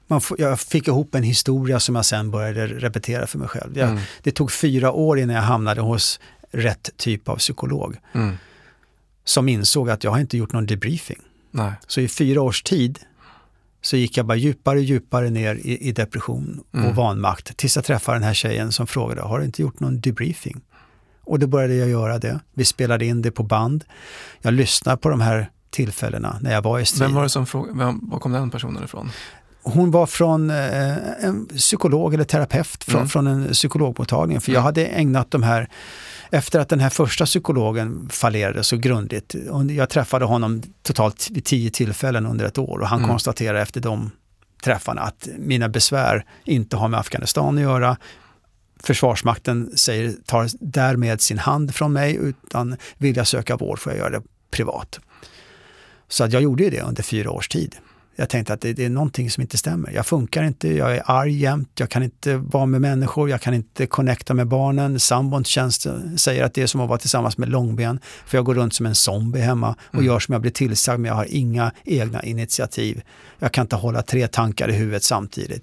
Man 0.06 0.20
jag 0.38 0.60
fick 0.60 0.88
ihop 0.88 1.14
en 1.14 1.22
historia 1.22 1.80
som 1.80 1.96
jag 1.96 2.04
sen 2.04 2.30
började 2.30 2.66
repetera 2.66 3.26
för 3.26 3.38
mig 3.38 3.48
själv. 3.48 3.78
Jag, 3.78 3.88
mm. 3.88 4.02
Det 4.22 4.30
tog 4.30 4.52
fyra 4.52 4.92
år 4.92 5.18
innan 5.18 5.36
jag 5.36 5.42
hamnade 5.42 5.80
hos 5.80 6.20
rätt 6.50 6.90
typ 6.96 7.28
av 7.28 7.36
psykolog. 7.36 7.96
Mm. 8.12 8.36
Som 9.24 9.48
insåg 9.48 9.90
att 9.90 10.04
jag 10.04 10.10
har 10.10 10.18
inte 10.18 10.38
gjort 10.38 10.52
någon 10.52 10.66
debriefing. 10.66 11.22
Nej. 11.50 11.72
Så 11.86 12.00
i 12.00 12.08
fyra 12.08 12.42
års 12.42 12.62
tid 12.62 12.98
så 13.82 13.96
gick 13.96 14.16
jag 14.16 14.26
bara 14.26 14.36
djupare 14.36 14.78
och 14.78 14.84
djupare 14.84 15.30
ner 15.30 15.54
i, 15.54 15.88
i 15.88 15.92
depression 15.92 16.64
och 16.70 16.78
mm. 16.78 16.94
vanmakt 16.94 17.56
tills 17.56 17.76
jag 17.76 17.84
träffade 17.84 18.18
den 18.18 18.24
här 18.24 18.34
tjejen 18.34 18.72
som 18.72 18.86
frågade, 18.86 19.22
har 19.22 19.38
du 19.38 19.44
inte 19.44 19.62
gjort 19.62 19.80
någon 19.80 20.00
debriefing? 20.00 20.60
Och 21.24 21.38
då 21.38 21.46
började 21.46 21.74
jag 21.74 21.88
göra 21.88 22.18
det. 22.18 22.40
Vi 22.54 22.64
spelade 22.64 23.06
in 23.06 23.22
det 23.22 23.30
på 23.30 23.42
band. 23.42 23.84
Jag 24.40 24.54
lyssnade 24.54 24.96
på 24.96 25.08
de 25.08 25.20
här 25.20 25.50
tillfällena 25.70 26.38
när 26.40 26.52
jag 26.52 26.62
var 26.62 26.78
i 26.78 26.84
strid. 26.84 27.02
Vem 27.02 27.14
var 27.14 27.22
det 27.22 27.28
som 27.28 27.46
frågade, 27.46 27.98
var 28.02 28.18
kom 28.18 28.32
den 28.32 28.50
personen 28.50 28.84
ifrån? 28.84 29.10
Hon 29.62 29.90
var 29.90 30.06
från 30.06 30.50
eh, 30.50 31.24
en 31.24 31.46
psykolog 31.46 32.14
eller 32.14 32.24
terapeut 32.24 32.84
från, 32.84 32.96
mm. 32.96 33.08
från 33.08 33.26
en 33.26 33.52
psykologmottagning. 33.52 34.40
För 34.40 34.52
jag 34.52 34.60
hade 34.60 34.86
ägnat 34.86 35.30
de 35.30 35.42
här 35.42 35.68
efter 36.30 36.60
att 36.60 36.68
den 36.68 36.80
här 36.80 36.90
första 36.90 37.24
psykologen 37.24 38.08
fallerade 38.12 38.64
så 38.64 38.76
grundligt, 38.76 39.34
och 39.50 39.64
jag 39.64 39.88
träffade 39.88 40.24
honom 40.24 40.62
totalt 40.82 41.28
vid 41.30 41.44
tio 41.44 41.70
tillfällen 41.70 42.26
under 42.26 42.44
ett 42.44 42.58
år 42.58 42.78
och 42.78 42.88
han 42.88 42.98
mm. 42.98 43.10
konstaterade 43.10 43.60
efter 43.60 43.80
de 43.80 44.10
träffarna 44.62 45.00
att 45.00 45.28
mina 45.38 45.68
besvär 45.68 46.24
inte 46.44 46.76
har 46.76 46.88
med 46.88 47.00
Afghanistan 47.00 47.56
att 47.56 47.62
göra. 47.62 47.96
Försvarsmakten 48.82 49.76
säger, 49.76 50.14
tar 50.26 50.48
därmed 50.60 51.20
sin 51.20 51.38
hand 51.38 51.74
från 51.74 51.92
mig, 51.92 52.14
utan 52.14 52.76
vill 52.98 53.16
jag 53.16 53.26
söka 53.26 53.56
vård 53.56 53.78
får 53.78 53.92
jag 53.92 53.98
göra 53.98 54.10
det 54.10 54.22
privat. 54.50 55.00
Så 56.08 56.24
att 56.24 56.32
jag 56.32 56.42
gjorde 56.42 56.70
det 56.70 56.80
under 56.80 57.02
fyra 57.02 57.30
års 57.30 57.48
tid. 57.48 57.76
Jag 58.20 58.28
tänkte 58.28 58.52
att 58.52 58.60
det, 58.60 58.72
det, 58.72 58.84
är 58.84 58.90
någonting 58.90 59.30
som 59.30 59.40
inte 59.40 59.58
stämmer. 59.58 59.90
Jag 59.90 60.06
funkar 60.06 60.42
inte, 60.42 60.68
jag 60.68 60.96
är 60.96 61.02
arg 61.04 61.32
jämt, 61.32 61.70
jag 61.74 61.90
kan 61.90 62.02
inte 62.02 62.36
vara 62.36 62.66
med 62.66 62.80
människor, 62.80 63.30
jag 63.30 63.40
kan 63.40 63.54
inte 63.54 63.86
connecta 63.86 64.34
med 64.34 64.46
barnen. 64.46 65.00
Sambon 65.00 65.44
känns, 65.44 65.86
säger 66.16 66.44
att 66.44 66.54
det 66.54 66.62
är 66.62 66.66
som 66.66 66.80
att 66.80 66.88
vara 66.88 66.98
tillsammans 66.98 67.38
med 67.38 67.48
långben, 67.48 68.00
för 68.26 68.38
jag 68.38 68.44
går 68.44 68.54
runt 68.54 68.74
som 68.74 68.86
en 68.86 68.94
zombie 68.94 69.40
hemma 69.40 69.76
och 69.88 69.94
mm. 69.94 70.06
gör 70.06 70.18
som 70.18 70.32
jag 70.32 70.42
blir 70.42 70.52
tillsagd, 70.52 71.00
men 71.00 71.08
jag 71.08 71.14
har 71.14 71.26
inga 71.28 71.72
egna 71.84 72.22
initiativ. 72.22 73.02
Jag 73.38 73.52
kan 73.52 73.62
inte 73.62 73.76
hålla 73.76 74.02
tre 74.02 74.28
tankar 74.28 74.68
i 74.68 74.72
huvudet 74.72 75.02
samtidigt. 75.02 75.62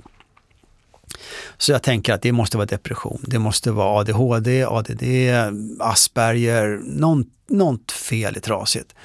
Så 1.57 1.71
jag 1.71 1.83
tänker 1.83 2.13
att 2.13 2.21
det 2.21 2.31
måste 2.31 2.57
vara 2.57 2.67
depression, 2.67 3.23
det 3.27 3.39
måste 3.39 3.71
vara 3.71 3.99
ADHD, 3.99 4.65
ADD, 4.65 5.03
Asperger, 5.79 6.81
något, 7.47 7.91
fel 7.91 8.37
i 8.37 8.39
trasigt. 8.39 8.95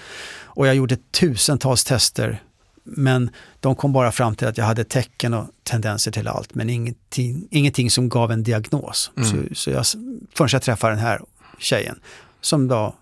Och 0.43 0.67
jag 0.67 0.75
gjorde 0.75 0.97
tusentals 0.97 1.85
tester 1.85 2.43
men 2.85 3.31
de 3.61 3.75
kom 3.75 3.93
bara 3.93 4.13
fram 4.13 4.37
till 4.37 4.49
att 4.49 4.59
jag 4.59 4.65
hade 4.65 4.85
tecken 4.85 5.35
och 5.35 5.47
tendenser 5.63 6.11
till 6.11 6.29
allt, 6.29 6.55
men 6.55 6.71
ingenting, 6.71 7.49
ingenting 7.51 7.91
som 7.91 8.09
gav 8.09 8.33
en 8.33 8.43
diagnos. 8.43 9.11
Mm. 9.17 9.29
Så, 9.29 9.55
så 9.55 9.71
jag, 9.71 9.87
förrän 10.35 10.49
jag 10.53 10.63
träffade 10.63 10.95
den 10.95 11.03
här 11.03 11.21
tjejen 11.59 12.01
som 12.41 12.69
då 12.69 12.95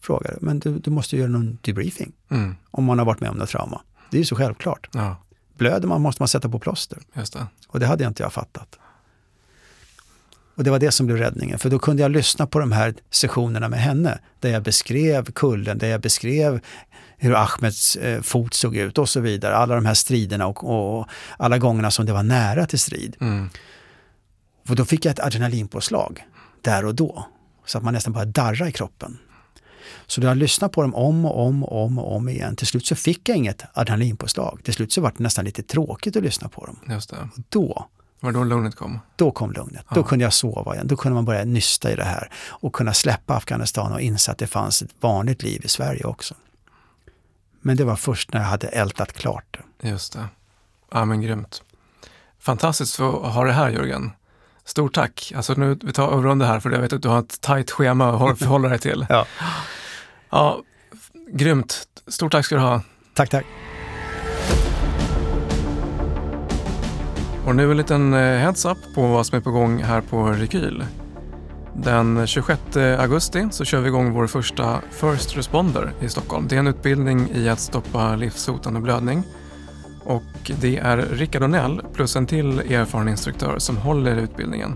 frågade, 0.00 0.38
men 0.40 0.58
du, 0.58 0.78
du 0.78 0.90
måste 0.90 1.16
göra 1.16 1.28
någon 1.28 1.58
debriefing 1.60 2.12
mm. 2.30 2.54
om 2.70 2.84
man 2.84 2.98
har 2.98 3.06
varit 3.06 3.20
med 3.20 3.30
om 3.30 3.36
något 3.36 3.48
trauma. 3.48 3.82
Det 4.10 4.16
är 4.16 4.18
ju 4.18 4.24
så 4.24 4.36
självklart. 4.36 4.88
Ja. 4.92 5.16
Blöder 5.56 5.88
man 5.88 6.00
måste 6.00 6.22
man 6.22 6.28
sätta 6.28 6.48
på 6.48 6.58
plåster. 6.58 6.98
Det. 7.14 7.46
Och 7.68 7.80
det 7.80 7.86
hade 7.86 8.04
jag 8.04 8.10
inte 8.10 8.22
jag 8.22 8.32
fattat. 8.32 8.78
Och 10.54 10.64
det 10.64 10.70
var 10.70 10.78
det 10.78 10.90
som 10.90 11.06
blev 11.06 11.18
räddningen, 11.18 11.58
för 11.58 11.70
då 11.70 11.78
kunde 11.78 12.02
jag 12.02 12.10
lyssna 12.10 12.46
på 12.46 12.58
de 12.58 12.72
här 12.72 12.94
sessionerna 13.10 13.68
med 13.68 13.80
henne, 13.80 14.18
där 14.40 14.50
jag 14.50 14.62
beskrev 14.62 15.32
kullen, 15.32 15.78
där 15.78 15.88
jag 15.88 16.00
beskrev 16.00 16.60
hur 17.18 17.34
Ahmeds 17.34 17.96
eh, 17.96 18.22
fot 18.22 18.54
såg 18.54 18.76
ut 18.76 18.98
och 18.98 19.08
så 19.08 19.20
vidare. 19.20 19.56
Alla 19.56 19.74
de 19.74 19.86
här 19.86 19.94
striderna 19.94 20.46
och, 20.46 20.98
och 20.98 21.06
alla 21.36 21.58
gångerna 21.58 21.90
som 21.90 22.06
det 22.06 22.12
var 22.12 22.22
nära 22.22 22.66
till 22.66 22.78
strid. 22.78 23.16
Mm. 23.20 23.50
Och 24.68 24.76
då 24.76 24.84
fick 24.84 25.04
jag 25.04 25.12
ett 25.12 25.20
adrenalinpåslag 25.20 26.24
där 26.60 26.84
och 26.84 26.94
då, 26.94 27.26
så 27.66 27.78
att 27.78 27.84
man 27.84 27.94
nästan 27.94 28.12
bara 28.12 28.24
darra 28.24 28.68
i 28.68 28.72
kroppen. 28.72 29.18
Så 30.06 30.20
jag 30.20 30.36
lyssnade 30.36 30.72
på 30.72 30.82
dem 30.82 30.94
om 30.94 31.24
och 31.24 31.46
om 31.46 31.64
och 31.64 31.84
om 31.84 31.98
och 31.98 32.16
om 32.16 32.28
igen. 32.28 32.56
Till 32.56 32.66
slut 32.66 32.86
så 32.86 32.94
fick 32.96 33.28
jag 33.28 33.36
inget 33.36 33.64
adrenalinpåslag. 33.72 34.60
Till 34.64 34.74
slut 34.74 34.92
så 34.92 35.00
var 35.00 35.12
det 35.16 35.22
nästan 35.22 35.44
lite 35.44 35.62
tråkigt 35.62 36.16
att 36.16 36.22
lyssna 36.22 36.48
på 36.48 36.66
dem. 36.66 36.78
Just 36.88 37.10
det. 37.10 37.16
Då, 37.48 37.86
Var 38.20 38.32
då 38.32 38.44
lugnet 38.44 38.74
kom? 38.76 38.98
då 39.16 39.30
kom 39.30 39.52
lugnet. 39.52 39.84
Ja. 39.88 39.94
Då 39.94 40.02
kunde 40.02 40.22
jag 40.24 40.32
sova 40.32 40.74
igen. 40.74 40.86
Då 40.86 40.96
kunde 40.96 41.14
man 41.14 41.24
börja 41.24 41.44
nysta 41.44 41.92
i 41.92 41.96
det 41.96 42.04
här 42.04 42.30
och 42.36 42.72
kunna 42.72 42.92
släppa 42.94 43.34
Afghanistan 43.36 43.92
och 43.92 44.00
inse 44.00 44.32
att 44.32 44.38
det 44.38 44.46
fanns 44.46 44.82
ett 44.82 44.90
vanligt 45.00 45.42
liv 45.42 45.60
i 45.64 45.68
Sverige 45.68 46.04
också. 46.04 46.34
Men 47.68 47.76
det 47.76 47.84
var 47.84 47.96
först 47.96 48.32
när 48.32 48.40
jag 48.40 48.46
hade 48.48 48.66
ältat 48.68 49.12
klart 49.12 49.58
det. 49.80 49.88
Just 49.88 50.12
det. 50.12 50.24
Ja, 50.92 51.04
men 51.04 51.20
grymt. 51.22 51.62
Fantastiskt 52.40 52.94
för 52.96 53.26
att 53.26 53.34
ha 53.34 53.44
det 53.44 53.52
här 53.52 53.70
Jörgen. 53.70 54.10
Stort 54.64 54.94
tack. 54.94 55.32
Alltså 55.36 55.54
nu, 55.54 55.78
vi 55.82 55.92
tar 55.92 56.12
överrunda 56.12 56.46
här 56.46 56.60
för 56.60 56.70
jag 56.70 56.80
vet 56.80 56.92
att 56.92 57.02
du 57.02 57.08
har 57.08 57.18
ett 57.18 57.40
tajt 57.40 57.70
schema 57.70 58.08
att 58.12 58.18
hålla- 58.18 58.36
förhålla 58.36 58.68
dig 58.68 58.78
till. 58.78 59.06
Ja. 59.08 59.26
Ja, 60.30 60.60
grymt. 61.32 61.82
Stort 62.06 62.32
tack 62.32 62.44
ska 62.44 62.54
du 62.54 62.60
ha. 62.60 62.82
Tack, 63.14 63.30
tack. 63.30 63.44
Och 67.46 67.56
nu 67.56 67.70
en 67.70 67.76
liten 67.76 68.14
eh, 68.14 68.18
heads-up 68.38 68.78
på 68.94 69.06
vad 69.06 69.26
som 69.26 69.36
är 69.38 69.42
på 69.42 69.50
gång 69.50 69.82
här 69.82 70.00
på 70.00 70.26
Rekyl. 70.26 70.84
Den 71.82 72.26
26 72.26 72.60
augusti 72.76 73.48
så 73.50 73.64
kör 73.64 73.80
vi 73.80 73.88
igång 73.88 74.12
vår 74.12 74.26
första 74.26 74.80
First 74.90 75.36
Responder 75.36 75.92
i 76.00 76.08
Stockholm. 76.08 76.48
Det 76.48 76.54
är 76.54 76.58
en 76.58 76.66
utbildning 76.66 77.30
i 77.34 77.48
att 77.48 77.60
stoppa 77.60 78.16
livshotande 78.16 78.80
blödning. 78.80 79.22
Och 80.04 80.50
det 80.60 80.78
är 80.78 80.96
Rickard 80.96 81.42
Onell 81.42 81.82
plus 81.92 82.16
en 82.16 82.26
till 82.26 82.58
erfaren 82.58 83.08
instruktör 83.08 83.58
som 83.58 83.76
håller 83.76 84.18
i 84.18 84.20
utbildningen. 84.20 84.74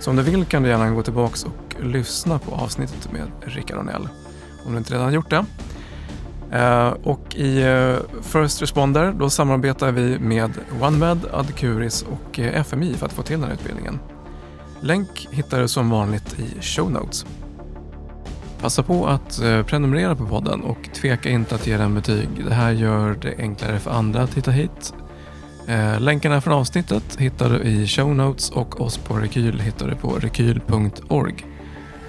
Så 0.00 0.10
om 0.10 0.16
du 0.16 0.22
vill 0.22 0.44
kan 0.44 0.62
du 0.62 0.68
gärna 0.68 0.90
gå 0.90 1.02
tillbaks 1.02 1.44
och 1.44 1.84
lyssna 1.84 2.38
på 2.38 2.54
avsnittet 2.54 3.12
med 3.12 3.30
Rickard 3.40 3.78
Onell 3.78 4.08
om 4.66 4.72
du 4.72 4.78
inte 4.78 4.92
redan 4.92 5.04
har 5.04 5.12
gjort 5.12 5.30
det. 5.30 5.44
Eh, 6.52 6.88
och 6.88 7.36
i 7.36 7.62
eh, 7.62 8.22
First 8.22 8.62
Responder 8.62 9.12
då 9.12 9.30
samarbetar 9.30 9.92
vi 9.92 10.18
med 10.18 10.50
OneMed, 10.82 11.18
Adcuris 11.32 12.02
och 12.02 12.38
eh, 12.38 12.60
FMI 12.60 12.94
för 12.94 13.06
att 13.06 13.12
få 13.12 13.22
till 13.22 13.40
den 13.40 13.48
här 13.48 13.54
utbildningen. 13.54 13.98
Länk 14.80 15.28
hittar 15.30 15.60
du 15.60 15.68
som 15.68 15.90
vanligt 15.90 16.38
i 16.38 16.62
show 16.62 16.90
notes. 16.90 17.26
Passa 18.60 18.82
på 18.82 19.06
att 19.06 19.40
eh, 19.40 19.62
prenumerera 19.62 20.16
på 20.16 20.26
podden 20.26 20.62
och 20.62 20.88
tveka 20.94 21.30
inte 21.30 21.54
att 21.54 21.66
ge 21.66 21.76
den 21.76 21.94
betyg. 21.94 22.28
Det 22.44 22.54
här 22.54 22.72
gör 22.72 23.18
det 23.22 23.34
enklare 23.38 23.78
för 23.78 23.90
andra 23.90 24.22
att 24.22 24.34
hitta 24.34 24.50
hit. 24.50 24.94
Eh, 25.66 26.00
länkarna 26.00 26.40
från 26.40 26.54
avsnittet 26.54 27.16
hittar 27.18 27.50
du 27.50 27.58
i 27.58 27.86
show 27.86 28.14
notes 28.14 28.50
och 28.50 28.80
oss 28.80 28.98
på 28.98 29.14
Rekyl 29.14 29.60
hittar 29.60 29.88
du 29.88 29.94
på 29.94 30.08
rekyl.org. 30.08 31.46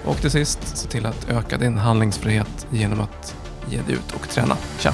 Och 0.05 0.17
till 0.17 0.31
sist, 0.31 0.77
se 0.77 0.89
till 0.89 1.05
att 1.05 1.29
öka 1.29 1.57
din 1.57 1.77
handlingsfrihet 1.77 2.67
genom 2.69 2.99
att 2.99 3.35
ge 3.69 3.81
dig 3.81 3.93
ut 3.95 4.11
och 4.15 4.29
träna. 4.29 4.57
Tja! 4.79 4.93